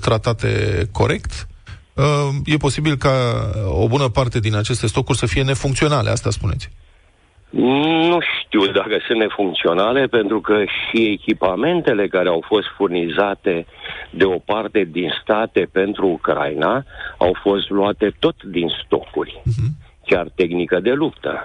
tratate 0.00 0.48
corect, 0.92 1.48
uh, 1.94 2.04
e 2.44 2.56
posibil 2.56 2.96
ca 2.96 3.10
o 3.66 3.88
bună 3.88 4.08
parte 4.08 4.40
din 4.40 4.56
aceste 4.56 4.86
stocuri 4.86 5.18
să 5.18 5.26
fie 5.26 5.42
nefuncționale, 5.42 6.10
asta 6.10 6.30
spuneți. 6.30 6.70
Nu 7.50 8.18
știu 8.20 8.66
dacă 8.66 8.98
sunt 9.06 9.18
nefuncționale, 9.18 10.06
pentru 10.06 10.40
că 10.40 10.64
și 10.64 11.02
echipamentele 11.02 12.08
care 12.08 12.28
au 12.28 12.44
fost 12.46 12.66
furnizate 12.76 13.66
de 14.10 14.24
o 14.24 14.38
parte 14.38 14.84
din 14.84 15.12
state 15.22 15.68
pentru 15.72 16.06
Ucraina 16.06 16.84
au 17.18 17.36
fost 17.42 17.70
luate 17.70 18.14
tot 18.18 18.42
din 18.42 18.68
stocuri. 18.84 19.42
Chiar 20.06 20.28
tehnică 20.34 20.80
de 20.80 20.92
luptă, 20.92 21.42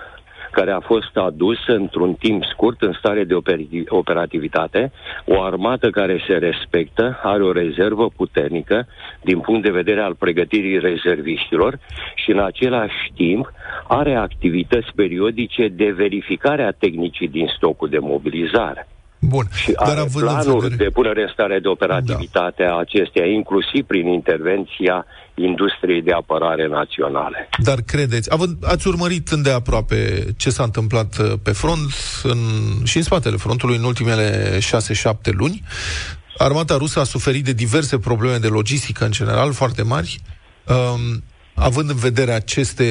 care 0.52 0.72
a 0.72 0.80
fost 0.80 1.18
adusă 1.18 1.72
într-un 1.72 2.14
timp 2.14 2.44
scurt 2.44 2.82
în 2.82 2.94
stare 2.94 3.24
de 3.24 3.34
operi- 3.34 3.88
operativitate, 3.88 4.92
o 5.26 5.42
armată 5.42 5.90
care 5.90 6.24
se 6.28 6.34
respectă, 6.34 7.20
are 7.24 7.44
o 7.44 7.52
rezervă 7.52 8.10
puternică 8.10 8.88
din 9.22 9.40
punct 9.40 9.64
de 9.64 9.72
vedere 9.72 10.02
al 10.02 10.16
pregătirii 10.16 10.80
rezerviștilor 10.80 11.80
și 12.16 12.32
în 12.32 12.40
același 12.40 13.12
timp 13.16 13.52
are 13.88 14.16
activități 14.16 14.92
periodice 14.96 15.68
de 15.68 15.92
verificare 15.92 16.64
a 16.64 16.72
tehnicii 16.72 17.28
din 17.28 17.48
stocul 17.56 17.90
de 17.90 18.00
mobilizare. 18.00 18.88
Bun, 19.22 19.48
Și 19.54 19.72
dar 19.72 19.90
are 19.90 20.00
având 20.00 20.28
în 20.28 20.34
planuri 20.34 20.60
vedere... 20.60 20.84
de 20.84 20.90
punere 20.90 21.22
în 21.22 21.30
stare 21.34 21.60
de 21.60 21.68
operativitate 21.68 22.64
a 22.64 22.78
acesteia, 22.78 23.26
inclusiv 23.26 23.86
prin 23.86 24.08
intervenția 24.08 25.06
industriei 25.34 26.02
de 26.02 26.12
apărare 26.12 26.68
naționale. 26.68 27.50
Dar 27.64 27.80
credeți, 27.86 28.34
având, 28.34 28.58
ați 28.66 28.88
urmărit 28.88 29.28
îndeaproape 29.28 30.26
ce 30.38 30.50
s-a 30.50 30.64
întâmplat 30.64 31.18
uh, 31.18 31.34
pe 31.44 31.52
front 31.52 31.92
în, 32.24 32.38
și 32.84 32.98
în 32.98 33.04
spatele 33.04 33.36
frontului 33.36 33.76
în 33.78 33.84
ultimele 33.84 34.58
6-7 34.58 34.62
luni. 35.24 35.64
Armata 36.38 36.78
rusă 36.78 37.00
a 37.00 37.04
suferit 37.04 37.44
de 37.44 37.54
diverse 37.54 37.98
probleme 38.00 38.38
de 38.38 38.48
logistică 38.48 39.06
în 39.06 39.12
general 39.12 39.52
foarte 39.52 39.84
mari. 39.84 40.20
Um, 40.68 41.24
având 41.62 41.90
în 41.90 41.96
vedere 41.96 42.32
aceste 42.32 42.84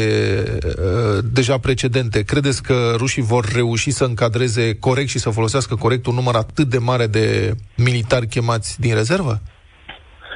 uh, 0.65 1.25
deja 1.33 1.59
precedente, 1.59 2.23
credeți 2.23 2.63
că 2.63 2.75
rușii 2.97 3.23
vor 3.23 3.45
reuși 3.55 3.91
să 3.91 4.05
încadreze 4.05 4.79
corect 4.79 5.09
și 5.09 5.19
să 5.19 5.31
folosească 5.31 5.75
corect 5.75 6.07
un 6.07 6.15
număr 6.15 6.35
atât 6.35 6.67
de 6.67 6.79
mare 6.79 7.07
de 7.07 7.55
militari 7.77 8.27
chemați 8.27 8.81
din 8.81 8.95
rezervă? 8.95 9.35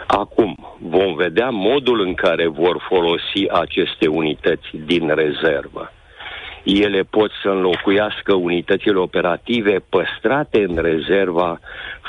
Acum, 0.07 0.77
vom 0.81 1.15
vedea 1.15 1.49
modul 1.51 2.01
în 2.01 2.15
care 2.15 2.49
vor 2.49 2.87
folosi 2.89 3.43
aceste 3.53 4.07
unități 4.07 4.69
din 4.87 5.15
rezervă. 5.15 5.93
Ele 6.65 7.03
pot 7.03 7.31
să 7.43 7.49
înlocuiască 7.49 8.35
unitățile 8.35 8.99
operative 8.99 9.85
păstrate 9.89 10.65
în 10.69 10.77
rezerva 10.77 11.61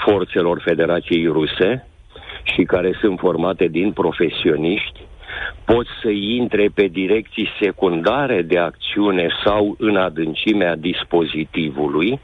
forțelor 0.05 0.61
Federației 0.65 1.25
Ruse 1.25 1.87
și 2.43 2.63
care 2.63 2.97
sunt 3.01 3.19
formate 3.19 3.67
din 3.67 3.91
profesioniști, 3.91 4.99
pot 5.65 5.85
să 6.01 6.09
intre 6.09 6.69
pe 6.73 6.87
direcții 6.87 7.49
secundare 7.61 8.41
de 8.41 8.57
acțiune 8.57 9.27
sau 9.43 9.75
în 9.79 9.95
adâncimea 9.95 10.75
dispozitivului. 10.75 12.19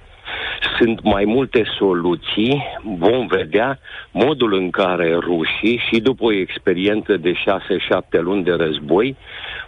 Sunt 0.77 1.03
mai 1.03 1.25
multe 1.25 1.63
soluții, 1.77 2.63
vom 2.83 3.27
vedea 3.27 3.79
modul 4.11 4.53
în 4.53 4.69
care 4.69 5.13
rușii 5.13 5.81
și 5.89 5.99
după 5.99 6.23
o 6.23 6.33
experiență 6.33 7.17
de 7.17 7.31
6-7 7.31 7.35
luni 8.09 8.43
de 8.43 8.51
război 8.51 9.15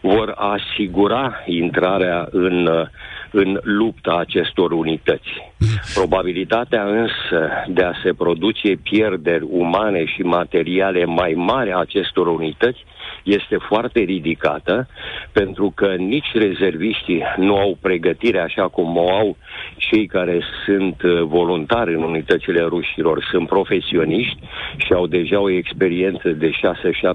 vor 0.02 0.34
asigura 0.38 1.44
intrarea 1.46 2.28
în 2.32 2.68
uh, 2.68 2.88
în 3.34 3.60
lupta 3.64 4.16
acestor 4.20 4.72
unități. 4.72 5.30
Probabilitatea 5.94 6.84
însă 6.84 7.50
de 7.68 7.84
a 7.84 7.92
se 8.04 8.14
produce 8.14 8.76
pierderi 8.84 9.46
umane 9.50 10.06
și 10.06 10.22
materiale 10.22 11.06
mai 11.06 11.34
mari 11.36 11.72
a 11.72 11.78
acestor 11.78 12.28
unități 12.28 12.86
este 13.24 13.58
foarte 13.58 14.00
ridicată, 14.00 14.88
pentru 15.32 15.72
că 15.76 15.96
nici 15.98 16.32
rezerviștii 16.34 17.24
nu 17.38 17.58
au 17.58 17.78
pregătire 17.82 18.40
așa 18.40 18.68
cum 18.68 18.98
o 18.98 19.10
au 19.12 19.38
cei 19.78 20.06
care 20.08 20.42
sunt 20.66 21.02
uh, 21.02 21.22
voluntari 21.22 21.94
în 21.94 22.04
unitățile 22.04 22.62
rușilor, 22.62 23.28
sunt 23.32 23.48
profesioniști 23.48 24.40
și 24.78 24.94
au 24.94 25.08
deja 25.08 25.40
o 25.40 25.50
experiență 25.50 26.30
de 26.30 26.50
6-7 26.50 26.54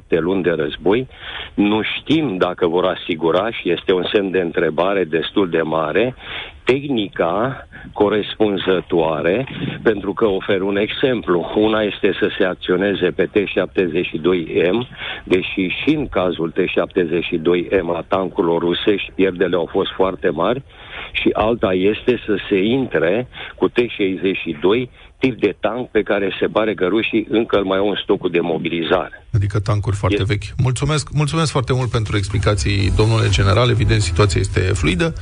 luni 0.09 0.43
de 0.43 0.51
război. 0.51 1.07
Nu 1.55 1.81
știm 1.83 2.37
dacă 2.37 2.67
vor 2.67 2.85
asigura 2.85 3.51
și 3.51 3.71
este 3.71 3.93
un 3.93 4.05
semn 4.13 4.31
de 4.31 4.41
întrebare 4.41 5.05
destul 5.05 5.49
de 5.49 5.63
mare 5.63 6.15
tehnica 6.71 7.67
corespunzătoare, 7.93 9.47
pentru 9.83 10.13
că 10.13 10.27
ofer 10.27 10.61
un 10.61 10.77
exemplu. 10.77 11.53
Una 11.57 11.81
este 11.83 12.13
să 12.21 12.31
se 12.39 12.45
acționeze 12.45 13.11
pe 13.11 13.27
T-72M, 13.27 14.79
deși 15.25 15.67
și 15.83 15.95
în 15.95 16.09
cazul 16.09 16.53
T-72M 16.53 17.97
a 17.97 18.05
tankurilor 18.09 18.61
rusești 18.61 19.13
pierdele 19.15 19.57
au 19.57 19.69
fost 19.71 19.91
foarte 19.91 20.29
mari, 20.29 20.63
și 21.13 21.31
alta 21.33 21.73
este 21.73 22.23
să 22.27 22.37
se 22.49 22.59
intre 22.59 23.29
cu 23.57 23.69
T-62 23.69 24.89
tip 25.19 25.41
de 25.41 25.57
tank 25.61 25.89
pe 25.91 26.03
care 26.03 26.37
se 26.41 26.47
pare 26.47 26.75
că 26.75 26.87
rușii 26.87 27.27
încă 27.31 27.57
îl 27.57 27.65
mai 27.65 27.79
au 27.79 27.89
în 27.89 27.97
stocul 28.03 28.31
de 28.31 28.41
mobilizare. 28.41 29.27
Adică 29.35 29.59
tancuri 29.61 29.97
foarte 29.97 30.21
Este- 30.21 30.33
vechi. 30.35 30.55
Mulțumesc, 30.63 31.09
mulțumesc 31.13 31.51
foarte 31.51 31.73
mult 31.73 31.91
pentru 31.91 32.17
explicații, 32.17 32.93
domnule 32.97 33.29
general. 33.31 33.71
Evident, 33.71 34.03
situația 34.03 34.41
este 34.41 34.61
fluidă 34.61 35.15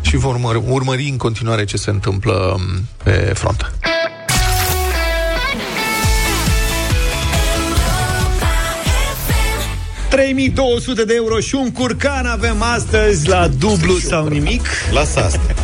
și 0.00 0.16
vom 0.16 0.32
urmări, 0.32 0.62
urmări 0.68 1.02
în 1.10 1.16
continuare 1.16 1.64
ce 1.64 1.76
se 1.76 1.90
întâmplă 1.90 2.54
m, 2.58 2.86
pe 3.04 3.10
front. 3.10 3.72
3200 10.10 11.04
de 11.04 11.14
euro 11.14 11.38
și 11.40 11.54
un 11.54 11.72
curcan 11.72 12.26
avem 12.26 12.62
astăzi 12.62 13.28
la 13.28 13.48
dublu 13.48 13.96
sau 13.98 14.26
nimic. 14.26 14.62
Lasă 14.92 15.20
asta. 15.24 15.54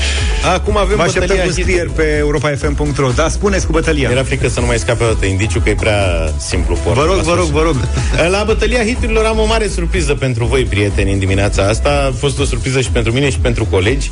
Acum 0.44 0.76
avem 0.76 0.96
Vă 0.96 1.02
așteptăm 1.02 1.36
bătălia 1.36 1.44
cu 1.44 1.60
scrieri 1.60 1.90
pe 1.90 2.16
europa.fm.ro 2.18 3.10
Da, 3.10 3.28
spuneți 3.28 3.66
cu 3.66 3.72
bătălia. 3.72 4.10
Era 4.10 4.22
frică 4.22 4.48
să 4.48 4.60
nu 4.60 4.66
mai 4.66 4.78
scape 4.78 5.04
o 5.04 5.06
dată 5.06 5.26
indiciu, 5.26 5.60
că 5.60 5.68
e 5.68 5.74
prea 5.74 6.32
simplu. 6.36 6.78
Vă 6.94 7.04
rog, 7.06 7.16
vă 7.16 7.34
rog, 7.34 7.46
vă 7.46 7.62
rog. 7.62 7.76
La 8.30 8.42
bătălia 8.46 8.84
hiturilor 8.84 9.24
am 9.24 9.38
o 9.38 9.46
mare 9.46 9.68
surpriză 9.68 10.14
pentru 10.14 10.44
voi, 10.44 10.64
prieteni, 10.64 11.12
în 11.12 11.18
dimineața 11.18 11.62
asta. 11.62 12.06
A 12.08 12.14
fost 12.18 12.38
o 12.38 12.44
surpriză 12.44 12.80
și 12.80 12.90
pentru 12.90 13.12
mine 13.12 13.30
și 13.30 13.38
pentru 13.38 13.64
colegi. 13.64 14.10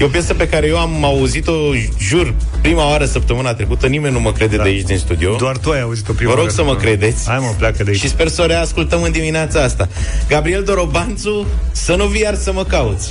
E 0.00 0.04
o 0.04 0.08
piesă 0.08 0.34
pe 0.34 0.48
care 0.48 0.66
eu 0.66 0.78
am 0.78 1.04
auzit-o, 1.04 1.52
jur, 1.98 2.34
prima 2.60 2.88
oară 2.88 3.04
săptămâna 3.04 3.54
trecută. 3.54 3.86
Nimeni 3.86 4.14
nu 4.14 4.20
mă 4.20 4.32
crede 4.32 4.56
de 4.56 4.62
aici 4.62 4.86
din 4.86 4.98
studio. 4.98 5.36
Doar 5.36 5.56
tu 5.56 5.70
ai 5.70 5.80
auzit-o 5.80 6.12
prima 6.12 6.30
Vă 6.30 6.36
rog 6.36 6.44
oară. 6.46 6.56
să 6.56 6.64
mă 6.64 6.76
credeți. 6.76 7.28
Hai 7.28 7.38
mă, 7.38 7.54
pleacă 7.58 7.82
de 7.84 7.90
aici. 7.90 8.00
Și 8.00 8.08
sper 8.08 8.28
să 8.28 8.42
o 8.42 8.46
reascultăm 8.46 9.02
în 9.02 9.12
dimineața 9.12 9.62
asta. 9.62 9.88
Gabriel 10.28 10.62
Dorobanțu, 10.62 11.46
să 11.72 11.94
nu 11.94 12.04
vii 12.06 12.20
iar 12.20 12.34
să 12.34 12.52
mă 12.52 12.64
cauți. 12.64 13.10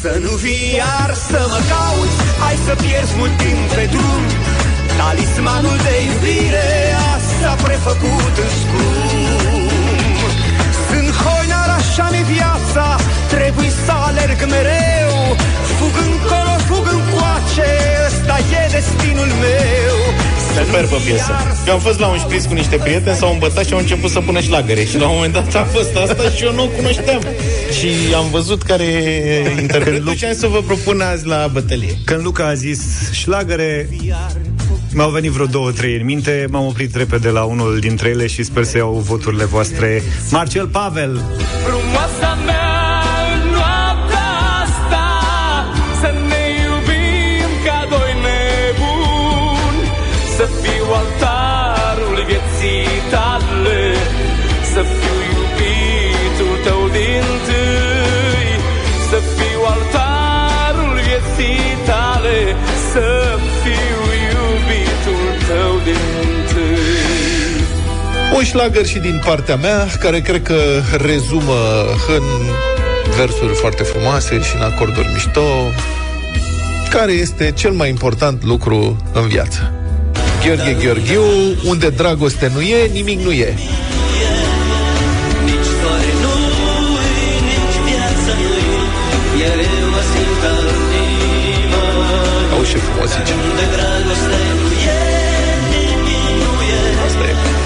Să 0.00 0.18
nu 0.22 0.30
vii 0.30 0.74
iar 0.76 1.14
să 1.28 1.40
mă 1.52 1.60
cauți 1.72 2.16
Hai 2.42 2.56
să 2.66 2.74
pierzi 2.82 3.12
mult 3.18 3.36
timp 3.36 3.62
pe 3.76 3.84
drum 3.94 4.22
Talismanul 4.98 5.76
de 5.86 5.94
iubire 6.08 6.68
Asta 7.14 7.50
prefăcut 7.66 8.34
în 8.44 8.52
scrum 8.60 8.94
Sunt 9.10 9.29
hoinar, 11.90 12.06
așa 12.06 12.16
mi 12.16 12.22
viața 12.34 12.96
Trebuie 13.28 13.70
să 13.84 13.92
alerg 13.92 14.40
mereu 14.54 15.36
Fug 15.78 15.94
încolo, 16.10 16.54
fug 16.68 16.86
încoace 16.98 17.70
Ăsta 18.06 18.38
e 18.60 18.62
destinul 18.70 19.30
meu 19.46 19.96
Să 20.54 20.60
nu 20.60 20.66
Superbă 20.66 20.96
vii 20.96 21.12
piesă. 21.12 21.30
iar 21.30 21.56
Eu 21.66 21.72
am 21.72 21.80
fost 21.80 21.98
la 21.98 22.06
un 22.06 22.18
șpriț 22.18 22.44
cu 22.44 22.54
niște 22.54 22.76
prieteni, 22.76 23.16
s-au 23.16 23.32
îmbătat 23.32 23.64
și 23.66 23.72
au 23.72 23.78
început 23.78 24.10
să 24.10 24.20
pună 24.20 24.40
șlagăre. 24.40 24.84
Și 24.84 24.98
la 24.98 25.08
un 25.08 25.14
moment 25.14 25.32
dat 25.32 25.54
a 25.54 25.64
fost 25.64 25.96
asta 25.96 26.30
și 26.36 26.44
eu 26.44 26.52
nu 26.52 26.62
o 26.62 26.66
cunoșteam. 26.66 27.20
Și 27.78 28.14
am 28.14 28.26
văzut 28.30 28.62
care 28.62 28.84
e 28.84 29.60
interpretul 29.60 30.14
și 30.14 30.24
am 30.24 30.34
să 30.34 30.46
vă 30.46 30.60
propun 30.60 31.00
azi 31.00 31.26
la 31.26 31.48
bătălie. 31.52 31.98
Când 32.04 32.22
Luca 32.22 32.46
a 32.46 32.54
zis 32.54 32.80
șlagăre, 33.12 33.88
mi-au 34.94 35.10
venit 35.10 35.30
vreo 35.30 35.46
două, 35.46 35.70
trei 35.70 35.96
în 35.96 36.04
minte, 36.04 36.46
m-am 36.50 36.66
oprit 36.66 36.94
repede 36.94 37.28
la 37.28 37.42
unul 37.42 37.78
dintre 37.78 38.08
ele 38.08 38.26
și 38.26 38.42
sper 38.42 38.64
să 38.64 38.76
iau 38.76 38.92
voturile 38.92 39.44
voastre. 39.44 40.02
Marcel 40.30 40.66
Pavel, 40.66 41.22
Frumoasa 41.64 42.38
mea 42.46 42.69
Un 68.36 68.44
șlagăr 68.44 68.86
și 68.86 68.98
din 68.98 69.22
partea 69.24 69.56
mea, 69.56 69.86
care 70.00 70.20
cred 70.20 70.42
că 70.42 70.60
rezumă 71.02 71.84
în 72.16 72.22
versuri 73.16 73.54
foarte 73.54 73.82
frumoase 73.82 74.40
și 74.40 74.54
în 74.56 74.62
acorduri 74.62 75.10
mișto, 75.12 75.72
care 76.90 77.12
este 77.12 77.52
cel 77.56 77.72
mai 77.72 77.88
important 77.88 78.44
lucru 78.44 78.96
în 79.12 79.28
viață. 79.28 79.72
Gheorghe 80.44 80.76
Gheorghiu, 80.82 81.22
unde 81.64 81.88
dragoste 81.88 82.50
nu 82.54 82.60
e, 82.60 82.86
nimic 82.92 83.20
nu 83.20 83.30
e. 83.30 83.54
Nici 85.44 85.70
soare 85.80 86.12
nu-i, 86.22 87.40
nici 87.50 87.80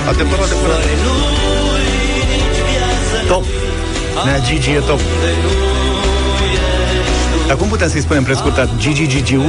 Asta 0.08 0.22
e. 0.22 0.24
Adevărat, 0.24 0.44
adevărat. 0.44 0.80
Soare 0.80 0.94
nu-i, 1.04 1.88
nici 2.32 2.60
viață 2.68 3.26
top. 3.28 3.44
Nea 4.24 4.38
Gigi 4.46 4.70
e 4.70 4.78
top. 4.78 5.00
Dar 7.46 7.56
cum 7.56 7.68
putem 7.68 7.88
să-i 7.88 8.00
spunem 8.00 8.22
prescurtat? 8.22 8.68
Gigi 8.78 9.06
Gigiu? 9.08 9.42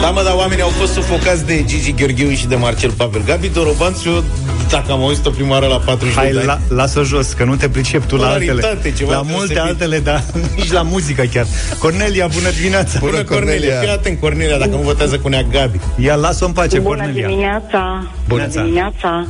Da, 0.00 0.10
mă, 0.10 0.22
dar 0.22 0.32
oamenii 0.34 0.62
au 0.62 0.68
fost 0.68 0.92
sufocați 0.92 1.46
de 1.46 1.64
Gigi 1.64 1.92
Gheorghiu 1.94 2.30
și 2.30 2.46
de 2.46 2.54
Marcel 2.56 2.90
Pavel. 2.90 3.22
Gabi 3.26 3.48
Dorobanțu, 3.48 4.08
eu, 4.08 4.24
dacă 4.70 4.92
am 4.92 5.00
auzit-o 5.02 5.30
prima 5.30 5.50
oară 5.50 5.66
la 5.66 5.76
40 5.76 6.14
Hai, 6.16 6.30
de 6.30 6.38
ani, 6.38 6.46
la, 6.46 6.58
lasă 6.68 7.02
jos, 7.02 7.32
că 7.32 7.44
nu 7.44 7.54
te 7.56 7.68
pricep 7.68 8.04
tu 8.06 8.16
la 8.16 8.22
Polaritate, 8.26 8.66
altele. 8.66 8.94
ceva 8.94 9.10
la 9.10 9.16
trebuie 9.16 9.36
multe 9.36 9.54
să 9.54 9.60
fii. 9.60 9.68
altele, 9.68 9.98
dar 9.98 10.22
nici 10.56 10.72
la 10.72 10.82
muzică 10.82 11.22
chiar. 11.32 11.46
Cornelia, 11.78 12.26
bună 12.26 12.50
dimineața! 12.50 12.98
Bună, 12.98 13.10
Bună, 13.10 13.22
Cornelia. 13.24 13.54
Cornelia. 13.58 13.80
Fii 13.80 13.90
atent, 13.90 14.20
Cornelia, 14.20 14.56
dacă 14.58 14.70
nu 14.70 14.76
votează 14.82 15.18
cu 15.18 15.28
nea 15.28 15.42
Gabi. 15.42 15.78
Ia, 15.98 16.14
lasă-o 16.14 16.46
în 16.46 16.52
pace, 16.52 16.78
Bună 16.78 16.96
Cornelia. 16.96 17.26
dimineața! 17.28 18.06
Bună 18.28 18.46
Bună. 18.46 18.62
dimineața! 18.62 19.26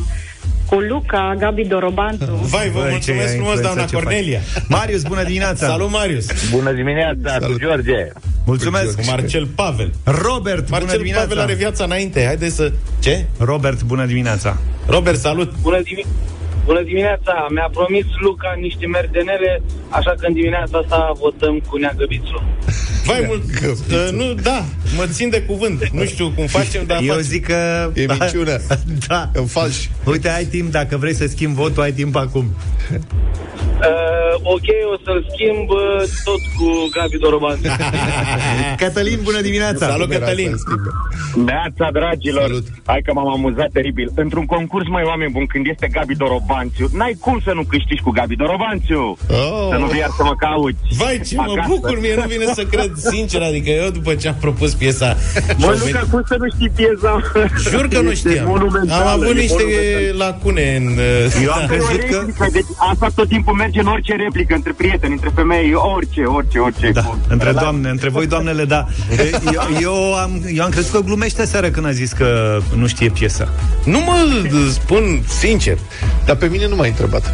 Cu 0.72 0.78
Luca, 0.80 1.34
Gabi 1.38 1.64
Dorobantu. 1.64 2.24
Vai, 2.54 2.68
vă 2.68 2.78
Băi, 2.80 2.84
ce 2.86 2.90
mulțumesc 2.90 3.28
ai 3.28 3.34
frumos, 3.34 3.54
influență, 3.54 3.62
doamna 3.62 3.84
ce 3.84 3.94
faci. 3.94 4.02
Cornelia. 4.02 4.40
Marius, 4.68 5.02
bună 5.02 5.22
dimineața! 5.22 5.66
Salut, 5.66 5.90
Marius. 5.90 6.26
Bună 6.50 6.72
dimineața, 6.72 7.30
Salut. 7.30 7.52
cu 7.52 7.58
George. 7.58 8.00
Mulțumesc! 8.46 8.96
Cu 9.00 9.02
Marcel 9.06 9.46
Pavel. 9.46 9.90
Robert, 10.04 10.64
bună 10.64 10.80
Marcel 10.80 10.98
dimineața! 10.98 11.26
Pavel 11.26 11.42
are 11.42 11.54
viața 11.54 11.84
înainte. 11.84 12.24
Haide 12.24 12.48
să... 12.48 12.72
Ce? 13.00 13.24
Robert, 13.38 13.82
bună 13.82 14.04
dimineața! 14.06 14.56
Robert, 14.86 15.18
salut. 15.18 15.52
Bună, 15.62 15.80
dimi- 15.82 16.06
Bună 16.64 16.82
dimineața. 16.82 17.46
Mi-a 17.50 17.68
promis 17.72 18.04
Luca 18.20 18.54
niște 18.60 18.86
merdenele, 18.86 19.62
așa 19.88 20.10
că 20.18 20.26
în 20.26 20.32
dimineața 20.32 20.78
asta 20.78 21.12
votăm 21.18 21.58
cu 21.68 21.76
Neagăbițu. 21.76 22.42
Vai 23.04 23.24
mult. 23.26 23.42
Uh, 23.64 24.12
nu, 24.12 24.34
da, 24.34 24.64
mă 24.96 25.06
țin 25.12 25.30
de 25.30 25.42
cuvânt. 25.42 25.88
Nu 25.88 26.04
știu 26.04 26.32
cum 26.36 26.46
facem, 26.46 26.82
dar 26.86 27.00
Eu 27.00 27.06
facem. 27.06 27.22
zic 27.22 27.46
că... 27.46 27.90
E 27.94 28.06
minciună. 28.06 28.60
da. 29.08 29.30
În 29.32 29.46
falș. 29.46 29.76
Uite, 30.04 30.28
ai 30.28 30.44
timp, 30.44 30.70
dacă 30.70 30.96
vrei 30.96 31.14
să 31.14 31.26
schimbi 31.26 31.54
votul, 31.54 31.82
ai 31.82 31.92
timp 31.92 32.16
acum. 32.16 32.54
Uh, 32.92 34.21
ok, 34.54 34.68
o 34.92 34.96
să-l 35.04 35.20
schimb 35.32 35.68
uh, 35.70 36.02
tot 36.24 36.42
cu 36.58 36.68
Gabi 36.96 37.18
Doroban. 37.18 37.58
Cătălin, 38.82 39.18
bună 39.22 39.40
dimineața! 39.40 39.86
Salut, 39.88 40.08
Cătălin. 40.10 40.50
Să 40.50 40.56
schimbe. 40.64 40.90
Neața, 41.52 41.86
dragilor. 41.92 42.42
Salut. 42.42 42.64
Hai 42.84 43.00
că 43.04 43.12
m-am 43.12 43.28
amuzat 43.28 43.70
teribil. 43.72 44.08
Într-un 44.14 44.46
concurs, 44.46 44.86
mai 44.88 45.02
oameni 45.02 45.30
buni, 45.32 45.46
când 45.46 45.66
este 45.66 45.86
Gabi 45.92 46.14
Dorobanțiu, 46.16 46.88
n-ai 46.92 47.16
cum 47.20 47.40
să 47.44 47.52
nu 47.54 47.62
câștigi 47.68 48.02
cu 48.02 48.10
Gabi 48.10 48.36
Dorobanțiu. 48.36 49.02
Oh. 49.30 49.68
Să 49.70 49.76
nu 49.78 49.86
vii 49.86 49.98
iar 50.00 50.10
să 50.16 50.24
mă 50.24 50.34
cauți. 50.38 50.76
Vai, 50.98 51.20
ce 51.28 51.34
mă 51.36 51.42
Acasă. 51.48 51.68
bucur, 51.68 52.00
mie 52.00 52.14
nu 52.14 52.24
vine 52.28 52.44
să 52.44 52.62
cred, 52.64 52.90
sincer, 52.96 53.42
adică 53.42 53.70
eu 53.70 53.90
după 53.90 54.14
ce 54.14 54.28
am 54.28 54.36
propus 54.40 54.74
piesa... 54.74 55.16
Mă, 55.16 55.54
și-au 55.58 55.70
Luca, 55.70 55.82
venit- 55.84 56.10
cum 56.10 56.22
să 56.26 56.36
nu 56.38 56.46
știi 56.54 56.70
piesa? 56.76 57.12
Jur 57.70 57.88
că 57.88 58.00
nu 58.00 58.10
Este 58.10 58.28
știam. 58.28 58.46
monumentală, 58.48 59.02
Am 59.04 59.08
avut 59.20 59.36
e 59.36 59.40
niște 59.40 59.62
monumentală. 59.62 60.24
lacune 60.24 60.76
în... 60.76 60.86
uh, 60.86 61.42
Eu 61.44 61.52
am 61.52 61.66
crezut 61.70 61.88
că... 61.88 62.04
Teoretic, 62.06 62.52
deci 62.52 62.70
asta 62.90 63.06
tot 63.14 63.28
timpul 63.28 63.54
merge 63.54 63.80
în 63.80 63.86
orice 63.86 64.14
replică 64.22 64.54
între 64.54 64.72
prieteni, 64.76 65.12
între 65.12 65.30
femei, 65.34 65.74
orice, 65.74 66.22
orice, 66.24 66.58
orice. 66.58 66.90
Da, 66.90 67.02
Cu- 67.02 67.18
între 67.28 67.52
da. 67.52 67.60
doamne, 67.60 67.88
între 67.88 68.08
voi 68.08 68.26
doamnele, 68.26 68.64
da. 68.64 68.86
E, 69.18 69.30
Eu, 69.52 69.62
eu, 69.80 70.14
am, 70.14 70.42
eu 70.54 70.64
am 70.64 70.70
crezut 70.70 70.90
că 70.92 71.00
glumește 71.00 71.44
seara 71.44 71.70
când 71.70 71.86
a 71.86 71.90
zis 71.92 72.12
că 72.12 72.58
nu 72.76 72.86
știe 72.86 73.08
piesa. 73.08 73.48
Nu 73.84 74.00
mă 74.00 74.14
spun 74.72 75.22
sincer. 75.38 75.78
Dar 76.24 76.36
pe 76.36 76.46
mine 76.46 76.68
nu 76.68 76.76
m-a 76.76 76.86
întrebat. 76.86 77.32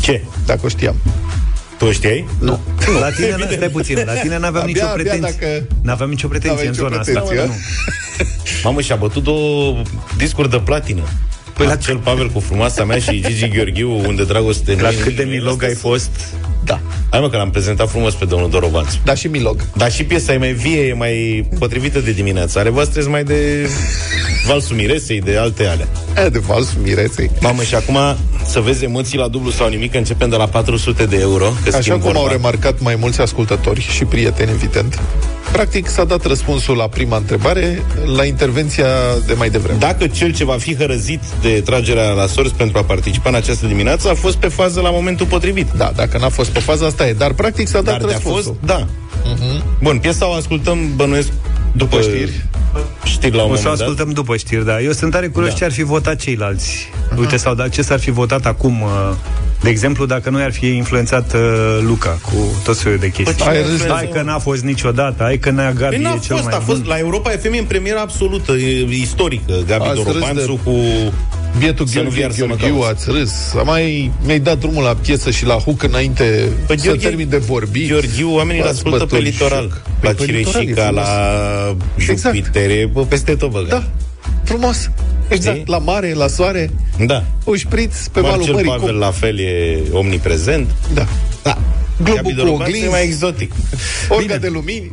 Ce? 0.00 0.22
Dacă 0.46 0.60
o 0.64 0.68
știam. 0.68 0.94
Tu 1.78 1.84
o 1.86 1.92
știai? 1.92 2.26
Nu. 2.40 2.60
La 3.00 3.10
tine, 3.16 3.34
n- 3.46 3.56
stai 3.56 3.68
puțin, 3.68 4.02
la 4.06 4.12
tine 4.12 4.38
n-aveam 4.38 4.64
Abia- 4.64 4.66
nicio 4.66 4.84
abia 4.84 5.02
pretenție. 5.02 5.36
dacă- 5.40 5.66
N-aveam 5.82 6.08
nicio 6.08 6.28
pretenție 6.28 6.64
N-aveai 6.64 6.66
în 6.66 6.72
nicio 6.72 6.88
zona 6.88 7.00
pretenție, 7.02 7.38
asta. 7.40 7.52
a? 7.52 7.54
Nu. 7.54 8.24
Mamă, 8.64 8.80
și-a 8.80 8.96
bătut 8.96 9.22
două 9.22 9.82
discuri 10.16 10.50
de 10.50 10.56
platină. 10.64 11.02
Păi 11.60 11.68
la 11.68 11.76
cel 11.76 11.96
Pavel 11.96 12.28
cu 12.30 12.40
frumoasa 12.40 12.84
mea 12.84 12.98
și 12.98 13.22
Gigi 13.26 13.48
Gheorghiu, 13.48 13.90
unde 14.06 14.24
dragoste 14.24 14.74
La 14.80 14.90
nu 14.90 14.96
e 14.96 15.00
cât 15.02 15.16
de 15.16 15.22
nimic, 15.22 15.38
milog 15.38 15.52
asta 15.54 15.66
ai 15.66 15.74
s- 15.74 15.78
fost? 15.78 16.10
Da. 16.64 16.80
Hai 17.10 17.20
mă, 17.20 17.28
că 17.30 17.36
l-am 17.36 17.50
prezentat 17.50 17.88
frumos 17.90 18.14
pe 18.14 18.24
domnul 18.24 18.50
Dorobanțu. 18.50 18.96
Da, 19.04 19.14
și 19.14 19.26
Milog. 19.26 19.64
Dar 19.76 19.92
și 19.92 20.04
piesa 20.04 20.32
e 20.32 20.36
mai 20.38 20.52
vie, 20.52 20.80
e 20.80 20.92
mai 20.92 21.46
potrivită 21.58 21.98
de 21.98 22.10
dimineață. 22.12 22.58
Ale 22.58 22.70
voastre 22.70 23.00
sunt 23.00 23.12
mai 23.12 23.24
de 23.24 23.68
valsul 24.46 24.76
miresei, 24.76 25.20
de 25.20 25.36
alte 25.36 25.66
alea. 25.66 25.88
E, 26.24 26.28
de 26.28 26.38
vals 26.38 26.68
mireței. 26.82 27.30
Mamă, 27.40 27.62
și 27.62 27.74
acum 27.74 27.98
să 28.46 28.60
vezi 28.60 28.84
emoții 28.84 29.18
la 29.18 29.28
dublu 29.28 29.50
sau 29.50 29.68
nimic, 29.68 29.94
începem 29.94 30.28
de 30.28 30.36
la 30.36 30.46
400 30.46 31.04
de 31.04 31.16
euro. 31.20 31.44
Că 31.44 31.68
Așa 31.68 31.80
schimb 31.80 31.98
cum 32.00 32.06
au 32.08 32.12
vorba. 32.14 32.30
remarcat 32.30 32.80
mai 32.80 32.94
mulți 33.00 33.20
ascultători 33.20 33.80
și 33.80 34.04
prieteni, 34.04 34.50
evident, 34.50 35.00
practic 35.52 35.88
s-a 35.88 36.04
dat 36.04 36.24
răspunsul 36.26 36.76
la 36.76 36.88
prima 36.88 37.16
întrebare 37.16 37.82
la 38.16 38.24
intervenția 38.24 38.86
de 39.26 39.32
mai 39.32 39.50
devreme. 39.50 39.78
Dacă 39.78 40.06
cel 40.06 40.32
ce 40.32 40.44
va 40.44 40.56
fi 40.58 40.76
hărăzit 40.76 41.20
de 41.42 41.60
tragerea 41.64 42.10
la 42.10 42.26
sorți 42.26 42.54
pentru 42.54 42.78
a 42.78 42.82
participa 42.82 43.28
în 43.28 43.34
această 43.34 43.66
dimineață 43.66 44.08
a 44.10 44.14
fost 44.14 44.36
pe 44.36 44.48
fază 44.48 44.80
la 44.80 44.90
momentul 44.90 45.26
potrivit. 45.26 45.66
Da, 45.76 45.92
dacă 45.94 46.18
n-a 46.18 46.28
fost 46.28 46.50
pe 46.50 46.58
faza 46.58 46.86
asta 46.86 47.08
e, 47.08 47.12
dar 47.12 47.32
practic 47.32 47.66
s-a 47.68 47.80
dat 47.82 47.84
Dar 47.84 47.96
de-a 48.08 48.08
răspunsul. 48.16 48.42
fost, 48.42 48.54
da. 48.64 48.86
Bun, 49.82 49.98
piesa 49.98 50.28
o 50.28 50.32
ascultăm, 50.32 50.78
bănuiesc, 50.96 51.28
după, 51.72 51.96
După 51.96 52.00
știri. 52.02 52.46
Știri 53.04 53.36
la 53.36 53.42
un 53.42 53.50
O 53.52 53.54
să 53.54 53.60
o 53.60 53.64
moment 53.64 53.78
dat. 53.78 53.88
ascultăm 53.88 54.10
după 54.12 54.36
știri, 54.36 54.64
da. 54.64 54.80
Eu 54.80 54.92
sunt 54.92 55.10
tare 55.10 55.28
curios 55.28 55.50
Da. 55.52 55.56
ce 55.58 55.64
ar 55.64 55.72
fi 55.72 55.82
votat 55.82 56.16
ceilalți. 56.16 56.88
Uite, 57.18 57.36
sau 57.36 57.54
da, 57.54 57.68
ce 57.68 57.82
s-ar 57.82 57.98
fi 58.00 58.10
votat 58.10 58.46
acum, 58.46 58.80
uh, 58.82 58.88
de 59.62 59.68
exemplu, 59.68 60.06
dacă 60.06 60.30
nu 60.30 60.38
ar 60.42 60.52
fi 60.52 60.66
influențat 60.76 61.32
uh, 61.34 61.40
Luca 61.82 62.18
cu 62.22 62.60
tot 62.64 62.76
soiul 62.76 62.98
de 62.98 63.08
chestii. 63.10 63.44
Păi, 63.44 63.56
Ai 63.56 63.62
râs, 63.62 63.86
Hai 63.86 64.08
că 64.12 64.22
n-a 64.22 64.38
fost 64.38 64.62
niciodată, 64.62 65.22
hai 65.22 65.38
că 65.38 65.50
n-a 65.50 65.72
Gabi 65.72 65.94
Păi 65.94 66.02
n-a 66.04 66.10
e 66.10 66.18
cel 66.18 66.36
fost, 66.36 66.44
mai 66.44 66.54
a 66.56 66.60
fost 66.60 66.78
bun. 66.80 66.88
la 66.88 66.98
Europa 66.98 67.30
FM 67.30 67.52
e 67.52 67.58
în 67.58 67.64
premiera 67.64 68.00
absolută, 68.00 68.52
e, 68.52 68.88
istorică. 68.94 69.52
Gabi 69.66 69.84
Ați 69.84 69.94
râs 69.94 70.04
Dorobanțu 70.04 70.60
de- 70.64 70.70
cu... 70.70 70.74
Bietul 71.58 71.86
Să 71.86 71.96
nu 71.96 72.02
Gheorghe 72.02 72.18
viar 72.20 72.30
să 72.32 72.46
mă 72.46 72.54
Gheorghiu, 72.54 72.78
cauți. 72.80 72.90
ați 73.08 73.18
râs. 73.18 73.32
Am 73.58 73.66
mai, 73.66 74.10
mi-ai 74.24 74.38
dat 74.38 74.58
drumul 74.58 74.82
la 74.82 74.94
piesă 74.94 75.30
și 75.30 75.44
la 75.46 75.54
hook 75.54 75.82
înainte 75.82 76.48
Păi, 76.66 76.78
să 76.78 76.84
Gheorghe- 76.88 77.02
termin 77.08 77.28
de 77.28 77.36
vorbit. 77.36 77.88
Gheorghiu, 77.90 78.34
oamenii 78.34 78.60
îl 78.60 78.66
V-ați 78.66 78.76
ascultă 78.78 78.98
pe 78.98 79.04
bătut 79.04 79.24
litoral. 79.24 79.62
joc. 79.62 79.72
La 80.00 80.10
Păi, 80.10 80.26
pe 80.26 80.32
litoral 80.32 80.60
e 80.60 80.64
Cireșica, 80.64 80.82
frumos. 80.86 81.04
la 81.04 81.76
Exact. 82.08 82.34
Jupitere, 82.36 82.88
bă, 82.92 83.00
peste 83.04 83.34
tot 83.34 83.50
băga. 83.50 83.68
Da, 83.68 83.84
frumos. 84.44 84.90
Exact, 85.30 85.56
Știi? 85.56 85.70
la 85.70 85.78
mare, 85.78 86.12
la 86.12 86.26
soare, 86.26 86.70
Da. 87.06 87.24
un 87.44 87.56
șpriț 87.56 88.06
pe 88.06 88.20
malul 88.20 88.36
Marcel 88.36 88.54
mării. 88.54 88.70
Pavel 88.70 88.88
Cum? 88.90 88.98
la 88.98 89.10
fel 89.10 89.38
e 89.38 89.78
omniprezent. 89.92 90.70
Da. 90.94 91.06
Da. 91.42 91.58
Globul 92.04 92.14
Gabi 92.22 92.28
cu 92.28 92.34
Dorobanțu 92.34 92.62
oglinzi. 92.64 92.86
e 92.86 92.90
mai 92.90 93.02
exotic. 93.02 93.52
Orga 94.08 94.36
de 94.36 94.48
lumini. 94.48 94.92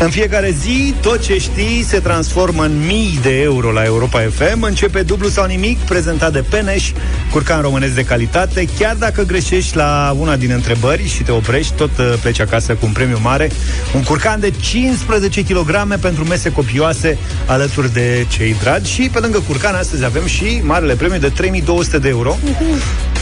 În 0.00 0.10
fiecare 0.10 0.50
zi, 0.50 0.94
tot 1.00 1.22
ce 1.22 1.38
știi 1.38 1.82
se 1.82 1.98
transformă 1.98 2.64
în 2.64 2.86
mii 2.86 3.18
de 3.22 3.40
euro 3.40 3.70
la 3.70 3.84
Europa 3.84 4.20
FM. 4.20 4.62
Începe 4.62 5.02
dublu 5.02 5.28
sau 5.28 5.46
nimic, 5.46 5.78
prezentat 5.78 6.32
de 6.32 6.44
Peneș, 6.50 6.92
curcan 7.30 7.60
românesc 7.60 7.94
de 7.94 8.04
calitate. 8.04 8.68
Chiar 8.78 8.94
dacă 8.96 9.22
greșești 9.22 9.76
la 9.76 10.16
una 10.18 10.36
din 10.36 10.50
întrebări 10.50 11.08
și 11.08 11.22
te 11.22 11.32
oprești, 11.32 11.72
tot 11.72 11.90
uh, 11.98 12.14
pleci 12.20 12.40
acasă 12.40 12.74
cu 12.74 12.86
un 12.86 12.92
premiu 12.92 13.18
mare. 13.22 13.50
Un 13.94 14.02
curcan 14.02 14.40
de 14.40 14.52
15 14.60 15.42
kg 15.42 15.96
pentru 16.00 16.24
mese 16.24 16.52
copioase 16.52 17.18
alături 17.46 17.92
de 17.92 18.26
cei 18.28 18.56
dragi. 18.60 18.92
Și 18.92 19.10
pe 19.12 19.18
lângă 19.18 19.42
curcan, 19.46 19.74
astăzi 19.74 20.04
avem 20.04 20.26
și 20.26 20.60
marele 20.62 20.94
premiu 20.94 21.18
de 21.18 21.28
3200 21.28 21.98
de 21.98 22.08
euro. 22.08 22.36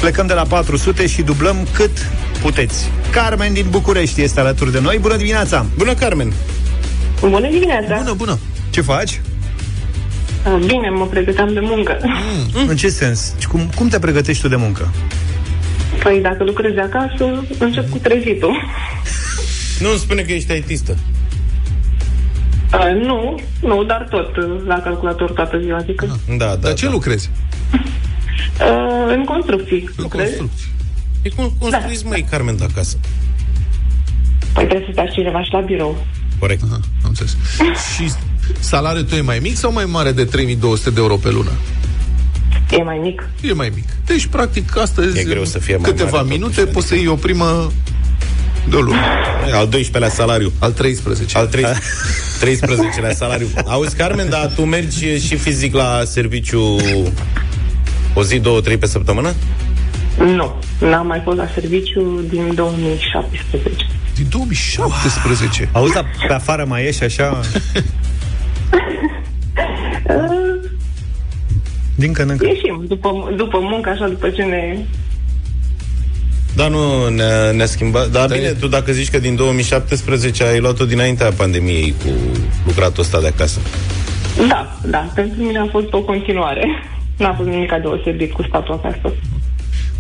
Plecăm 0.01 0.27
de 0.27 0.35
la 0.35 0.43
400 0.43 1.07
și 1.07 1.23
dublăm 1.23 1.69
cât 1.73 2.11
puteți. 2.43 2.91
Carmen 3.11 3.53
din 3.53 3.67
București 3.71 4.23
este 4.23 4.41
alături 4.41 4.73
de 4.73 4.81
noi. 4.81 4.99
Bună 5.01 5.17
dimineața! 5.17 5.67
Bună, 5.77 5.95
Carmen! 5.95 6.33
Bună 7.21 7.49
dimineața! 7.51 7.97
Bună, 7.97 8.13
bună. 8.15 8.39
Ce 8.71 8.81
faci? 8.81 9.21
Ah, 10.45 10.59
Bine, 10.67 10.91
mă 10.91 11.07
pregăteam 11.07 11.53
de 11.53 11.61
muncă. 11.61 11.99
Mm. 12.55 12.69
În 12.69 12.77
ce 12.77 12.89
sens? 12.89 13.35
Cum, 13.49 13.71
cum 13.77 13.89
te 13.89 13.99
pregătești 13.99 14.43
tu 14.43 14.49
de 14.49 14.57
muncă? 14.57 14.89
Păi 16.03 16.21
dacă 16.23 16.45
lucrezi 16.45 16.75
de 16.75 16.81
acasă, 16.81 17.45
încep 17.59 17.91
cu 17.91 17.99
trezitul. 17.99 18.53
Nu 19.81 19.89
îmi 19.91 19.99
spune 19.99 20.23
că 20.23 20.33
ești 20.33 20.53
aitistă. 20.53 20.97
Uh, 22.75 23.03
nu, 23.07 23.41
nu, 23.61 23.85
dar 23.85 24.07
tot 24.11 24.37
uh, 24.37 24.45
la 24.67 24.79
calculator 24.81 25.31
toată 25.31 25.59
ziua, 25.63 25.77
adică 25.79 26.19
Da, 26.29 26.35
da. 26.47 26.57
Dar 26.57 26.75
ce 26.75 26.85
da. 26.85 26.91
lucrezi? 26.91 27.31
uh, 27.73 29.13
în 29.17 29.25
construcții 29.25 29.91
lucrez. 29.97 30.27
Construcții. 30.27 30.67
E 31.23 31.29
cum 31.29 31.53
construiți, 31.59 32.03
Da. 32.03 32.09
măi, 32.09 32.27
Carmen, 32.31 32.57
de 32.57 32.65
acasă? 32.71 32.97
Păi 34.53 34.65
trebuie 34.67 34.87
să 34.87 34.93
stai 34.93 35.11
cineva 35.15 35.43
și 35.43 35.53
la 35.53 35.61
birou. 35.61 36.07
Corect. 36.39 36.63
Aha, 36.63 36.75
am 36.75 36.81
înțeles. 37.19 37.37
și 37.95 38.13
salariul 38.59 39.05
tău 39.05 39.19
e 39.19 39.21
mai 39.21 39.39
mic 39.39 39.57
sau 39.57 39.73
mai 39.73 39.85
mare 39.85 40.13
de 40.13 40.25
3200 40.25 40.91
de 40.91 41.01
euro 41.01 41.17
pe 41.17 41.31
lună? 41.31 41.51
E 42.71 42.83
mai 42.83 42.99
mic. 43.03 43.29
E 43.43 43.53
mai 43.53 43.73
mic. 43.75 43.85
Deci, 44.07 44.27
practic, 44.27 44.77
astăzi, 44.77 45.19
E 45.19 45.25
greu 45.25 45.41
în 45.41 45.47
să 45.47 45.59
fie 45.59 45.77
mai 45.77 45.91
câteva 45.91 46.17
mare, 46.17 46.29
minute, 46.29 46.55
totuși, 46.55 46.75
poți 46.75 46.87
să 46.87 46.95
iei 46.95 47.07
o 47.07 47.15
primă 47.15 47.73
de 48.69 48.77
o 48.77 48.81
lună. 48.81 49.01
Al 49.53 49.69
12-lea 49.69 50.11
salariu. 50.11 50.53
Al 50.59 50.73
13. 50.73 51.39
Al 51.39 51.49
13-lea 51.49 53.13
salariu. 53.23 53.47
Auzi, 53.67 53.97
Carmen, 53.97 54.29
dar 54.29 54.53
tu 54.55 54.65
mergi 54.65 55.27
și 55.27 55.37
fizic 55.37 55.75
la 55.75 56.03
serviciu 56.05 56.77
o 58.15 58.23
zi, 58.23 58.39
două, 58.39 58.61
trei 58.61 58.77
pe 58.77 58.87
săptămână? 58.87 59.35
Nu, 60.19 60.55
n-am 60.81 61.07
mai 61.07 61.21
fost 61.25 61.37
la 61.37 61.49
serviciu 61.55 62.25
din 62.29 62.55
2017. 62.55 63.87
Din 64.17 64.27
2017. 64.29 65.69
Auzi, 65.73 65.93
dar 65.93 66.05
pe 66.29 66.33
afară 66.33 66.65
mai 66.65 66.83
ieși 66.85 67.05
așa? 67.05 67.41
Uh, 70.09 70.71
Din 71.95 72.13
când 72.13 72.31
în 72.31 72.37
când. 72.37 72.51
ieșim 72.51 72.85
după, 72.89 73.33
după 73.37 73.59
muncă, 73.61 73.89
așa, 73.91 74.09
după 74.09 74.29
ce 74.31 74.43
ne... 74.43 74.79
Da, 76.57 76.69
nu, 76.69 77.09
ne-a, 77.09 77.51
ne-a 77.51 77.67
schimbat. 77.67 78.09
Dar 78.11 78.27
Da, 78.29 78.35
bine, 78.35 78.47
e. 78.47 78.53
tu 78.53 78.67
dacă 78.69 78.93
zici 78.93 79.11
că 79.11 79.19
din 79.19 79.35
2017 79.37 80.45
ai 80.45 80.61
luat-o 80.61 80.85
dinaintea 80.85 81.31
pandemiei 81.31 81.95
cu 82.05 82.09
lucratul 82.67 83.03
ăsta 83.03 83.21
de 83.21 83.27
acasă. 83.27 83.61
Da, 84.49 84.79
da, 84.85 84.99
pentru 85.15 85.43
mine 85.43 85.59
a 85.59 85.67
fost 85.71 85.93
o 85.93 86.01
continuare. 86.03 86.67
N-a 87.17 87.35
fost 87.35 87.49
nimic 87.49 87.73
deosebit 87.83 88.33
cu 88.33 88.43
statul 88.49 88.75
acasă. 88.83 89.15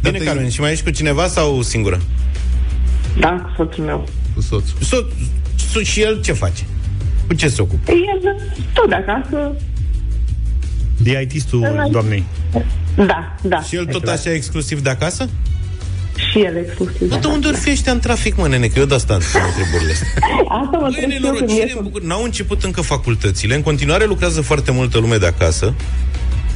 Bine, 0.02 0.18
te- 0.18 0.24
Carmen, 0.24 0.48
și 0.48 0.61
mai 0.61 0.72
ești 0.72 0.85
cu 0.85 0.90
cineva 0.90 1.26
sau 1.26 1.62
singură? 1.62 2.00
Da, 3.18 3.29
cu 3.29 3.52
soțul 3.57 3.85
meu. 3.85 4.09
Cu 4.35 4.40
soțul. 4.40 4.76
So, 4.81 4.96
so, 5.72 5.81
și 5.81 6.00
el 6.02 6.20
ce 6.20 6.33
face? 6.33 6.64
Cu 7.26 7.35
ce 7.35 7.48
se 7.48 7.62
ocupă? 7.62 7.90
El 7.90 8.37
tot 8.72 8.88
de 8.88 8.94
acasă. 8.94 9.52
De 10.96 11.29
IT-ul 11.33 11.88
doamnei. 11.90 12.24
Da, 12.96 13.35
da. 13.42 13.61
Și 13.62 13.76
el 13.76 13.85
tot 13.85 14.07
așa 14.07 14.33
exclusiv 14.33 14.81
de 14.81 14.90
acasă? 14.90 15.29
Și 16.31 16.38
el 16.38 16.57
exclusiv. 16.57 17.09
Bă, 17.09 17.16
de 17.20 17.26
unde 17.26 17.46
ori 17.46 17.57
fi 17.57 17.70
ăștia 17.70 17.92
în 17.92 17.98
trafic, 17.98 18.37
mă, 18.37 18.48
nene? 18.48 18.66
Că 18.66 18.79
eu 18.79 18.85
de 18.85 18.94
asta 18.94 19.14
îmi 19.14 19.22
pun 19.33 19.40
întrebările 19.46 19.92
astea. 19.92 20.09
Asta 20.62 20.76
mă 20.76 20.88
Băi, 20.88 20.88
întreb 20.88 21.11
și 21.11 21.14
eu 21.14 21.20
când 21.20 21.33
nenorocire 21.33 21.66
ies 21.66 21.74
în 21.76 21.83
București. 21.83 22.09
N-au 22.09 22.22
început 22.22 22.64
încă 22.64 22.81
facultățile. 22.81 23.55
În 23.55 23.62
continuare 23.62 24.05
lucrează 24.05 24.40
foarte 24.40 24.70
multă 24.72 24.98
lume 24.98 25.16
de 25.16 25.26
acasă. 25.26 25.74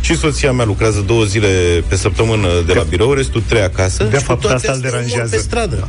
Și 0.00 0.16
soția 0.16 0.52
mea 0.52 0.64
lucrează 0.64 1.00
două 1.00 1.24
zile 1.24 1.48
pe 1.88 1.96
săptămână 1.96 2.48
de 2.66 2.72
la 2.72 2.82
birou, 2.82 3.12
restul 3.12 3.42
trei 3.48 3.62
acasă. 3.62 4.04
De 4.04 4.16
și 4.16 4.24
fapt, 4.24 4.40
toate 4.40 4.54
asta 4.56 4.72
îl 4.72 4.76
astea 4.76 4.90
deranjează. 4.90 5.20
mor 5.22 5.30
pe 5.30 5.36
stradă. 5.36 5.88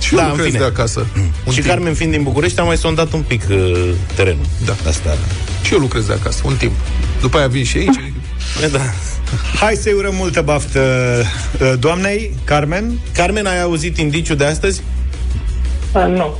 Și 0.00 0.14
Da, 0.14 0.20
eu 0.20 0.24
în 0.24 0.30
lucrez 0.30 0.46
fine. 0.46 0.58
de 0.58 0.64
acasă. 0.64 1.06
Un 1.16 1.52
și 1.52 1.58
timp. 1.60 1.66
Carmen 1.66 1.94
fiind 1.94 2.12
din 2.12 2.22
București, 2.22 2.60
am 2.60 2.66
mai 2.66 2.76
sondat 2.76 3.12
un 3.12 3.22
pic 3.22 3.42
uh, 3.50 3.90
terenul. 4.14 4.44
Da. 4.64 4.74
Asta. 4.88 5.16
Și 5.62 5.72
eu 5.72 5.78
lucrez 5.78 6.06
de 6.06 6.12
acasă, 6.12 6.42
un 6.44 6.54
timp. 6.56 6.72
După 7.20 7.38
aia 7.38 7.46
vin 7.46 7.64
și 7.64 7.76
aici. 7.76 8.00
Da. 8.72 8.80
Hai 9.60 9.74
să-i 9.74 9.92
urăm 9.92 10.14
multă 10.14 10.40
baftă 10.42 10.80
uh, 11.60 11.72
doamnei, 11.78 12.34
Carmen. 12.44 12.98
Carmen, 13.14 13.46
ai 13.46 13.62
auzit 13.62 13.98
indiciul 13.98 14.36
de 14.36 14.44
astăzi? 14.44 14.82
Uh, 15.94 16.04
nu. 16.16 16.36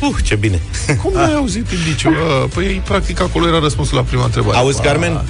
Uh, 0.00 0.16
ce 0.24 0.34
bine. 0.34 0.60
Cum 1.02 1.12
n-ai 1.12 1.34
auzit 1.40 1.66
indiciul? 1.70 2.12
Uh, 2.12 2.50
Păi, 2.54 2.82
practic, 2.84 3.20
acolo 3.20 3.46
era 3.48 3.58
răspunsul 3.58 3.96
la 3.96 4.02
prima 4.02 4.24
întrebare. 4.24 4.56
Auzi, 4.56 4.80
Carmen? 4.80 5.20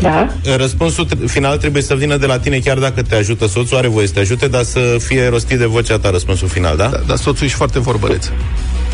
Da? 0.00 0.28
Răspunsul 0.56 1.06
tr- 1.06 1.26
final 1.26 1.56
trebuie 1.56 1.82
să 1.82 1.94
vină 1.94 2.16
de 2.16 2.26
la 2.26 2.38
tine 2.38 2.58
chiar 2.58 2.78
dacă 2.78 3.02
te 3.02 3.14
ajută 3.14 3.46
soțul, 3.46 3.76
are 3.76 3.88
voie 3.88 4.06
să 4.06 4.12
te 4.12 4.20
ajute, 4.20 4.48
dar 4.48 4.62
să 4.62 4.96
fie 4.98 5.28
rostit 5.28 5.58
de 5.58 5.66
vocea 5.66 5.98
ta 5.98 6.10
răspunsul 6.10 6.48
final, 6.48 6.76
da? 6.76 6.86
Da, 6.86 7.00
dar 7.06 7.16
soțul 7.16 7.44
ești 7.44 7.56
foarte 7.56 7.78
vorbăreț. 7.78 8.28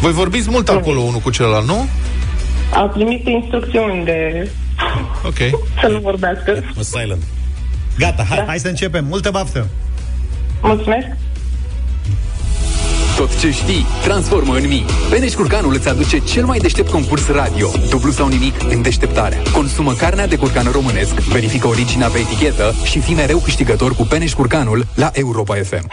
Voi 0.01 0.13
vorbiți 0.13 0.51
mult 0.51 0.69
acolo 0.69 1.01
unul 1.01 1.21
cu 1.21 1.31
celălalt, 1.31 1.67
nu? 1.67 1.89
A 2.75 2.81
primit 2.81 3.27
instrucțiuni 3.27 4.05
de 4.05 4.49
Ok. 5.25 5.37
Să 5.81 5.87
nu 5.87 5.99
vorbească. 5.99 6.65
Silent. 6.81 7.23
Gata, 7.99 8.25
hai. 8.29 8.45
Hai 8.47 8.59
să 8.59 8.69
începem. 8.69 9.05
Multă 9.05 9.31
baftă! 9.31 9.67
Mulțumesc. 10.63 11.07
Tot 13.19 13.39
ce 13.39 13.51
știi, 13.51 13.87
transformă 14.03 14.55
în 14.55 14.67
mii. 14.67 14.85
Beneș 15.11 15.35
Curcanul 15.35 15.75
îți 15.75 15.89
aduce 15.89 16.19
cel 16.19 16.45
mai 16.45 16.59
deștept 16.59 16.91
concurs 16.91 17.29
radio. 17.29 17.71
Dublu 17.89 18.11
sau 18.11 18.29
nimic 18.29 18.55
în 18.69 18.83
deșteptarea. 18.83 19.39
Consumă 19.53 19.93
carnea 19.93 20.27
de 20.27 20.37
curcan 20.37 20.69
românesc, 20.73 21.15
verifică 21.15 21.67
originea 21.67 22.09
pe 22.09 22.19
etichetă 22.19 22.75
și 22.85 23.01
fi 23.01 23.13
mereu 23.13 23.39
câștigător 23.39 23.95
cu 23.95 24.05
Beneș 24.05 24.33
Curcanul 24.33 24.87
la 24.95 25.11
Europa 25.13 25.55
FM. 25.55 25.87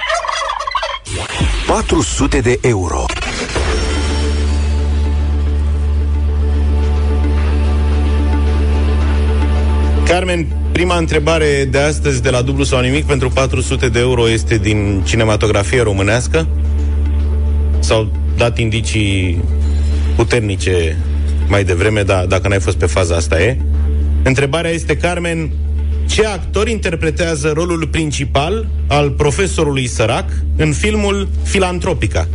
400 1.67 2.39
de 2.39 2.59
euro. 2.61 3.05
Carmen, 10.07 10.47
prima 10.71 10.97
întrebare 10.97 11.67
de 11.71 11.79
astăzi 11.79 12.21
de 12.21 12.29
la 12.29 12.41
dublu 12.41 12.63
sau 12.63 12.81
nimic 12.81 13.05
pentru 13.05 13.29
400 13.29 13.89
de 13.89 13.99
euro 13.99 14.29
este 14.29 14.57
din 14.57 15.01
cinematografie 15.05 15.81
românească? 15.81 16.47
S-au 17.85 18.11
dat 18.37 18.57
indicii 18.57 19.43
puternice 20.15 20.97
mai 21.47 21.63
devreme, 21.63 22.01
dar 22.01 22.25
dacă 22.25 22.47
n-ai 22.47 22.59
fost 22.59 22.77
pe 22.77 22.85
faza 22.85 23.15
asta 23.15 23.41
e. 23.41 23.57
Întrebarea 24.23 24.71
este, 24.71 24.97
Carmen, 24.97 25.51
ce 26.09 26.25
actor 26.25 26.67
interpretează 26.67 27.51
rolul 27.51 27.87
principal 27.87 28.67
al 28.87 29.11
profesorului 29.11 29.87
sărac 29.87 30.25
în 30.57 30.73
filmul 30.73 31.27
Filantropica? 31.43 32.27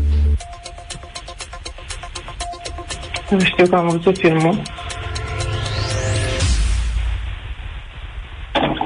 Nu 3.30 3.40
știu 3.44 3.66
că 3.66 3.76
am 3.76 3.88
văzut 3.88 4.18
filmul. 4.18 4.62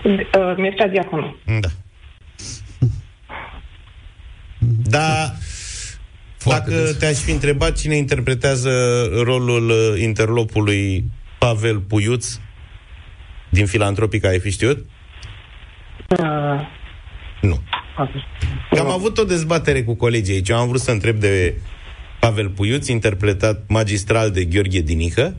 Uh, 0.05 0.57
Mircea 0.57 0.87
Diaconu. 0.87 1.37
Da. 1.61 1.69
Da, 4.83 5.33
dacă 6.45 6.93
te-aș 6.99 7.17
fi 7.17 7.31
întrebat 7.31 7.77
cine 7.77 7.97
interpretează 7.97 8.71
rolul 9.23 9.69
uh, 9.71 10.01
interlopului 10.01 11.05
Pavel 11.39 11.79
Puiuț 11.81 12.39
din 13.49 13.67
Filantropica, 13.67 14.29
ai 14.29 14.39
fi 14.39 14.51
știut? 14.51 14.87
Uh, 16.09 16.27
Nu. 17.41 17.61
Că 18.71 18.81
am 18.81 18.91
avut 18.91 19.19
o 19.19 19.25
dezbatere 19.25 19.83
cu 19.83 19.95
colegii 19.95 20.35
aici. 20.35 20.49
Eu 20.49 20.57
am 20.57 20.69
vrut 20.69 20.81
să 20.81 20.91
întreb 20.91 21.17
de 21.17 21.55
Pavel 22.21 22.49
Puiuț, 22.49 22.89
interpretat 22.89 23.63
magistral 23.69 24.31
de 24.31 24.45
Gheorghe 24.45 24.81
Dinică, 24.81 25.37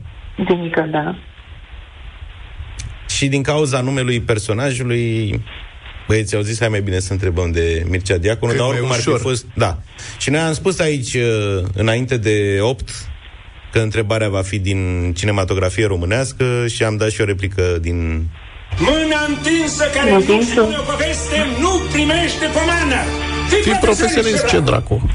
Dinică, 0.48 0.88
da. 0.90 1.18
și 3.08 3.28
din 3.28 3.42
cauza 3.42 3.80
numelui 3.80 4.20
personajului 4.20 5.40
Băieți, 6.08 6.34
au 6.36 6.40
zis, 6.42 6.58
hai 6.58 6.68
mai 6.68 6.80
bine 6.80 6.98
să 6.98 7.12
întrebăm 7.12 7.50
de 7.50 7.84
Mircea 7.88 8.16
Diaconu, 8.16 8.52
Că 8.52 8.56
e 8.56 8.60
dar 8.60 8.66
mai 8.68 8.76
oricum 8.76 8.92
ar 8.94 9.00
fi 9.00 9.08
ușor. 9.08 9.20
fost... 9.20 9.44
Da. 9.54 9.78
Și 10.18 10.30
noi 10.30 10.40
am 10.40 10.52
spus 10.52 10.78
aici, 10.78 11.14
uh, 11.14 11.62
înainte 11.74 12.16
de 12.16 12.58
8, 12.60 12.88
că 13.72 13.78
întrebarea 13.78 14.28
va 14.28 14.42
fi 14.42 14.58
din 14.58 15.12
cinematografie 15.16 15.86
românească 15.86 16.66
și 16.66 16.82
am 16.84 16.96
dat 16.96 17.10
și 17.10 17.20
o 17.20 17.24
replică 17.24 17.62
din... 17.80 18.28
Mâna 18.78 19.20
întinsă 19.28 19.84
care 19.94 20.10
nu 20.10 20.16
Întinsă. 20.16 20.50
spune 20.50 20.76
o 20.78 20.82
poveste 20.92 21.36
nu 21.60 21.80
primește 21.92 22.44
pomană. 22.52 23.00
Fii 23.62 23.78
profesionist, 23.80 24.46
ce 24.46 24.60
dracu. 24.60 25.10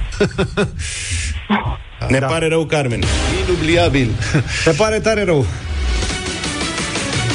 Ne 2.10 2.20
pare 2.20 2.48
rău, 2.48 2.66
Carmen. 2.66 3.04
Inubliabil. 3.48 4.10
Te 4.64 4.72
pare 4.72 5.00
tare 5.00 5.24
rău. 5.24 5.46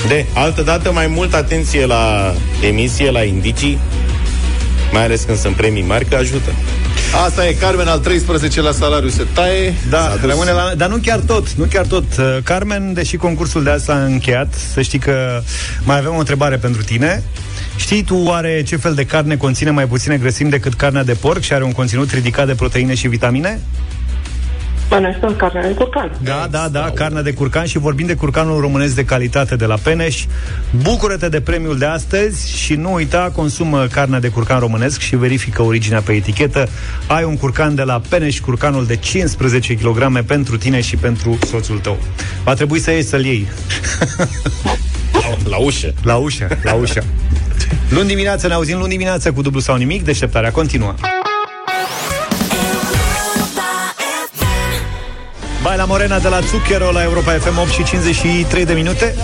De, 0.09 0.27
altă 0.35 0.63
dată, 0.63 0.93
mai 0.93 1.07
mult 1.07 1.35
atenție 1.35 1.87
la 1.87 2.35
emisie, 2.63 3.11
la 3.11 3.23
indicii, 3.23 3.79
mai 4.93 5.05
ales 5.05 5.23
când 5.23 5.39
sunt 5.39 5.57
premii 5.57 5.83
mari, 5.83 6.05
că 6.05 6.17
ajută. 6.17 6.51
Asta 7.25 7.47
e 7.49 7.53
Carmen 7.53 7.87
al 7.89 7.99
13 7.99 8.61
la 8.61 8.73
salariu 8.73 9.09
se 9.09 9.27
taie. 9.33 9.75
Da, 9.91 9.99
S-a 9.99 10.17
dus. 10.21 10.31
rămâne 10.31 10.51
la... 10.51 10.73
Dar 10.77 10.89
nu 10.89 10.97
chiar 10.97 11.19
tot, 11.19 11.51
nu 11.51 11.65
chiar 11.65 11.87
tot. 11.87 12.05
Uh, 12.19 12.37
Carmen, 12.43 12.93
deși 12.93 13.17
concursul 13.17 13.63
de 13.63 13.71
asta 13.71 13.93
a 13.93 14.05
încheiat, 14.05 14.55
să 14.73 14.83
știi 14.83 14.99
că 14.99 15.43
mai 15.85 15.99
avem 15.99 16.15
o 16.15 16.19
întrebare 16.19 16.57
pentru 16.57 16.83
tine. 16.83 17.23
Știi 17.77 18.03
tu 18.03 18.17
oare 18.17 18.63
ce 18.63 18.77
fel 18.77 18.95
de 18.95 19.05
carne 19.05 19.37
conține 19.37 19.71
mai 19.71 19.87
puține 19.87 20.17
grăsimi 20.17 20.51
decât 20.51 20.75
carnea 20.75 21.05
de 21.05 21.13
porc 21.13 21.41
și 21.43 21.53
are 21.53 21.65
un 21.65 21.73
conținut 21.73 22.11
ridicat 22.11 22.47
de 22.47 22.55
proteine 22.55 22.95
și 22.95 23.09
vitamine? 23.09 23.61
Bănuiesc 24.89 25.19
că 25.21 25.33
carne 25.37 25.61
de 25.61 25.75
curcan. 25.75 26.13
Da, 26.23 26.47
da, 26.51 26.69
da, 26.69 26.91
carnea 26.95 27.23
de 27.23 27.33
curcan 27.33 27.65
și 27.65 27.79
vorbim 27.79 28.07
de 28.07 28.15
curcanul 28.15 28.61
românesc 28.61 28.95
de 28.95 29.05
calitate 29.05 29.57
de 29.57 29.65
la 29.65 29.77
Peneș. 29.83 30.25
Bucură-te 30.83 31.29
de 31.29 31.41
premiul 31.41 31.79
de 31.79 31.85
astăzi 31.85 32.57
și 32.57 32.75
nu 32.75 32.93
uita, 32.93 33.31
consumă 33.35 33.87
carnea 33.87 34.21
de 34.21 34.29
curcan 34.29 34.59
românesc 34.59 35.01
și 35.01 35.17
verifică 35.17 35.63
originea 35.63 36.01
pe 36.01 36.13
etichetă. 36.13 36.69
Ai 37.07 37.25
un 37.25 37.37
curcan 37.37 37.75
de 37.75 37.83
la 37.83 38.01
Peneș, 38.09 38.39
curcanul 38.41 38.87
de 38.87 38.97
15 38.97 39.75
kg 39.75 40.23
pentru 40.23 40.57
tine 40.57 40.81
și 40.81 40.97
pentru 40.97 41.39
soțul 41.47 41.79
tău. 41.79 41.99
Va 42.45 42.55
trebui 42.55 42.79
să 42.79 42.91
ieși 42.91 43.07
să-l 43.07 43.25
iei. 43.25 43.47
La, 45.13 45.51
la 45.53 45.57
ușă. 45.57 45.95
La 46.03 46.17
ușă, 46.17 46.49
la 46.63 46.75
ușă. 46.75 47.05
Luni 47.89 48.09
dimineață 48.09 48.47
ne 48.47 48.55
auzim 48.55 48.79
luni 48.79 48.91
dimineață 48.91 49.33
cu 49.33 49.43
dublu 49.43 49.61
sau 49.61 49.77
nimic, 49.77 50.05
deșteptarea 50.05 50.51
continuă. 50.51 50.95
Baila 55.67 55.85
Morena 55.85 56.19
de 56.19 56.29
la 56.29 56.41
Zucchero 56.41 56.91
la 56.93 57.03
Europa 57.03 57.33
FM 57.33 57.59
8 57.59 57.69
și 57.71 57.85
53 57.85 58.65
de 58.65 58.73
minute. 58.73 59.15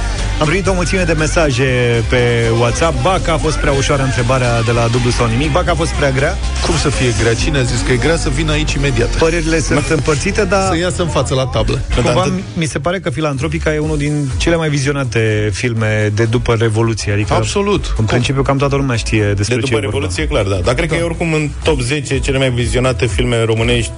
Am 0.41 0.47
primit 0.47 0.67
o 0.67 0.73
mulțime 0.73 1.03
de 1.03 1.13
mesaje 1.13 1.65
pe 2.09 2.19
WhatsApp. 2.59 3.03
Ba 3.03 3.21
că 3.25 3.31
a 3.31 3.37
fost 3.37 3.57
prea 3.57 3.73
ușoară 3.73 4.03
întrebarea 4.03 4.63
de 4.63 4.71
la 4.71 4.87
dublu 4.93 5.11
sau 5.11 5.27
nimic, 5.27 5.51
ba 5.53 5.63
că 5.63 5.71
a 5.71 5.75
fost 5.75 5.91
prea 5.93 6.11
grea. 6.11 6.37
Cum 6.67 6.77
să 6.77 6.89
fie 6.89 7.13
grea? 7.21 7.35
Cine 7.35 7.59
a 7.59 7.63
zis 7.63 7.81
că 7.81 7.93
e 7.93 7.97
grea 7.97 8.17
să 8.17 8.29
vină 8.29 8.53
aici 8.53 8.73
imediat? 8.73 9.09
Părerile 9.09 9.59
sunt 9.69 9.87
împărțite, 9.89 10.45
dar 10.45 10.69
Să 10.71 10.77
iasă 10.77 11.03
în 11.03 11.09
față 11.09 11.35
la 11.35 11.47
tablă. 11.47 11.81
cumva 11.95 12.29
mi 12.55 12.65
se 12.65 12.79
pare 12.79 13.01
că 13.01 13.11
Filantropica 13.11 13.75
e 13.75 13.79
unul 13.79 13.99
din 13.99 14.29
cele 14.37 14.57
mai 14.57 14.69
vizionate 14.69 15.51
filme 15.53 16.13
de 16.15 16.25
după 16.25 16.55
Revoluție. 16.59 17.13
Adică, 17.13 17.33
Absolut. 17.35 17.95
în 17.99 18.05
principiu, 18.05 18.43
cam 18.43 18.57
toată 18.57 18.77
lumea 18.77 18.97
știe 18.97 19.33
despre 19.37 19.55
De 19.57 19.61
ce 19.61 19.67
după 19.67 19.77
e 19.77 19.81
vorba. 19.81 19.91
Revoluție, 19.91 20.27
clar, 20.27 20.45
da. 20.45 20.65
Dar 20.65 20.75
cred 20.75 20.89
că 20.89 20.95
e 20.95 21.03
oricum 21.03 21.33
în 21.33 21.49
top 21.63 21.81
10 21.81 22.19
cele 22.19 22.39
mai 22.39 22.51
vizionate 22.51 23.07
filme 23.07 23.45
românești 23.45 23.91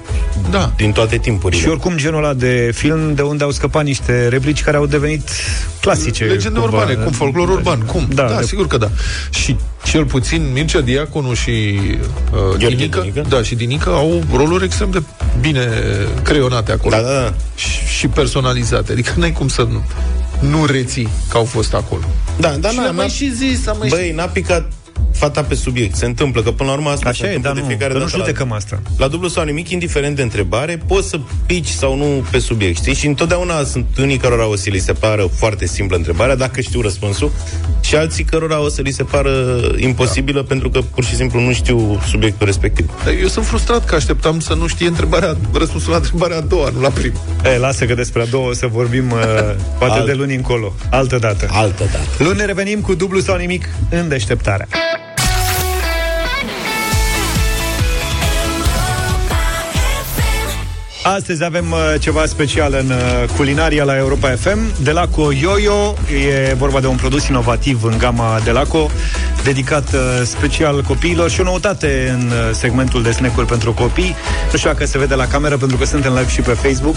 Da. 0.50 0.72
din 0.76 0.92
toate 0.92 1.16
timpurile. 1.16 1.60
Și 1.60 1.68
oricum 1.68 1.96
genul 1.96 2.24
ăla 2.24 2.32
de 2.34 2.70
film 2.74 3.14
de 3.14 3.22
unde 3.22 3.44
au 3.44 3.50
scăpat 3.50 3.84
niște 3.84 4.28
replici 4.28 4.62
care 4.62 4.76
au 4.76 4.86
devenit 4.86 5.28
clasice. 5.80 6.24
Legende 6.24 6.58
cumva. 6.58 6.76
urbane, 6.76 6.94
cum 7.02 7.12
folclor 7.12 7.48
urban, 7.48 7.80
cum? 7.80 8.06
Da, 8.14 8.22
Da, 8.22 8.28
da 8.28 8.38
de- 8.38 8.44
sigur 8.46 8.66
că 8.66 8.76
da. 8.76 8.88
Și 9.30 9.56
cel 9.84 10.04
puțin 10.04 10.50
Mircea 10.52 10.80
Diaconu 10.80 11.34
și 11.34 11.50
uh, 11.50 12.38
Gheorghe 12.40 12.66
Dinică, 12.68 13.00
Dinică. 13.00 13.24
da, 13.28 13.42
și 13.42 13.54
Dinică 13.54 13.90
au 13.90 14.22
roluri 14.34 14.64
extrem 14.64 14.90
de 14.90 15.02
bine 15.40 15.68
creionate 16.22 16.72
acolo. 16.72 16.96
Da, 16.96 17.02
da, 17.02 17.08
da. 17.12 17.32
Și, 17.56 17.96
și 17.98 18.06
personalizate. 18.08 18.92
Adică 18.92 19.12
n-ai 19.16 19.32
cum 19.32 19.48
să 19.48 19.62
nu, 19.70 19.82
nu 20.48 20.64
reții 20.64 21.08
că 21.30 21.36
au 21.36 21.44
fost 21.44 21.74
acolo. 21.74 22.02
Da, 22.36 22.48
dar 22.48 22.70
Și 22.70 22.76
n-a, 22.76 22.82
le-am 22.82 22.94
n-a, 22.94 23.00
mai 23.02 23.10
și 23.10 23.32
zis, 23.34 23.66
am 23.66 23.76
mai 23.78 23.88
Băi, 23.88 24.12
n-a 24.14 24.24
picat 24.26 24.72
fata 25.14 25.42
pe 25.42 25.54
subiect. 25.54 25.96
Se 25.96 26.04
întâmplă, 26.06 26.42
că 26.42 26.50
până 26.50 26.68
la 26.68 26.74
urmă 26.74 26.88
asta 26.88 27.02
se 27.02 27.08
Așa 27.08 27.32
e, 27.32 27.34
întâmplă 27.34 27.50
dar 27.50 27.54
de 27.54 27.60
nu, 27.60 27.66
fiecare 27.66 27.92
că 27.92 27.98
nu 27.98 28.04
dată 28.04 28.16
la, 28.16 28.24
judecăm 28.24 28.52
asta. 28.52 28.82
la 28.96 29.08
dublu 29.08 29.28
sau 29.28 29.44
nimic, 29.44 29.68
indiferent 29.70 30.16
de 30.16 30.22
întrebare, 30.22 30.78
poți 30.86 31.08
să 31.08 31.20
pici 31.46 31.68
sau 31.68 31.96
nu 31.96 32.24
pe 32.30 32.38
subiect, 32.38 32.76
știi? 32.76 32.94
Și 32.94 33.06
întotdeauna 33.06 33.64
sunt 33.64 33.86
unii 33.98 34.16
cărora 34.16 34.48
o 34.48 34.56
să 34.56 34.70
li 34.70 34.78
se 34.78 34.92
pară 34.92 35.26
foarte 35.36 35.66
simplă 35.66 35.96
întrebarea, 35.96 36.36
dacă 36.36 36.60
știu 36.60 36.80
răspunsul, 36.80 37.30
și 37.80 37.96
alții 37.96 38.24
cărora 38.24 38.60
o 38.60 38.68
să 38.68 38.82
li 38.82 38.90
se 38.90 39.02
pară 39.02 39.60
imposibilă 39.76 40.42
pentru 40.42 40.70
că 40.70 40.80
pur 40.80 41.04
și 41.04 41.14
simplu 41.14 41.40
nu 41.40 41.52
știu 41.52 42.00
subiectul 42.08 42.46
respectiv. 42.46 42.90
Dar 43.04 43.14
Eu 43.20 43.26
sunt 43.26 43.46
frustrat 43.46 43.84
că 43.84 43.94
așteptam 43.94 44.40
să 44.40 44.54
nu 44.54 44.66
știe 44.66 44.86
întrebarea, 44.86 45.36
răspunsul 45.52 45.90
la 45.90 45.96
întrebarea 45.96 46.36
a 46.36 46.40
doua, 46.40 46.70
nu 46.74 46.80
la 46.80 46.88
prima. 46.88 47.20
E, 47.44 47.58
lasă 47.58 47.84
că 47.84 47.94
despre 47.94 48.22
a 48.22 48.26
două 48.26 48.48
o 48.48 48.52
să 48.52 48.66
vorbim 48.66 49.10
uh, 49.10 49.18
poate 49.78 49.98
Alt- 49.98 50.06
de 50.06 50.12
luni 50.12 50.34
încolo. 50.34 50.72
Altă 50.90 51.18
dată. 51.18 51.48
Altă 51.50 51.84
dată. 51.92 52.06
Luni 52.18 52.36
ne 52.36 52.44
revenim 52.44 52.80
cu 52.80 52.94
dublu 52.94 53.20
sau 53.20 53.36
nimic 53.36 53.68
în 53.90 54.08
deșteptarea. 54.08 54.66
Astăzi 61.06 61.44
avem 61.44 61.70
uh, 61.70 61.94
ceva 62.00 62.26
special 62.26 62.72
în 62.80 62.90
uh, 62.90 63.28
culinaria 63.36 63.84
la 63.84 63.96
Europa 63.96 64.28
FM. 64.28 64.82
Delaco 64.82 65.32
Yo-Yo 65.32 65.94
e 66.48 66.54
vorba 66.54 66.80
de 66.80 66.86
un 66.86 66.96
produs 66.96 67.26
inovativ 67.26 67.84
în 67.84 67.98
gama 67.98 68.40
Delaco, 68.44 68.90
dedicat 69.42 69.92
uh, 69.92 70.00
special 70.24 70.82
copiilor 70.82 71.30
și 71.30 71.40
o 71.40 71.44
noutate 71.44 72.16
în 72.18 72.26
uh, 72.26 72.50
segmentul 72.52 73.02
de 73.02 73.10
snack-uri 73.10 73.46
pentru 73.46 73.72
copii. 73.72 74.14
Nu 74.52 74.58
știu 74.58 74.70
dacă 74.70 74.86
se 74.86 74.98
vede 74.98 75.14
la 75.14 75.26
cameră 75.26 75.56
pentru 75.56 75.76
că 75.76 75.84
suntem 75.84 76.12
live 76.12 76.30
și 76.30 76.40
pe 76.40 76.52
Facebook. 76.52 76.96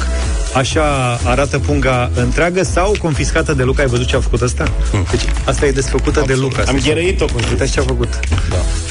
Așa 0.54 1.20
arată 1.24 1.60
punga 1.60 2.12
întreagă 2.14 2.64
sau 2.64 2.96
confiscată 3.02 3.54
de 3.54 3.64
Luca. 3.64 3.82
Ai 3.82 3.88
văzut 3.88 4.06
ce 4.06 4.16
a 4.16 4.20
făcut 4.20 4.42
asta? 4.42 4.72
Deci 5.12 5.24
asta 5.46 5.66
e 5.66 5.72
desfăcută 5.72 6.24
de 6.28 6.34
Luca. 6.34 6.64
Am 6.68 6.80
gherăit-o 6.84 7.26
cum 7.26 7.42
Uitați 7.50 7.72
ce 7.72 7.80
a 7.80 7.84
făcut. 7.84 8.20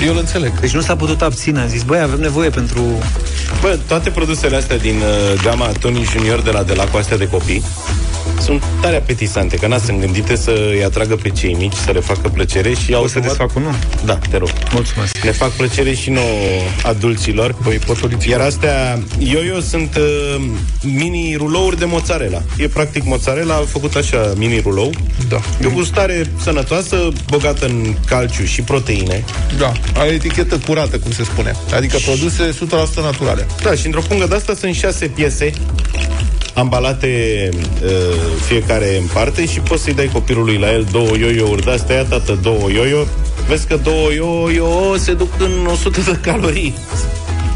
Eu 0.05 0.13
îl 0.13 0.19
înțeleg. 0.19 0.61
Deci 0.61 0.75
nu 0.75 0.81
s-a 0.81 0.97
putut 0.97 1.23
abține. 1.23 1.61
A 1.61 1.67
zis, 1.67 1.83
băi, 1.83 2.01
avem 2.01 2.21
nevoie 2.21 2.51
pentru... 2.51 2.83
Bă, 3.61 3.79
toate 3.87 4.11
produsele 4.11 4.57
astea 4.57 4.77
din 4.77 4.95
uh, 4.95 5.06
gama 5.43 5.73
Tony 5.73 6.05
Junior 6.05 6.43
de 6.43 6.53
la 6.53 6.65
Delaco, 6.65 6.99
astea 6.99 7.19
de 7.19 7.29
copii, 7.29 7.63
sunt 8.41 8.63
tare 8.81 8.97
apetisante, 8.97 9.57
că 9.57 9.67
na, 9.67 9.79
sunt 9.79 10.01
gândite 10.01 10.37
să 10.37 10.71
îi 10.71 10.85
atragă 10.85 11.17
pe 11.17 11.29
cei 11.29 11.55
mici, 11.55 11.75
să 11.85 11.91
le 11.91 12.01
facă 12.01 12.29
plăcere 12.29 12.75
și 12.75 12.95
au 12.95 13.03
O 13.03 13.07
să 13.07 13.21
desfac 13.21 13.57
unul? 13.57 13.75
Da, 14.05 14.19
te 14.31 14.37
rog. 14.37 14.51
Mulțumesc. 14.73 15.19
Ne 15.19 15.31
fac 15.31 15.51
plăcere 15.51 15.95
și 15.95 16.11
nouă 16.11 16.25
adulților. 16.83 17.55
Păi, 17.65 17.77
potoliți 17.77 18.29
Iar 18.29 18.41
astea, 18.41 18.99
yo-yo, 19.19 19.61
sunt 19.61 19.97
uh, 19.97 20.45
mini 20.83 21.35
rulouri 21.37 21.79
de 21.79 21.85
mozzarella. 21.85 22.43
E 22.57 22.69
practic 22.69 23.05
mozzarella 23.05 23.55
făcut 23.55 23.95
așa, 23.95 24.33
mini 24.37 24.61
rulou. 24.61 24.91
Da. 25.29 25.41
E 25.63 25.67
o 25.67 25.71
gustare 25.71 26.33
sănătoasă, 26.43 27.09
bogată 27.31 27.67
în 27.67 27.95
calciu 28.07 28.45
și 28.45 28.63
proteine. 28.63 29.25
Da, 29.59 29.73
are 29.95 30.09
etichetă 30.09 30.59
curată, 30.67 30.99
cum 30.99 31.13
se 31.13 31.25
spune. 31.25 31.53
Adică 31.75 31.97
produse 32.05 32.51
100% 32.51 32.95
naturale. 32.95 33.47
Da, 33.63 33.75
și 33.75 33.87
într-o 33.87 34.01
pungă 34.01 34.27
de 34.27 34.35
asta 34.35 34.55
sunt 34.55 34.75
șase 34.75 35.07
piese 35.07 35.53
ambalate 36.57 37.49
uh, 37.53 37.91
fiecare 38.47 38.97
în 38.97 39.07
parte 39.13 39.47
și 39.47 39.61
poți 39.61 39.83
să-i 39.83 39.95
dai 39.95 40.11
copilului 40.13 40.57
la 40.57 40.73
el 40.73 40.87
două 40.91 41.17
yo-yo-uri 41.19 41.65
de 41.65 41.71
astea, 41.71 41.97
ia 41.97 42.05
tată, 42.05 42.39
două 42.43 42.71
yo-yo. 42.71 43.05
Vezi 43.49 43.67
că 43.67 43.77
două 43.77 44.13
yo-yo 44.13 44.97
se 44.97 45.13
duc 45.13 45.29
în 45.39 45.67
100 45.67 46.01
de 46.01 46.19
calorii. 46.23 46.75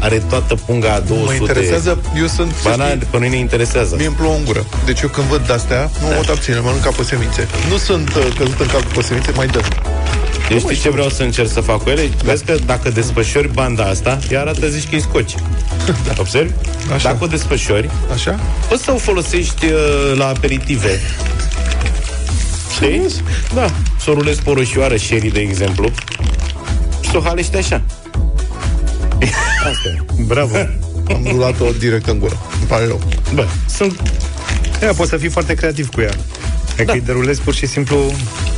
Are 0.01 0.17
toată 0.29 0.55
punga 0.65 0.93
a 0.93 0.99
200. 0.99 1.25
Mă 1.25 1.33
interesează, 1.33 2.01
eu 2.17 2.27
sunt... 2.27 2.53
să 2.61 2.69
Ba, 2.69 2.75
na, 2.75 2.85
știi, 2.85 3.07
pe 3.09 3.19
noi 3.19 3.29
ne 3.29 3.37
interesează. 3.37 3.95
Mie 3.97 4.05
îmi 4.05 4.15
plouă 4.15 4.35
în 4.35 4.45
gură. 4.45 4.65
Deci 4.85 5.01
eu 5.01 5.09
când 5.09 5.27
văd 5.27 5.45
de-astea, 5.45 5.91
nu 6.01 6.07
da. 6.07 6.15
mă 6.15 6.21
pot 6.21 6.29
abține, 6.29 6.59
mănânc 6.59 6.83
ca 6.83 6.89
pe 6.97 7.03
semințe. 7.03 7.47
Nu 7.69 7.77
sunt 7.77 8.15
uh, 8.15 8.27
căzut 8.37 8.59
în 8.59 8.67
cap 8.67 8.83
pe 8.83 9.01
semințe, 9.01 9.31
mai 9.35 9.47
dăm. 9.47 9.63
Deci 10.49 10.61
știi 10.61 10.77
ce 10.77 10.89
vreau 10.89 11.09
să 11.09 11.23
încerc 11.23 11.49
să 11.49 11.61
fac 11.61 11.83
cu 11.83 11.89
ele? 11.89 12.09
Vezi 12.23 12.43
că 12.43 12.55
dacă 12.65 12.89
desfășori 12.89 13.47
banda 13.53 13.83
asta, 13.83 14.19
ea 14.31 14.39
arată, 14.39 14.67
zici 14.67 14.89
că 14.89 14.95
e 14.95 14.99
scoci. 14.99 15.35
Da. 16.05 16.13
Observi? 16.17 16.53
Așa. 16.93 17.09
Dacă 17.11 17.23
o 17.23 17.27
desfășori, 17.27 17.89
Așa? 18.13 18.39
poți 18.69 18.83
să 18.83 18.91
o 18.91 18.97
folosești 18.97 19.65
uh, 19.65 20.13
la 20.15 20.27
aperitive. 20.27 20.99
Știi? 22.73 23.05
Da. 23.53 23.71
Să 23.99 24.09
o 24.09 24.13
rulezi 24.13 24.41
pe 24.41 24.49
o 24.49 24.53
roșioară 24.53 24.95
sherry, 24.95 25.27
de 25.27 25.39
exemplu, 25.39 25.91
și 27.01 27.09
să 27.09 27.17
o 27.17 27.21
halești 27.21 27.55
așa. 27.55 27.81
Asta 29.71 29.87
e. 29.87 29.97
Bravo. 30.25 30.55
Am 31.13 31.25
rulat-o 31.29 31.65
direct 31.79 32.07
în 32.07 32.19
gură. 32.19 32.37
Îmi 32.59 32.67
pare 32.67 32.85
rău. 32.85 33.01
Bă, 33.33 33.45
sunt... 33.75 33.99
Ea, 34.81 34.93
poți 34.93 35.09
să 35.09 35.17
fii 35.17 35.29
foarte 35.29 35.53
creativ 35.53 35.89
cu 35.89 36.01
ea. 36.01 36.11
Adică 36.71 36.83
da. 36.83 36.93
îi 36.93 37.01
derulezi 37.01 37.41
pur 37.41 37.53
și 37.53 37.65
simplu 37.65 38.11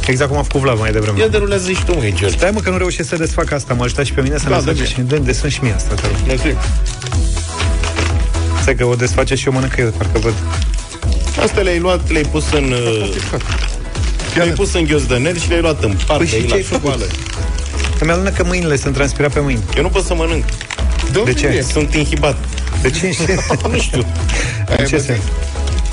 exact 0.08 0.30
cum 0.30 0.40
a 0.40 0.44
făcut 0.44 0.62
Vlad 0.62 0.80
mai 0.80 0.92
devreme. 0.92 1.20
Ia 1.20 1.28
derulează 1.28 1.72
și 1.72 1.84
tu, 1.86 1.94
măi, 1.96 2.14
George. 2.18 2.38
Stai 2.38 2.52
mă 2.54 2.60
că 2.60 2.70
nu 2.70 2.78
reușesc 2.78 3.10
să 3.10 3.16
desfac 3.16 3.52
asta, 3.52 3.74
mă 3.74 3.84
ajuta 3.84 4.04
și 4.04 4.14
pe 4.14 4.22
mine 4.22 4.38
să 4.38 4.50
Da, 4.50 4.56
ne 4.58 4.62
dă-mi. 4.64 4.78
desfac 4.78 4.96
și 4.98 5.02
dă 5.08 5.18
desfăm 5.18 5.50
și 5.50 5.60
mie 5.62 5.74
asta, 5.74 5.94
te 5.94 6.08
rog. 6.08 6.16
Mersi. 6.28 6.56
Stai 8.62 8.76
că 8.76 8.86
o 8.86 8.96
desface 8.96 9.36
și 9.36 9.46
eu 9.48 9.54
mănânc 9.54 9.76
eu, 9.78 9.90
parcă 9.90 10.20
văd. 10.20 10.34
Astea 11.44 11.62
le-ai 11.62 11.80
luat, 11.80 12.12
le-ai 12.12 12.24
pus 12.32 12.52
în... 12.52 12.72
uh, 12.72 13.16
Le-ai 14.36 14.50
pus 14.50 14.74
în 14.74 14.84
ghios 14.84 15.06
de 15.06 15.16
nervi 15.18 15.40
și 15.42 15.48
le-ai 15.50 15.62
luat 15.62 15.84
în 15.84 15.98
parte. 16.08 16.24
Păi 16.24 16.28
și 16.28 16.42
la 16.42 16.48
ce 16.48 16.54
ai 16.54 16.62
făcut? 16.62 17.10
Școală. 17.94 17.98
Că 17.98 18.04
mi-alunecă 18.04 18.44
mâinile, 18.44 18.78
sunt 18.78 18.94
transpirat 18.94 19.34
pe 19.34 19.40
mâini. 19.40 19.64
Eu 19.76 19.82
nu 19.82 19.90
pot 19.90 20.06
să 20.06 20.14
mănânc. 20.16 20.44
De 21.26 21.34
ce? 21.34 21.66
Sunt 21.72 21.94
inhibat. 21.94 22.38
De 22.82 22.90
ce? 22.90 23.16
nu 23.72 23.80
știu. 23.80 24.06
În 24.78 24.86
ce 24.86 24.98
sens? 24.98 25.20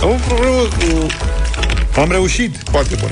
Am 0.03 0.09
o 0.11 0.15
problemă 0.27 0.61
cu... 0.61 1.07
Am 2.01 2.11
reușit. 2.11 2.57
Foarte 2.71 2.95
bun. 3.01 3.11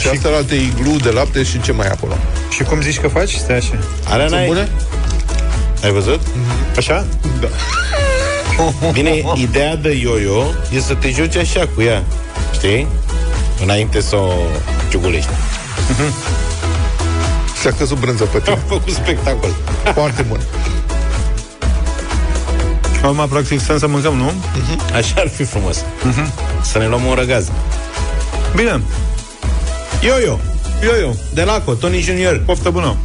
Și 0.00 0.08
asta 0.08 0.28
la 0.28 0.36
alte 0.36 0.54
iglu 0.54 0.96
de 0.96 1.10
lapte 1.10 1.42
și 1.42 1.60
ce 1.60 1.72
mai 1.72 1.86
e 1.86 1.90
acolo? 1.90 2.16
Și 2.50 2.62
cum 2.62 2.80
zici 2.80 3.00
că 3.00 3.08
faci? 3.08 3.30
Stai 3.30 3.56
așa. 3.56 3.78
Alea 4.08 4.26
Sunt 4.26 4.38
n-ai... 4.38 4.46
bune? 4.46 4.68
Ai 5.82 5.90
văzut? 5.90 6.20
Așa? 6.76 7.06
Da. 7.40 7.48
Bine, 8.92 9.22
ideea 9.34 9.76
de 9.76 9.90
yo-yo 9.92 10.44
e 10.76 10.80
să 10.80 10.94
te 10.94 11.10
joci 11.10 11.36
așa 11.36 11.68
cu 11.74 11.82
ea. 11.82 12.02
Știi? 12.52 12.86
Înainte 13.62 14.00
să 14.00 14.16
o 14.16 14.32
ciugulești. 14.90 15.30
S-a 17.64 17.72
căzut 17.78 17.98
brânză 17.98 18.24
pe 18.24 18.36
Am 18.36 18.42
tine. 18.42 18.58
făcut 18.66 18.94
spectacol. 18.94 19.48
Foarte 19.94 20.22
bun. 20.22 20.40
Acum, 23.02 23.26
practic, 23.28 23.60
stăm 23.60 23.78
să 23.78 23.86
mâncăm, 23.86 24.14
nu? 24.14 24.32
Așa 24.94 25.14
ar 25.16 25.28
fi 25.28 25.44
frumos. 25.44 25.84
Să 26.62 26.78
ne 26.78 26.86
luăm 26.88 27.04
un 27.04 27.14
răgaz. 27.14 27.50
Bine. 28.56 28.80
Yo-yo. 30.00 30.38
Eu, 30.82 30.92
eu. 31.00 31.16
De 31.34 31.42
la 31.42 31.62
Tony 31.80 32.00
Junior. 32.00 32.42
Poftă 32.46 32.70
bună. 32.70 32.96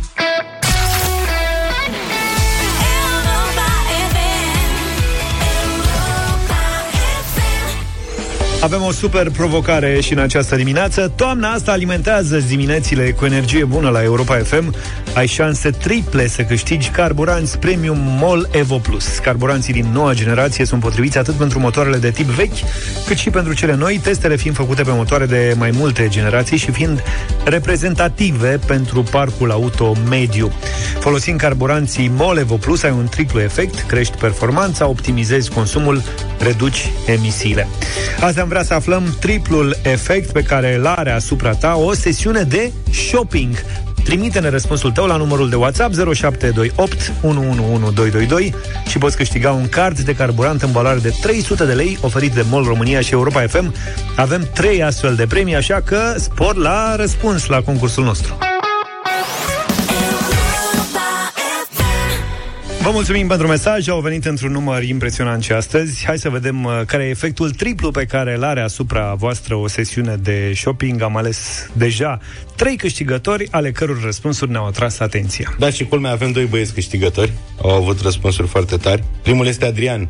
Avem 8.62 8.82
o 8.82 8.92
super 8.92 9.30
provocare 9.30 10.00
și 10.00 10.14
în 10.14 10.20
această 10.20 10.56
dimineață. 10.56 11.12
Toamna 11.16 11.52
asta 11.52 11.72
alimentează 11.72 12.38
diminețile 12.38 13.12
cu 13.12 13.26
energie 13.26 13.64
bună 13.66 13.90
la 13.90 14.04
Europa 14.04 14.36
FM. 14.36 14.76
Ai 15.14 15.28
șanse 15.28 15.70
triple 15.70 16.28
să 16.28 16.42
câștigi 16.42 16.90
carburanți 16.90 17.58
Premium 17.58 17.98
MOL 18.00 18.50
Evo 18.52 18.78
Plus. 18.78 19.18
Carburanții 19.18 19.74
din 19.74 19.90
noua 19.94 20.14
generație 20.14 20.66
sunt 20.66 20.82
potriviți 20.82 21.18
atât 21.18 21.34
pentru 21.34 21.60
motoarele 21.60 21.98
de 21.98 22.12
tip 22.12 22.26
vechi, 22.26 22.58
cât 23.06 23.18
și 23.18 23.30
pentru 23.30 23.54
cele 23.54 23.76
noi, 23.76 24.00
testele 24.04 24.36
fiind 24.36 24.56
făcute 24.56 24.82
pe 24.82 24.92
motoare 24.92 25.26
de 25.26 25.56
mai 25.58 25.72
multe 25.74 26.08
generații 26.10 26.58
și 26.58 26.72
fiind 26.72 27.04
reprezentative 27.44 28.60
pentru 28.66 29.04
parcul 29.04 29.52
auto 29.52 29.96
mediu. 30.10 30.52
Folosind 31.00 31.40
carburanții 31.40 32.12
MOL 32.16 32.38
Evo 32.38 32.56
Plus 32.56 32.84
ai 32.84 32.92
un 32.92 33.08
triplu 33.10 33.40
efect, 33.40 33.80
crești 33.88 34.18
performanța, 34.18 34.88
optimizezi 34.88 35.52
consumul, 35.52 36.04
reduci 36.40 36.92
emisiile. 37.06 37.68
Azi 38.20 38.40
am 38.40 38.48
vrea 38.48 38.64
să 38.64 38.74
aflăm 38.74 39.16
triplul 39.20 39.78
efect 39.84 40.32
pe 40.32 40.42
care 40.42 40.76
îl 40.76 40.86
are 40.86 41.12
asupra 41.12 41.54
ta 41.54 41.76
o 41.76 41.94
sesiune 41.94 42.42
de 42.42 42.72
shopping. 42.92 43.56
Trimite-ne 44.10 44.50
răspunsul 44.50 44.92
tău 44.92 45.06
la 45.06 45.16
numărul 45.16 45.50
de 45.50 45.56
WhatsApp 45.56 45.94
0728 45.94 47.14
111222 47.22 48.54
și 48.88 48.98
poți 48.98 49.18
câștiga 49.18 49.52
un 49.52 49.70
card 49.70 50.00
de 50.00 50.14
carburant 50.14 50.62
în 50.62 50.72
valoare 50.72 51.00
de 51.00 51.14
300 51.22 51.66
de 51.66 51.74
lei 51.74 51.98
oferit 52.02 52.34
de 52.34 52.46
MOL 52.50 52.64
România 52.64 53.02
și 53.02 53.14
Europa 53.14 53.42
FM. 53.48 53.74
Avem 54.16 54.48
trei 54.54 54.84
astfel 54.84 55.16
de 55.16 55.26
premii, 55.26 55.56
așa 55.56 55.82
că 55.86 56.14
spor 56.18 56.56
la 56.56 56.96
răspuns 56.96 57.46
la 57.46 57.62
concursul 57.62 58.04
nostru. 58.04 58.49
Vă 62.90 62.96
mulțumim 62.96 63.28
pentru 63.28 63.48
mesaj, 63.48 63.88
au 63.88 64.00
venit 64.00 64.26
într-un 64.26 64.52
număr 64.52 64.84
impresionant 64.84 65.44
și 65.44 65.52
astăzi. 65.52 66.06
Hai 66.06 66.18
să 66.18 66.30
vedem 66.30 66.64
uh, 66.64 66.82
care 66.86 67.04
e 67.04 67.10
efectul 67.10 67.52
triplu 67.52 67.92
pe 67.92 68.06
care 68.06 68.36
îl 68.36 68.44
are 68.44 68.62
asupra 68.62 69.14
voastră 69.14 69.56
o 69.56 69.68
sesiune 69.68 70.16
de 70.16 70.52
shopping. 70.56 71.02
Am 71.02 71.18
ales 71.18 71.70
deja 71.74 72.20
trei 72.56 72.76
câștigători, 72.76 73.48
ale 73.52 73.72
căror 73.72 74.02
răspunsuri 74.04 74.52
ne-au 74.52 74.66
atras 74.66 75.00
atenția. 75.00 75.56
Da, 75.60 75.70
și 75.70 75.86
culmea, 75.86 76.12
avem 76.12 76.32
doi 76.32 76.46
băieți 76.46 76.74
câștigători. 76.74 77.32
Au 77.62 77.70
avut 77.70 78.02
răspunsuri 78.02 78.48
foarte 78.48 78.78
tari. 78.78 79.04
Primul 79.22 79.48
este 79.48 79.66
Adrian. 79.66 80.10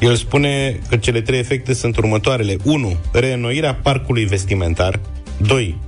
El 0.00 0.14
spune 0.14 0.80
că 0.88 0.96
cele 0.96 1.20
trei 1.20 1.38
efecte 1.38 1.72
sunt 1.72 1.96
următoarele. 1.96 2.56
1. 2.62 2.96
Reînnoirea 3.12 3.74
parcului 3.74 4.24
vestimentar. 4.24 5.00
2. 5.36 5.78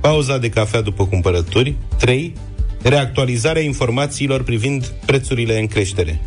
Pauza 0.00 0.38
de 0.38 0.48
cafea 0.48 0.80
după 0.80 1.06
cumpărături. 1.06 1.74
3. 1.98 2.34
Reactualizarea 2.82 3.62
informațiilor 3.62 4.42
privind 4.42 4.86
prețurile 5.06 5.58
în 5.58 5.66
creștere. 5.66 6.20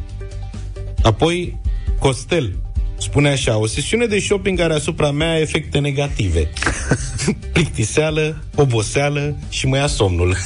Apoi, 1.04 1.58
Costel 1.99 2.54
spune 2.97 3.30
așa, 3.30 3.58
o 3.58 3.66
sesiune 3.66 4.06
de 4.06 4.20
shopping 4.20 4.60
are 4.60 4.74
asupra 4.74 5.12
mea 5.12 5.39
efecte 5.39 5.80
negative. 5.80 6.49
Plictiseală, 7.54 8.43
oboseală 8.56 9.38
și 9.49 9.68
mă 9.68 9.78
ia 9.78 9.88
somnul. 9.88 10.36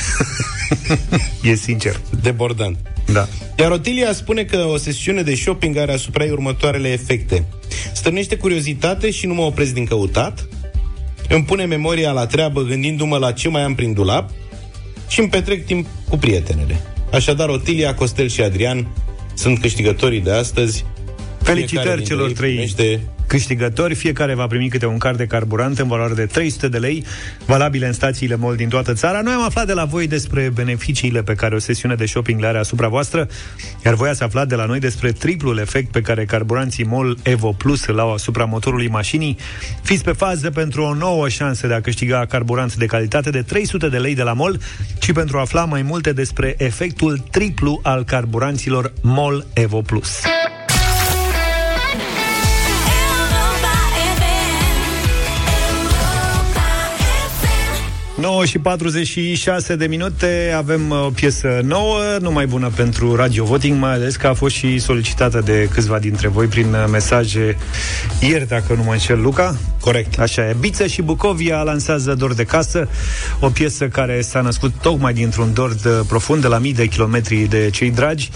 E 1.44 1.56
sincer. 1.56 2.02
Debordant. 2.22 2.78
Da. 3.14 3.28
Iar 3.60 3.72
Otilia 3.72 4.14
spune 4.14 4.44
că 4.44 4.58
o 4.58 4.78
sesiune 4.78 5.22
de 5.22 5.36
shopping 5.36 5.78
are 5.78 5.94
asupra 5.94 6.24
ei 6.24 6.32
următoarele 6.32 6.92
efecte. 6.92 7.46
Stârnește 7.94 8.38
curiozitate 8.38 9.12
și 9.12 9.26
nu 9.26 9.34
mă 9.34 9.42
opresc 9.42 9.74
din 9.74 9.86
căutat, 9.86 10.48
îmi 11.30 11.44
pune 11.44 11.66
memoria 11.66 12.12
la 12.12 12.26
treabă 12.26 12.62
gândindu-mă 12.62 13.18
la 13.18 13.32
ce 13.32 13.50
mai 13.50 13.62
am 13.62 13.76
prin 13.76 13.94
dulap 13.94 14.30
și 15.08 15.20
îmi 15.20 15.30
petrec 15.30 15.66
timp 15.66 15.88
cu 16.10 16.18
prietenele. 16.18 16.82
Așadar, 17.12 17.50
Otilia, 17.50 17.96
Costel 17.96 18.28
și 18.28 18.42
Adrian 18.42 18.88
sunt 19.34 19.60
câștigătorii 19.60 20.22
de 20.22 20.32
astăzi. 20.32 20.86
Fiecare 21.46 21.68
Felicitări 21.68 21.96
dintre 21.96 22.14
celor 22.14 22.28
ei 22.28 22.34
trei 22.34 22.52
primește 22.52 23.02
câștigători. 23.28 23.96
Fiecare 23.96 24.34
va 24.34 24.48
primi 24.48 24.70
câte 24.70 24.86
un 24.86 24.98
card 24.98 25.18
de 25.18 25.26
carburant 25.26 25.80
în 25.80 25.88
valoare 25.88 26.14
de 26.14 26.26
300 26.26 26.68
de 26.68 26.78
lei, 26.78 27.06
valabile 27.46 27.88
în 27.88 27.94
stațiile 27.94 28.36
MOL 28.36 28.56
din 28.56 28.70
toată 28.70 28.94
țara. 28.94 29.22
Noi 29.22 29.34
am 29.34 29.44
aflat 29.44 29.66
de 29.66 29.74
la 29.74 29.86
voi 29.86 30.08
despre 30.08 30.52
beneficiile 30.54 31.24
pe 31.24 31.34
care 31.34 31.56
o 31.56 31.60
sesiune 31.60 31.96
de 31.96 32.06
shopping 32.06 32.40
le 32.40 32.48
are 32.48 32.58
asupra 32.58 32.88
voastră, 32.88 33.28
iar 33.86 33.94
voi 33.94 34.10
ați 34.10 34.24
aflat 34.24 34.48
de 34.48 34.56
la 34.56 34.66
noi 34.66 34.80
despre 34.80 35.12
triplul 35.12 35.58
efect 35.58 35.92
pe 35.92 36.02
care 36.02 36.26
carburanții 36.26 36.84
MOL 36.84 37.18
Evo 37.24 37.52
Plus 37.52 37.86
îl 37.86 38.00
au 38.00 38.14
asupra 38.14 38.46
motorului 38.46 38.88
mașinii. 38.88 39.38
Fiți 39.82 40.04
pe 40.04 40.12
fază 40.12 40.50
pentru 40.50 40.82
o 40.84 40.94
nouă 40.94 41.30
șansă 41.30 41.68
de 41.68 41.74
a 41.74 41.82
câștiga 41.82 42.26
carburanți 42.26 42.78
de 42.78 42.86
calitate 42.86 43.30
de 43.30 43.42
300 43.42 43.90
de 43.90 43.98
lei 43.98 44.16
de 44.16 44.24
la 44.24 44.34
MOL 44.34 44.60
și 45.02 45.12
pentru 45.12 45.38
a 45.38 45.42
afla 45.42 45.66
mai 45.66 45.82
multe 45.82 46.14
despre 46.14 46.56
efectul 46.58 47.18
triplu 47.32 47.80
al 47.84 48.04
carburanților 48.04 48.94
MOL 49.02 49.46
Evo 49.54 49.82
Plus. 49.82 50.22
9 58.26 58.46
și 58.46 58.60
46 58.60 59.76
de 59.76 59.86
minute. 59.86 60.54
Avem 60.58 60.90
uh, 60.90 61.06
o 61.06 61.10
piesă 61.10 61.60
nouă 61.64 62.00
Numai 62.20 62.46
bună 62.46 62.72
pentru 62.76 63.16
Radio 63.16 63.44
Voting 63.44 63.80
Mai 63.80 63.92
ales 63.92 64.16
că 64.16 64.28
a 64.28 64.34
fost 64.34 64.56
și 64.56 64.80
solicitată 64.80 65.42
de 65.46 65.70
câțiva 65.74 66.00
dintre 66.00 66.28
voi 66.28 66.46
Prin 66.46 66.74
uh, 66.74 66.86
mesaje. 66.92 67.58
Ieri, 68.20 68.48
dacă 68.48 68.74
nu 68.74 68.84
mă 68.84 68.92
înșel, 68.92 69.22
Luca? 69.22 69.56
Corect. 69.86 70.20
Așa 70.20 70.50
e, 70.50 70.56
Biță 70.60 70.86
și 70.86 71.02
Bucovia 71.02 71.62
lansează 71.62 72.14
Dor 72.14 72.34
de 72.34 72.44
Casă 72.44 72.88
O 73.40 73.50
piesă 73.50 73.88
care 73.88 74.22
s-a 74.22 74.42
născut 74.42 74.74
tocmai 74.82 75.14
dintr-un 75.14 75.54
dor 75.54 75.74
de 75.74 75.90
profund 76.08 76.42
De 76.42 76.48
la 76.48 76.58
mii 76.58 76.74
de 76.74 76.88
kilometri 76.88 77.38
de 77.38 77.70
cei 77.70 77.92
dragi. 77.92 78.30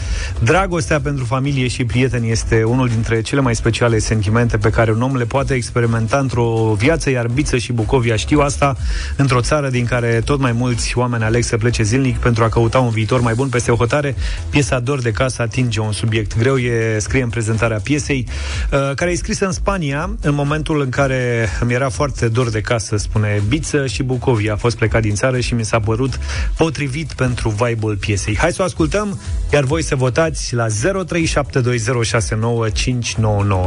Dragostea 0.43 0.99
pentru 0.99 1.25
familie 1.25 1.67
și 1.67 1.85
prieteni 1.85 2.31
Este 2.31 2.63
unul 2.63 2.87
dintre 2.87 3.21
cele 3.21 3.41
mai 3.41 3.55
speciale 3.55 3.99
sentimente 3.99 4.57
Pe 4.57 4.69
care 4.69 4.91
un 4.91 5.01
om 5.01 5.15
le 5.15 5.25
poate 5.25 5.53
experimenta 5.53 6.17
într-o 6.17 6.75
viață 6.77 7.09
Iar 7.09 7.27
Biță 7.27 7.57
și 7.57 7.73
Bucovia 7.73 8.15
știu 8.15 8.39
asta 8.39 8.75
Într-o 9.15 9.41
țară 9.41 9.69
din 9.69 9.78
care 9.85 10.21
tot 10.25 10.39
mai 10.39 10.51
mulți 10.51 10.97
oameni 10.97 11.23
aleg 11.23 11.43
să 11.43 11.57
plece 11.57 11.83
zilnic 11.83 12.17
Pentru 12.17 12.43
a 12.43 12.49
căuta 12.49 12.79
un 12.79 12.89
viitor 12.89 13.21
mai 13.21 13.33
bun 13.33 13.49
peste 13.49 13.71
o 13.71 13.75
hotare. 13.75 14.15
Piesa 14.49 14.79
Dor 14.79 15.01
de 15.01 15.11
Casă 15.11 15.41
atinge 15.41 15.79
un 15.79 15.91
subiect 15.91 16.37
greu 16.37 16.57
E 16.57 16.99
scrie 16.99 17.23
în 17.23 17.29
prezentarea 17.29 17.79
piesei 17.83 18.27
uh, 18.71 18.93
Care 18.95 19.11
e 19.11 19.15
scrisă 19.15 19.45
în 19.45 19.51
Spania 19.51 20.15
În 20.21 20.33
momentul 20.33 20.81
în 20.81 20.89
care 20.89 21.49
îmi 21.59 21.73
era 21.73 21.89
foarte 21.89 22.27
dor 22.27 22.49
de 22.49 22.61
casă 22.61 22.97
Spune 22.97 23.41
Biță 23.47 23.87
și 23.87 24.03
Bucovia 24.03 24.53
A 24.53 24.55
fost 24.55 24.77
plecat 24.77 25.01
din 25.01 25.15
țară 25.15 25.39
și 25.39 25.53
mi 25.53 25.65
s-a 25.65 25.79
părut 25.79 26.19
Potrivit 26.57 27.13
pentru 27.13 27.49
vibe-ul 27.49 27.95
piesei. 27.95 28.37
Hai 28.37 28.51
să 28.51 28.61
o 28.61 28.65
ascultăm, 28.65 29.19
iar 29.51 29.63
voi 29.63 29.83
să 29.83 29.95
votați 29.95 30.55
La 30.55 30.65
0372069599 30.67 30.71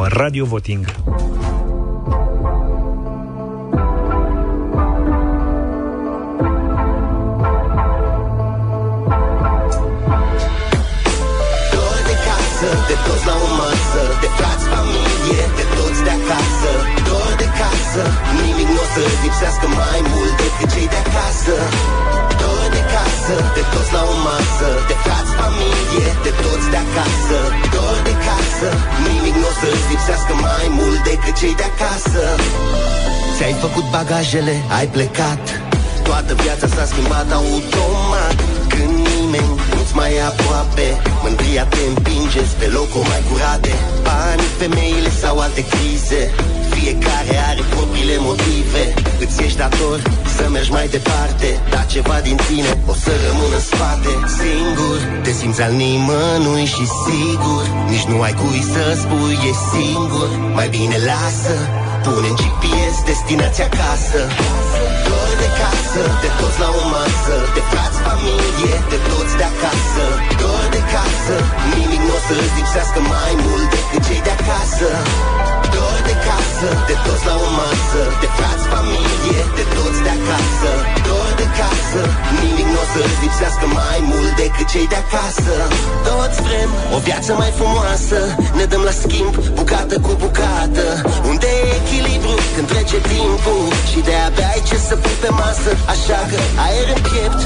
Radio 0.08 0.44
Voting 0.44 0.86
cei 31.42 31.54
de 31.54 31.68
acasă. 31.74 32.24
Ți-ai 33.36 33.54
făcut 33.64 33.84
bagajele, 33.90 34.54
ai 34.78 34.86
plecat. 34.86 35.42
Toată 36.02 36.34
viața 36.34 36.66
s-a 36.74 36.84
schimbat 36.84 37.32
automat. 37.32 38.36
Când 38.72 38.92
nimeni 39.08 39.52
nu-ți 39.74 39.94
mai 39.94 40.14
e 40.14 40.22
aproape 40.22 40.86
Mândria 41.22 41.64
te 41.64 41.82
împinge 41.88 42.42
pe 42.58 42.66
locuri 42.76 43.08
mai 43.08 43.22
curate. 43.30 43.72
Banii, 44.06 44.50
femeile 44.60 45.10
sau 45.22 45.34
alte 45.38 45.62
crize 45.72 46.22
Fiecare 46.74 47.34
are 47.50 47.62
propriile 47.74 48.16
motive. 48.28 48.82
Îți 49.24 49.42
ești 49.44 49.58
dator 49.62 49.98
să 50.36 50.44
mergi 50.48 50.72
mai 50.78 50.88
departe 50.96 51.48
Dar 51.72 51.84
ceva 51.94 52.16
din 52.28 52.36
tine 52.48 52.70
o 52.92 52.94
să 53.04 53.12
rămână 53.26 53.56
în 53.60 53.64
spate. 53.70 54.12
Singur, 54.40 54.98
te 55.24 55.32
simți 55.38 55.62
al 55.66 55.72
nimănui 55.80 56.66
și 56.74 56.84
sigur 57.04 57.62
Nici 57.92 58.06
nu 58.10 58.16
ai 58.26 58.34
cui 58.40 58.62
să 58.72 58.82
spui, 59.02 59.36
e 59.50 59.52
singur. 59.72 60.28
Mai 60.58 60.68
bine 60.76 60.96
lasă, 61.10 61.54
pune 62.04 62.28
în 62.32 62.36
GPS 62.40 62.96
destinația 63.10 63.66
acasă. 63.70 64.20
Dor 65.06 65.30
de 65.42 65.48
casă, 65.60 66.02
de 66.22 66.30
toți 66.38 66.58
la 66.62 66.68
o 66.80 66.82
masă 66.94 67.36
De 67.56 67.62
frați, 67.70 67.98
familie, 68.06 68.74
de 68.92 68.98
toți 69.10 69.34
de 69.40 69.46
acasă. 69.52 70.04
Dor 70.40 70.64
de 70.74 70.82
casă, 70.94 71.36
nimic 71.74 72.02
nu 72.08 72.14
o 72.18 72.20
să-ți 72.26 72.54
lipsească 72.56 72.98
mai 73.12 73.32
mult 73.44 73.66
decât 73.74 74.00
cei 74.06 74.22
de 74.26 74.32
acasă 74.38 74.90
Dor 75.74 75.98
de 76.08 76.14
casă, 76.26 76.68
de 76.88 76.96
toți 77.04 77.24
la 77.28 77.34
o 77.46 77.48
masă 77.60 78.02
De 78.22 78.28
frați, 78.36 78.64
familie, 78.72 79.40
de 79.58 79.64
toți 79.76 80.00
de 80.06 80.10
acasă. 80.18 80.70
Dor 81.06 81.30
de 81.40 81.46
casă, 81.58 82.02
nimic 82.40 82.68
nu 82.74 82.80
o 82.84 82.86
să-ți 82.92 83.20
lipsească 83.22 83.66
mai 83.80 84.00
mult 84.10 84.32
decât 84.42 84.66
cei 84.72 84.86
de 84.92 84.98
acasă. 85.04 85.54
Toți 86.08 86.38
vrem 86.46 86.70
o 86.96 86.98
viață 87.08 87.30
mai 87.40 87.52
frumoasă 87.58 88.18
Ne 88.58 88.64
dăm 88.72 88.82
la 88.88 88.94
schimb, 89.02 89.34
bucată 89.58 89.94
cu 90.06 90.12
bucată. 90.22 90.86
Unde 91.30 91.48
e 91.60 91.64
echilibru 91.80 92.34
când 92.54 92.66
trece 92.72 92.98
timpul? 93.12 93.64
Și 93.90 93.98
de-abia 94.08 94.48
ai 94.54 94.62
ce 94.68 94.76
să 94.88 94.94
pui 95.02 95.16
pe 95.22 95.30
masă. 95.40 95.70
Așa 95.94 96.18
că 96.30 96.38
aer 96.64 96.88
în 96.94 97.00
piept, 97.08 97.40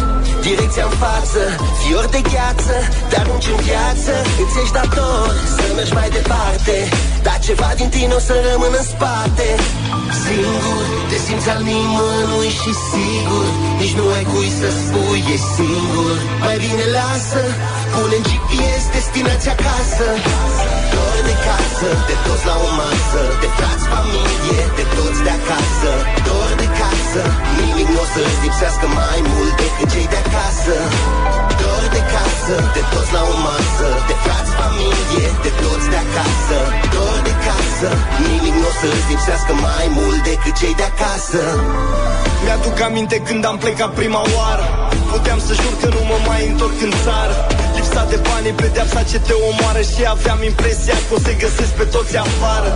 direcția 0.46 0.84
în 0.90 0.94
față. 1.04 1.42
Fior 1.80 2.06
de 2.14 2.20
gheață, 2.30 2.74
te 3.08 3.16
arunci 3.22 3.48
în 3.54 3.60
viață 3.68 4.12
Îți 4.42 4.56
ești 4.62 4.74
dator 4.78 5.30
să 5.56 5.62
mergi 5.76 5.94
mai 5.98 6.08
departe 6.18 6.74
Dar 7.26 7.38
ceva 7.38 7.70
din 7.76 7.88
tine 7.88 8.14
o 8.14 8.18
să 8.28 8.34
rămână 8.50 8.76
în 8.82 8.86
spate. 8.92 9.48
Singur, 10.24 10.84
te 11.08 11.16
simți 11.26 11.48
al 11.54 11.62
nimănui 11.68 12.50
și 12.60 12.72
sigur 12.90 13.48
Nici 13.80 13.94
nu 13.98 14.04
ai 14.16 14.24
cui 14.32 14.50
să 14.60 14.68
spui, 14.80 15.22
e 15.34 15.36
singur. 15.56 16.16
Mai 16.44 16.56
bine 16.64 16.84
lasă, 16.96 17.42
pune 17.92 18.16
în 18.20 18.24
GPS 18.28 18.84
destinația 18.94 19.52
acasă. 19.58 20.06
Dor 20.92 20.95
de 21.28 21.34
casă, 21.46 21.88
de 22.08 22.16
toți 22.24 22.44
la 22.50 22.56
o 22.66 22.68
masă 22.80 23.22
De 23.42 23.48
frați, 23.56 23.84
familie, 23.92 24.62
de 24.78 24.84
toți 24.96 25.20
de 25.26 25.32
acasă. 25.38 25.92
Dor 26.26 26.50
de 26.62 26.68
casă, 26.80 27.22
nimic 27.58 27.88
nu 27.94 28.00
o 28.04 28.06
să-ți 28.14 28.38
lipsească 28.44 28.86
mai 29.00 29.20
mult 29.30 29.54
decât 29.62 29.88
cei 29.94 30.08
de 30.12 30.18
acasă. 30.24 30.76
Dor 31.60 31.84
de 31.94 32.02
casă, 32.14 32.56
de 32.76 32.82
toți 32.92 33.12
la 33.16 33.22
o 33.32 33.36
masă 33.46 33.88
De 34.08 34.16
frați, 34.24 34.52
familie, 34.60 35.26
de 35.44 35.52
toți 35.62 35.86
de 35.92 35.98
acasă. 36.06 36.58
Dor 36.94 37.18
de 37.28 37.34
casă, 37.46 37.88
nimic 38.24 38.54
nu 38.60 38.68
o 38.70 38.72
să-ți 38.80 39.06
lipsească 39.10 39.52
mai 39.66 39.86
mult 39.98 40.20
decât 40.30 40.54
cei 40.60 40.74
de 40.80 40.86
acasă. 40.92 41.42
Mi-aduc 42.44 42.76
aminte 42.88 43.16
când 43.28 43.42
am 43.50 43.56
plecat 43.64 43.90
prima 44.00 44.22
oară. 44.36 44.66
Puteam 45.12 45.40
să 45.46 45.52
jur 45.62 45.74
că 45.80 45.88
nu 45.94 46.02
mă 46.10 46.18
mai 46.28 46.40
întorc 46.50 46.78
în 46.88 46.92
țară 47.04 47.36
Lipsa 47.76 48.02
de 48.12 48.18
bani 48.28 48.48
e 48.50 48.52
pedeapsa 48.62 49.00
ce 49.10 49.18
te 49.26 49.34
omoară 49.50 49.82
Și 49.92 50.02
aveam 50.14 50.40
impresia 50.50 50.96
că 51.06 51.12
o 51.16 51.18
să 51.26 51.32
găsesc 51.44 51.72
pe 51.80 51.84
toți 51.94 52.14
afară. 52.26 52.70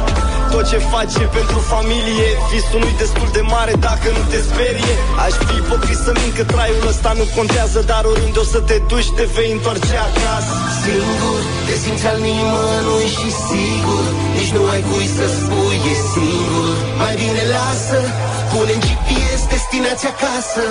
Tot 0.53 0.65
ce 0.71 0.79
faci 0.93 1.15
e 1.25 1.27
pentru 1.39 1.59
familie 1.73 2.29
Visul 2.51 2.81
nu-i 2.83 3.01
destul 3.03 3.29
de 3.37 3.43
mare 3.55 3.75
dacă 3.89 4.09
nu 4.17 4.23
te 4.33 4.39
sperie. 4.49 4.95
Aș 5.25 5.35
fi 5.47 5.55
ipocrit 5.63 6.01
să 6.07 6.11
mint 6.21 6.35
că 6.39 6.45
traiul 6.53 6.87
ăsta 6.93 7.11
nu 7.21 7.25
contează 7.37 7.79
Dar 7.91 8.03
oriunde 8.13 8.39
o 8.45 8.47
să 8.55 8.61
te 8.69 8.77
duci 8.91 9.11
te 9.19 9.25
vei 9.35 9.51
întoarce 9.57 9.95
acasă. 10.09 10.55
Singur, 10.83 11.41
te 11.67 11.75
simți 11.83 12.07
al 12.11 12.19
nimănui 12.27 13.09
și 13.19 13.29
sigur 13.47 14.05
Nici 14.37 14.53
nu 14.57 14.63
ai 14.73 14.83
cui 14.89 15.09
să 15.17 15.27
spui, 15.37 15.79
e 15.93 15.95
singur. 16.15 16.75
Mai 17.01 17.15
bine 17.21 17.43
lasă, 17.55 17.99
pune 18.53 18.73
în 18.79 18.83
GPS 18.87 19.41
destinația 19.55 20.13
acasă. 20.17 20.63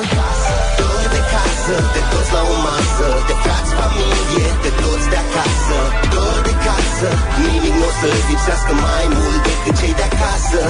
Dor 0.80 1.06
de 1.16 1.22
casă, 1.34 1.76
de 1.96 2.02
toți 2.12 2.32
la 2.36 2.42
o 2.54 2.56
masă 2.68 3.08
De 3.30 3.36
frați, 3.44 3.72
familie, 3.80 4.48
de 4.66 4.72
toți 4.84 5.08
de 5.14 5.18
acasă. 5.26 5.78
Dor 6.14 6.40
de 6.48 6.54
casă, 6.66 7.10
nimic 7.44 7.74
nu 7.80 7.88
o 7.90 7.92
să-ți 8.00 8.26
lipsească 8.30 8.74
mai 8.86 9.06
mult 9.18 9.40
decât 9.48 9.76
cei 9.82 9.94
de 10.00 10.06
acasă. 10.12 10.62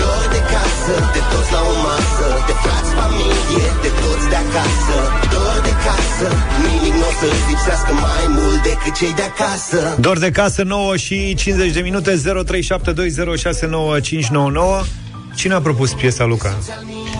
Dor 0.00 0.24
de 0.34 0.40
casă, 0.52 0.94
de 1.14 1.22
toți 1.30 1.50
la 1.54 1.60
o 1.72 1.74
masă 1.86 2.26
De 2.48 2.54
frați, 2.62 2.90
familie, 2.98 3.68
de 3.84 3.90
toți 4.02 4.26
de 4.32 4.38
acasă. 4.44 4.96
Dor 5.34 5.56
de 5.66 5.74
casă, 5.86 6.28
nimic 6.64 6.94
nu 7.00 7.06
o 7.10 7.12
să-ți 7.20 7.44
lipsească 7.50 7.92
mai 8.06 8.24
mult 8.36 8.60
decât 8.68 8.94
cei 9.00 9.14
de 9.20 9.24
acasă. 9.32 9.78
Dor 10.04 10.18
de 10.24 10.30
casă 10.38 10.60
9 10.62 10.96
și 11.04 11.16
50 11.34 11.72
de 11.76 11.82
minute 11.88 12.12
0372069599 14.88 15.01
Cine 15.34 15.54
a 15.54 15.60
propus 15.60 15.92
piesa, 15.92 16.24
Luca? 16.24 16.58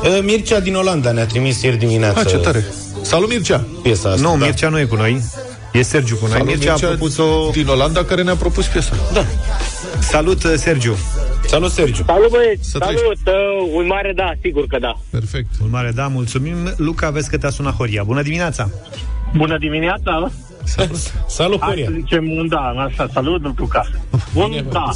Uh, 0.03 0.19
Mircea 0.23 0.61
din 0.61 0.75
Olanda 0.75 1.13
ne-a 1.13 1.27
trimis 1.27 1.63
ieri 1.63 1.77
dimineață 1.77 2.19
Ah, 2.19 2.27
ce 2.27 2.37
tare. 2.37 2.65
Salut, 3.03 3.29
Mircea! 3.29 3.67
Piesa 3.83 4.11
asta, 4.11 4.29
Nu, 4.29 4.37
da. 4.39 4.45
Mircea 4.45 4.69
nu 4.69 4.79
e 4.79 4.85
cu 4.85 4.97
noi 4.97 5.23
E 5.73 5.83
Sergiu 5.83 6.15
cu 6.17 6.27
noi 6.27 6.31
Salut, 6.31 6.47
Mircea 6.47 6.73
a 6.73 6.77
propus-o 6.77 7.51
din 7.53 7.67
Olanda 7.67 8.05
care 8.05 8.23
ne-a 8.23 8.35
propus 8.37 8.67
piesa. 8.67 8.95
Da. 9.13 9.25
Salut, 10.01 10.45
uh, 10.45 10.53
Sergiu 10.57 10.97
Salut, 11.47 11.71
Sergiu 11.71 12.03
Salut 12.07 12.31
băieți, 12.31 12.71
Să 12.71 12.79
salut, 12.81 13.01
uh, 13.03 13.73
un 13.75 13.87
mare 13.87 14.13
da, 14.17 14.33
sigur 14.43 14.67
că 14.67 14.79
da. 14.79 14.99
Perfect. 15.11 15.47
Un 15.63 15.71
mare 15.71 15.91
da, 15.95 16.07
mulțumim 16.07 16.57
Luca, 16.77 17.11
vezi 17.11 17.31
că 17.31 17.39
te-a 17.39 17.51
sunat 17.51 17.75
Horia 17.75 18.03
Bună 18.03 18.23
dimineața 18.23 18.71
Bună 19.37 19.59
dimineața! 19.59 20.31
Salut, 21.27 21.61
Hai 21.61 21.69
Horia 21.71 21.85
să 21.87 21.93
zicem 21.95 22.31
un 22.31 22.49
da, 22.49 22.75
asta, 22.91 23.09
salut, 23.13 23.59
Luca. 23.59 23.87
Un 24.35 24.65
da. 24.71 24.91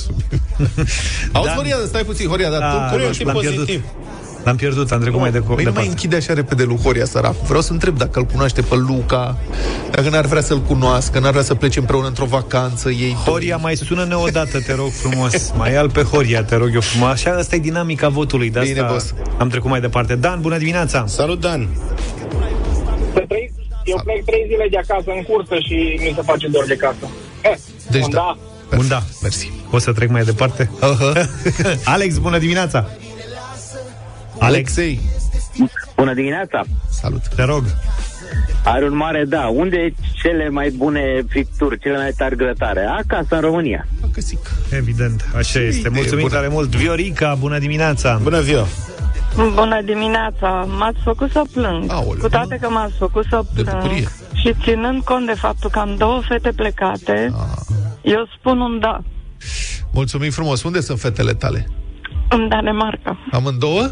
Auzi, 1.32 1.50
Horia, 1.50 1.76
stai 1.86 2.02
puțin, 2.02 2.28
Horia, 2.28 2.50
dar 2.50 2.60
Da, 2.60 2.66
tu 2.70 2.78
Horia, 2.90 2.96
nu 3.02 3.06
un 3.06 3.12
știu, 3.12 3.24
tip 3.24 3.34
l-am 3.34 3.42
pierdut. 3.42 3.64
pozitiv 3.66 3.84
L-am 4.44 4.56
pierdut, 4.56 4.90
am 4.92 5.00
trecut 5.00 5.20
mai 5.20 5.30
de 5.30 5.38
Păi 5.38 5.48
nu 5.48 5.54
mai 5.54 5.64
departe. 5.64 5.88
închide 5.88 6.16
așa 6.16 6.32
repede 6.34 6.62
lui 6.64 6.78
Horia 6.82 7.04
săracu. 7.04 7.44
Vreau 7.46 7.60
să 7.60 7.72
întreb 7.72 7.98
dacă 7.98 8.18
îl 8.18 8.24
cunoaște 8.24 8.60
pe 8.62 8.74
Luca, 8.74 9.36
dacă 9.90 10.08
n-ar 10.08 10.26
vrea 10.26 10.42
să-l 10.42 10.60
cunoască, 10.60 11.18
n-ar 11.18 11.30
vrea 11.30 11.42
să 11.42 11.54
plece 11.54 11.78
împreună 11.78 12.06
într-o 12.06 12.24
vacanță, 12.24 12.88
ei 12.90 12.98
doi. 13.24 13.32
Horia, 13.32 13.56
mai 13.56 13.76
sună-ne 13.76 14.14
o 14.14 14.26
dată, 14.28 14.60
te 14.60 14.74
rog 14.74 14.90
frumos. 14.90 15.52
Mai 15.56 15.72
ia 15.72 15.86
pe 15.92 16.02
Horia, 16.02 16.44
te 16.44 16.56
rog 16.56 16.70
eu 16.74 16.80
frumos. 16.80 17.08
Așa, 17.10 17.30
asta 17.30 17.54
e 17.56 17.58
dinamica 17.58 18.08
votului. 18.08 18.50
De 18.50 18.60
Bine, 18.60 18.80
asta 18.80 18.92
boss. 18.92 19.14
am 19.38 19.48
trecut 19.48 19.70
mai 19.70 19.80
departe. 19.80 20.14
Dan, 20.14 20.40
bună 20.40 20.58
dimineața! 20.58 21.04
Salut, 21.06 21.40
Dan! 21.40 21.68
Să 23.87 23.93
trăi, 23.93 23.95
eu 23.95 24.01
plec 24.05 24.24
trei 24.24 24.45
zile 24.49 24.66
de 24.70 24.78
acasă 24.78 25.11
în 25.16 25.22
cursă 25.22 25.55
și 25.66 25.99
mi 26.03 26.12
se 26.14 26.22
face 26.22 26.49
dor 26.49 26.64
de 26.66 26.76
casă. 26.76 27.07
Eh, 27.43 27.57
Deci 27.91 28.03
un 28.05 28.11
da. 28.11 28.37
da. 28.70 28.76
Un 28.76 28.89
da. 28.89 29.03
Mersi. 29.22 29.53
O 29.70 29.78
să 29.78 29.93
trec 29.93 30.09
mai 30.11 30.22
departe? 30.24 30.70
Uh-huh. 30.78 31.24
Alex, 31.95 32.18
bună 32.18 32.39
dimineața! 32.39 32.78
Alex, 34.39 34.55
Alexei, 34.55 35.01
Bună 35.97 36.14
dimineața! 36.14 36.61
salut. 36.91 37.28
te 37.37 37.43
rog. 37.43 37.64
Are 38.64 38.84
un 38.84 38.97
mare 38.97 39.24
da. 39.28 39.47
Unde 39.47 39.95
cele 40.22 40.49
mai 40.49 40.70
bune 40.70 41.24
fripturi, 41.28 41.78
cele 41.78 41.97
mai 41.97 42.11
tari 42.16 42.37
grătare? 42.37 42.84
Acasă, 42.99 43.34
în 43.34 43.41
România. 43.41 43.87
Căsic. 44.12 44.51
Evident, 44.70 45.24
așa 45.37 45.61
este. 45.61 45.78
idee 45.78 45.91
Mulțumim 45.95 46.26
bună. 46.26 46.34
tare 46.34 46.49
mult. 46.49 46.74
Viorica, 46.76 47.34
bună 47.39 47.59
dimineața! 47.59 48.20
Bună 48.22 48.41
ziua! 48.41 48.66
Bună 49.55 49.80
dimineața! 49.84 50.49
M-ați 50.78 50.99
făcut 51.05 51.30
să 51.30 51.43
plâng. 51.53 51.93
Aoleu. 51.93 52.20
Cu 52.20 52.28
toate 52.28 52.59
că 52.61 52.68
m-ați 52.68 52.95
făcut 52.99 53.24
să 53.30 53.41
De 53.55 53.62
plâng 53.62 53.80
bucurie. 53.82 54.09
și 54.34 54.55
ținând 54.62 55.03
cont 55.03 55.26
de 55.26 55.32
faptul 55.34 55.70
că 55.70 55.78
am 55.78 55.95
două 55.99 56.20
fete 56.28 56.51
plecate, 56.57 57.34
eu 58.03 58.28
spun 58.39 58.61
un 58.61 58.78
da. 58.80 58.99
Mulțumim 59.93 60.30
frumos. 60.30 60.62
Unde 60.62 60.80
sunt 60.80 61.01
fetele 61.01 61.32
tale? 61.34 61.66
În 62.28 62.49
Danemarca. 62.49 63.18
Amândouă? 63.32 63.87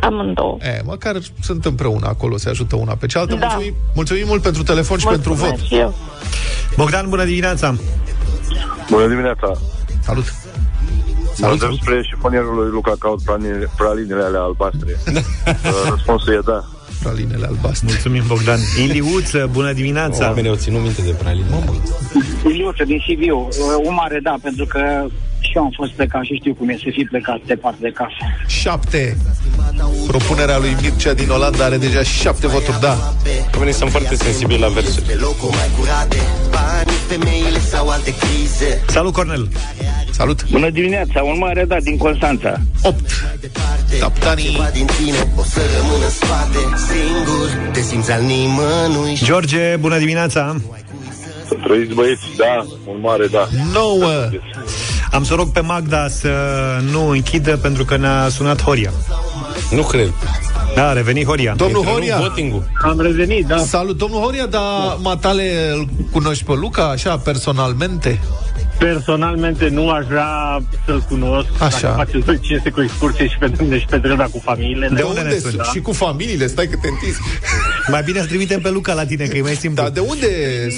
Amândouă. 0.00 0.56
E, 0.60 0.80
măcar 0.84 1.16
sunt 1.40 1.64
împreună 1.64 2.06
acolo, 2.06 2.36
se 2.36 2.48
ajută 2.48 2.76
una 2.76 2.94
pe 2.94 3.06
cealaltă. 3.06 3.34
Da. 3.34 3.46
Mulțumim, 3.46 3.74
mulțumim 3.94 4.24
mult 4.26 4.42
pentru 4.42 4.62
telefon 4.62 4.98
și 4.98 5.06
pentru 5.06 5.32
vot. 5.32 5.38
Mulțumesc 5.48 5.72
și 5.72 5.78
eu. 5.78 5.94
Bogdan, 6.76 7.08
bună 7.08 7.24
dimineața! 7.24 7.74
Bună 8.90 9.06
dimineața! 9.06 9.52
Salut! 10.00 10.24
Mă 11.38 11.46
Salut, 11.46 11.62
îndrept 11.62 11.82
spre 11.82 12.02
șifonierul 12.02 12.54
lui 12.54 12.70
Luca 12.70 12.94
Caut 12.98 13.22
pralinele, 13.22 13.70
pralinele 13.76 14.22
alea 14.22 14.40
albastre. 14.40 14.96
Uh, 15.48 15.88
Răspunsul 15.90 16.32
e 16.32 16.40
da. 16.44 16.64
Pralinele 17.02 17.46
albastre. 17.46 17.86
Mulțumim, 17.90 18.22
Bogdan. 18.26 18.58
Iliuță, 18.84 19.48
bună 19.52 19.72
dimineața! 19.72 20.26
Oamenii 20.26 20.50
au 20.50 20.56
ținut 20.56 20.82
minte 20.82 21.02
de 21.02 21.10
praline. 21.10 21.46
Iliuță 22.44 22.84
din 22.84 23.02
Sibiu, 23.06 23.48
un 23.84 23.94
mare 23.94 24.20
da, 24.22 24.34
pentru 24.42 24.64
că 24.64 25.06
și 25.40 25.52
eu 25.54 25.62
am 25.62 25.72
fost 25.76 25.92
plecat 25.92 26.22
și 26.24 26.34
știu 26.34 26.54
cum 26.54 26.68
e 26.68 26.76
să 26.76 26.88
fii 26.92 27.04
plecat 27.04 27.40
departe 27.46 27.78
de 27.80 27.90
casă. 27.90 28.22
Șapte. 28.46 29.16
Propunerea 30.06 30.58
lui 30.58 30.76
Mircea 30.82 31.12
din 31.14 31.30
Olanda 31.30 31.64
are 31.64 31.76
deja 31.76 32.02
șapte 32.02 32.46
voturi, 32.46 32.80
da. 32.80 33.14
Oamenii 33.54 33.74
sunt 33.74 33.90
foarte 33.90 34.14
sensibili 34.14 34.60
la 34.60 34.68
versuri. 34.68 35.04
Pe 35.04 35.14
locuri 35.20 35.56
mai 35.56 35.70
curate 35.78 36.16
Banii, 36.50 36.98
femeile 37.08 37.58
sau 37.58 37.88
alte 37.88 38.14
crize 38.14 38.82
Salut, 38.86 39.12
Cornel! 39.12 39.48
Salut! 40.10 40.50
Bună 40.50 40.70
dimineața, 40.70 41.22
un 41.22 41.38
mare 41.38 41.64
da 41.64 41.80
din 41.80 41.96
Constanța. 41.96 42.60
8. 42.82 43.00
Captanii. 44.00 44.50
Ceva 44.50 44.68
din 44.72 44.86
tine 44.86 45.32
o 45.36 45.42
să 45.42 45.60
rămână 45.76 46.04
în 46.04 46.10
spate 46.10 46.58
Singur, 46.88 47.70
te 47.72 47.80
simți 47.80 48.12
al 48.12 48.22
nimănui 48.22 49.14
și 49.14 49.24
George, 49.24 49.76
bună 49.76 49.98
dimineața! 49.98 50.56
Să 51.46 51.54
trăiți 51.64 51.94
băieți, 51.94 52.22
da, 52.36 52.66
un 52.86 53.00
mare 53.00 53.26
da. 53.26 53.48
9. 53.72 54.28
Am 55.12 55.24
să 55.24 55.34
rog 55.34 55.48
pe 55.48 55.60
Magda 55.60 56.08
să 56.08 56.28
nu 56.90 57.08
închidă 57.08 57.56
pentru 57.56 57.84
că 57.84 57.96
ne-a 57.96 58.28
sunat 58.28 58.62
Horia. 58.62 58.92
Nu 59.70 59.82
cred. 59.82 60.12
Da, 60.74 60.88
a 60.88 60.92
revenit 60.92 61.26
Horia. 61.26 61.54
Domnul 61.56 61.76
Intră 61.78 61.94
în 61.94 61.98
Horia. 61.98 62.18
voting-ul. 62.18 62.70
Am 62.82 63.00
revenit, 63.00 63.46
da. 63.46 63.58
Salut, 63.58 63.96
domnul 63.96 64.20
Horia, 64.20 64.46
dar 64.46 64.96
matale 65.02 65.70
îl 65.72 65.88
cunoști 66.12 66.44
pe 66.44 66.52
Luca, 66.52 66.88
așa, 66.88 67.16
personalmente? 67.16 68.20
Personalmente 68.78 69.68
nu 69.68 69.88
aș 69.90 70.06
vrea 70.06 70.58
să-l 70.86 71.00
cunosc. 71.08 71.48
Așa. 71.62 71.80
Dacă 71.80 71.94
faceți 71.96 72.24
voi 72.24 72.38
cinste 72.40 72.70
cu 72.70 72.82
excursie 72.82 73.28
și 73.28 73.38
pe 73.38 73.78
și 73.78 73.86
pe 73.86 73.98
drepta 73.98 74.24
cu 74.32 74.38
familiile. 74.44 74.88
De 74.94 75.02
unde 75.02 75.20
ne 75.20 75.30
suni? 75.30 75.40
sunt? 75.52 75.64
Și 75.72 75.80
cu 75.80 75.92
familiile, 75.92 76.46
stai 76.46 76.66
că 76.66 76.76
te 76.82 76.88
întinzi. 76.88 77.18
Mai 77.90 78.02
bine 78.02 78.20
să 78.20 78.26
trimitem 78.26 78.60
pe 78.60 78.70
Luca 78.70 78.92
la 78.94 79.04
tine, 79.06 79.24
că 79.26 79.36
e 79.36 79.42
mai 79.42 79.54
simplu. 79.54 79.82
Dar 79.82 79.92
de 79.92 80.00
unde 80.00 80.26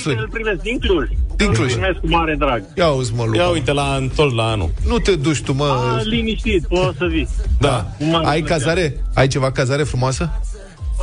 suni? 0.02 0.16
Îl 0.18 0.28
primesc 0.32 0.60
din 0.62 0.78
Cluj. 0.78 1.08
Din 1.36 1.52
Cluj. 1.52 1.72
Îl 1.72 1.78
primesc 1.78 1.98
cu 2.00 2.08
mare 2.08 2.34
drag. 2.38 2.62
Ia 2.74 2.84
auzi, 2.84 3.12
mă, 3.14 3.24
Luca. 3.24 3.38
Ia 3.38 3.48
uite 3.48 3.72
la 3.72 3.82
Antol 3.92 4.34
la 4.34 4.42
anul. 4.44 4.70
Nu 4.86 4.98
te 4.98 5.14
duci 5.14 5.40
tu, 5.42 5.50
A, 5.50 5.54
mă. 5.54 6.02
liniștit, 6.04 6.66
poți 6.66 6.96
să 6.98 7.06
vii. 7.10 7.28
Da. 7.60 7.90
Cu 7.98 8.04
mare 8.04 8.26
Ai 8.26 8.38
plăcere. 8.42 8.58
cazare? 8.58 8.96
Ai 9.14 9.26
ceva 9.26 9.50
cazare 9.52 9.82
frumoasă? 9.82 10.40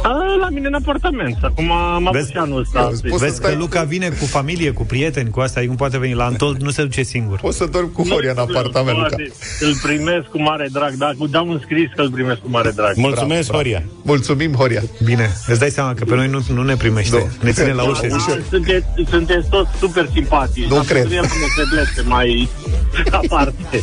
A, 0.04 0.36
la 0.40 0.50
mine 0.50 0.68
în 0.68 0.74
apartament. 0.74 1.38
Acum 1.42 1.72
am 1.72 2.08
avut 2.08 2.12
Vezi? 2.20 2.32
și 2.32 2.38
anul 2.38 2.60
ăsta. 2.60 2.82
Poți 2.82 3.00
să 3.02 3.08
Vezi 3.10 3.40
că 3.42 3.48
stai- 3.48 3.56
Luca 3.56 3.84
vine 3.84 4.10
cu 4.10 4.26
familie, 4.26 4.72
cu 4.72 4.84
prieteni, 4.86 5.30
cu 5.30 5.40
asta, 5.40 5.62
nu 5.68 5.74
poate 5.74 5.98
veni 5.98 6.14
la 6.14 6.26
Antol, 6.26 6.56
nu 6.60 6.70
se 6.70 6.82
duce 6.82 7.04
singur. 7.04 7.40
Poți 7.40 7.58
să 7.58 7.66
dormi 7.66 7.92
cu 7.92 8.08
Horia 8.10 8.32
în 8.32 8.38
apartament, 8.38 8.98
Luca. 8.98 9.08
Poate. 9.10 9.32
Îl 9.60 9.76
primesc 9.84 10.26
cu 10.26 10.42
mare 10.42 10.68
drag, 10.72 10.94
dar 10.94 11.16
dau 11.30 11.48
un 11.48 11.60
scris 11.64 11.90
că 11.96 12.02
îl 12.02 12.12
primesc 12.12 12.40
cu 12.40 12.50
mare 12.50 12.72
drag. 12.72 12.96
Mulțumesc, 12.96 13.52
Horia. 13.52 13.84
Mulțumim, 14.02 14.54
Horia. 14.54 14.82
Bine, 15.04 15.30
îți 15.48 15.60
dai 15.60 15.70
seama 15.70 15.94
că 15.94 16.04
pe 16.06 16.16
noi 16.16 16.28
nu, 16.28 16.40
nu 16.54 16.64
ne 16.64 16.76
primește, 16.76 17.18
Da. 17.18 17.24
ne 17.42 17.52
ține 17.52 17.74
la 17.74 17.84
ușă. 17.84 18.06
La 18.10 18.18
zice. 18.18 18.32
ușă. 18.32 18.42
Sunteți, 18.50 18.86
sunteți 19.10 19.50
toți 19.50 19.70
super 19.80 20.10
simpatici. 20.14 20.66
Nu 20.68 20.76
dar 20.76 20.86
cred. 20.86 21.06
trebuie 21.08 21.30
să 21.30 21.36
ne 21.40 21.64
feblete 21.64 22.02
mai 22.10 22.50
aparte. 23.24 23.82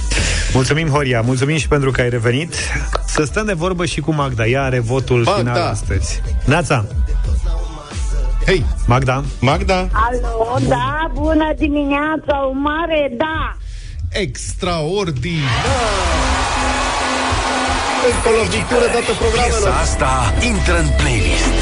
Mulțumim, 0.52 0.88
Horia, 0.88 1.20
mulțumim 1.20 1.56
și 1.56 1.68
pentru 1.68 1.90
că 1.90 2.00
ai 2.00 2.08
revenit. 2.08 2.54
Să 3.06 3.24
stăm 3.24 3.46
de 3.46 3.52
vorbă 3.52 3.84
și 3.84 4.00
cu 4.00 4.12
Magda, 4.14 4.46
ea 4.46 4.62
are 4.62 4.78
votul 4.78 5.22
Magda. 5.22 5.38
final 5.52 5.56
astăzi. 5.70 6.03
Nața, 6.44 6.84
Hei, 8.46 8.64
Magda, 8.86 9.24
Magda? 9.40 9.88
Alo, 9.92 10.58
da, 10.68 11.10
bună 11.12 11.52
dimineața, 11.58 12.36
un 12.50 12.60
mare 12.60 13.12
da. 13.16 13.56
extraordinar! 14.08 15.42
Încă 18.14 18.28
o 18.28 18.36
lovitură 18.42 18.86
dată 18.92 19.00
Piesa 19.04 19.18
programelor. 19.18 19.68
asta 19.82 20.34
intră 20.46 20.78
în 20.78 20.88
playlist. 20.96 21.54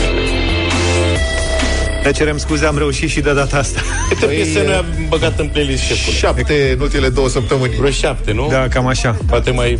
ne 2.04 2.10
cerem 2.10 2.38
scuze, 2.38 2.66
am 2.66 2.78
reușit 2.78 3.10
și 3.10 3.20
de 3.20 3.32
data 3.32 3.56
asta. 3.58 3.80
Câte 4.08 4.26
piese 4.26 4.62
noi 4.66 4.74
am 4.74 4.84
băgat 5.08 5.38
în 5.38 5.48
playlist 5.48 5.82
șeful? 5.82 6.12
Șapte 6.12 6.70
în 6.74 6.80
ultimele 6.80 7.08
două 7.08 7.28
săptămâni. 7.28 7.74
Vreo 7.74 7.90
șapte, 7.90 8.32
nu? 8.32 8.48
Da, 8.48 8.68
cam 8.68 8.86
așa. 8.86 9.16
Poate 9.26 9.50
mai... 9.50 9.78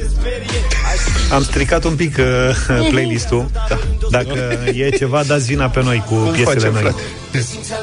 Am 1.32 1.42
stricat 1.42 1.84
un 1.84 1.94
pic 1.94 2.16
uh, 2.18 2.88
playlistul. 2.90 3.50
Da. 3.68 3.78
Dacă 4.10 4.58
e 4.74 4.90
ceva, 4.90 5.22
dați 5.26 5.46
vina 5.46 5.68
pe 5.68 5.82
noi 5.82 6.04
cu 6.06 6.14
Cum 6.14 6.32
piesele 6.32 6.58
facem, 6.58 6.72
noi. 6.72 6.80
frate? 6.80 7.02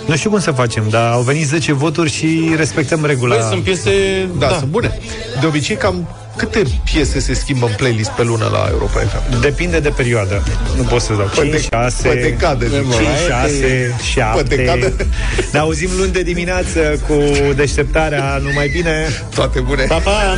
Nu 0.05 0.15
știu 0.15 0.29
cum 0.29 0.39
să 0.39 0.51
facem, 0.51 0.83
dar 0.89 1.11
au 1.11 1.21
venit 1.21 1.47
10 1.47 1.73
voturi 1.73 2.09
și 2.11 2.53
respectăm 2.57 3.05
regula. 3.05 3.35
Băi, 3.35 3.45
sunt 3.49 3.63
piese... 3.63 3.91
Da, 4.37 4.47
da, 4.47 4.57
sunt 4.57 4.69
bune. 4.69 4.99
De 5.39 5.45
obicei, 5.45 5.75
cam 5.75 6.07
câte 6.35 6.61
piese 6.83 7.19
se 7.19 7.33
schimbă 7.33 7.65
în 7.65 7.71
playlist 7.77 8.09
pe 8.09 8.23
lună 8.23 8.49
la 8.51 8.67
Europa 8.71 8.99
FM? 8.99 9.39
Depinde 9.41 9.79
de 9.79 9.89
perioadă. 9.89 10.43
Nu 10.77 10.83
pot 10.83 11.01
să 11.01 11.13
dau. 11.13 11.29
5, 11.35 11.59
6, 11.71 12.07
Pe 12.07 12.15
decadă. 12.15 12.65
5, 12.67 12.83
6, 13.27 13.95
7. 14.11 14.43
Pe 14.43 14.55
decadă. 14.55 14.93
Ne 15.51 15.59
auzim 15.59 15.89
luni 15.97 16.11
de 16.11 16.21
dimineață 16.21 16.79
cu 17.07 17.13
deșteptarea. 17.55 18.39
Numai 18.43 18.67
bine. 18.67 19.07
Toate 19.35 19.59
bune. 19.59 19.83
Pa, 19.83 19.97
pa! 19.97 20.37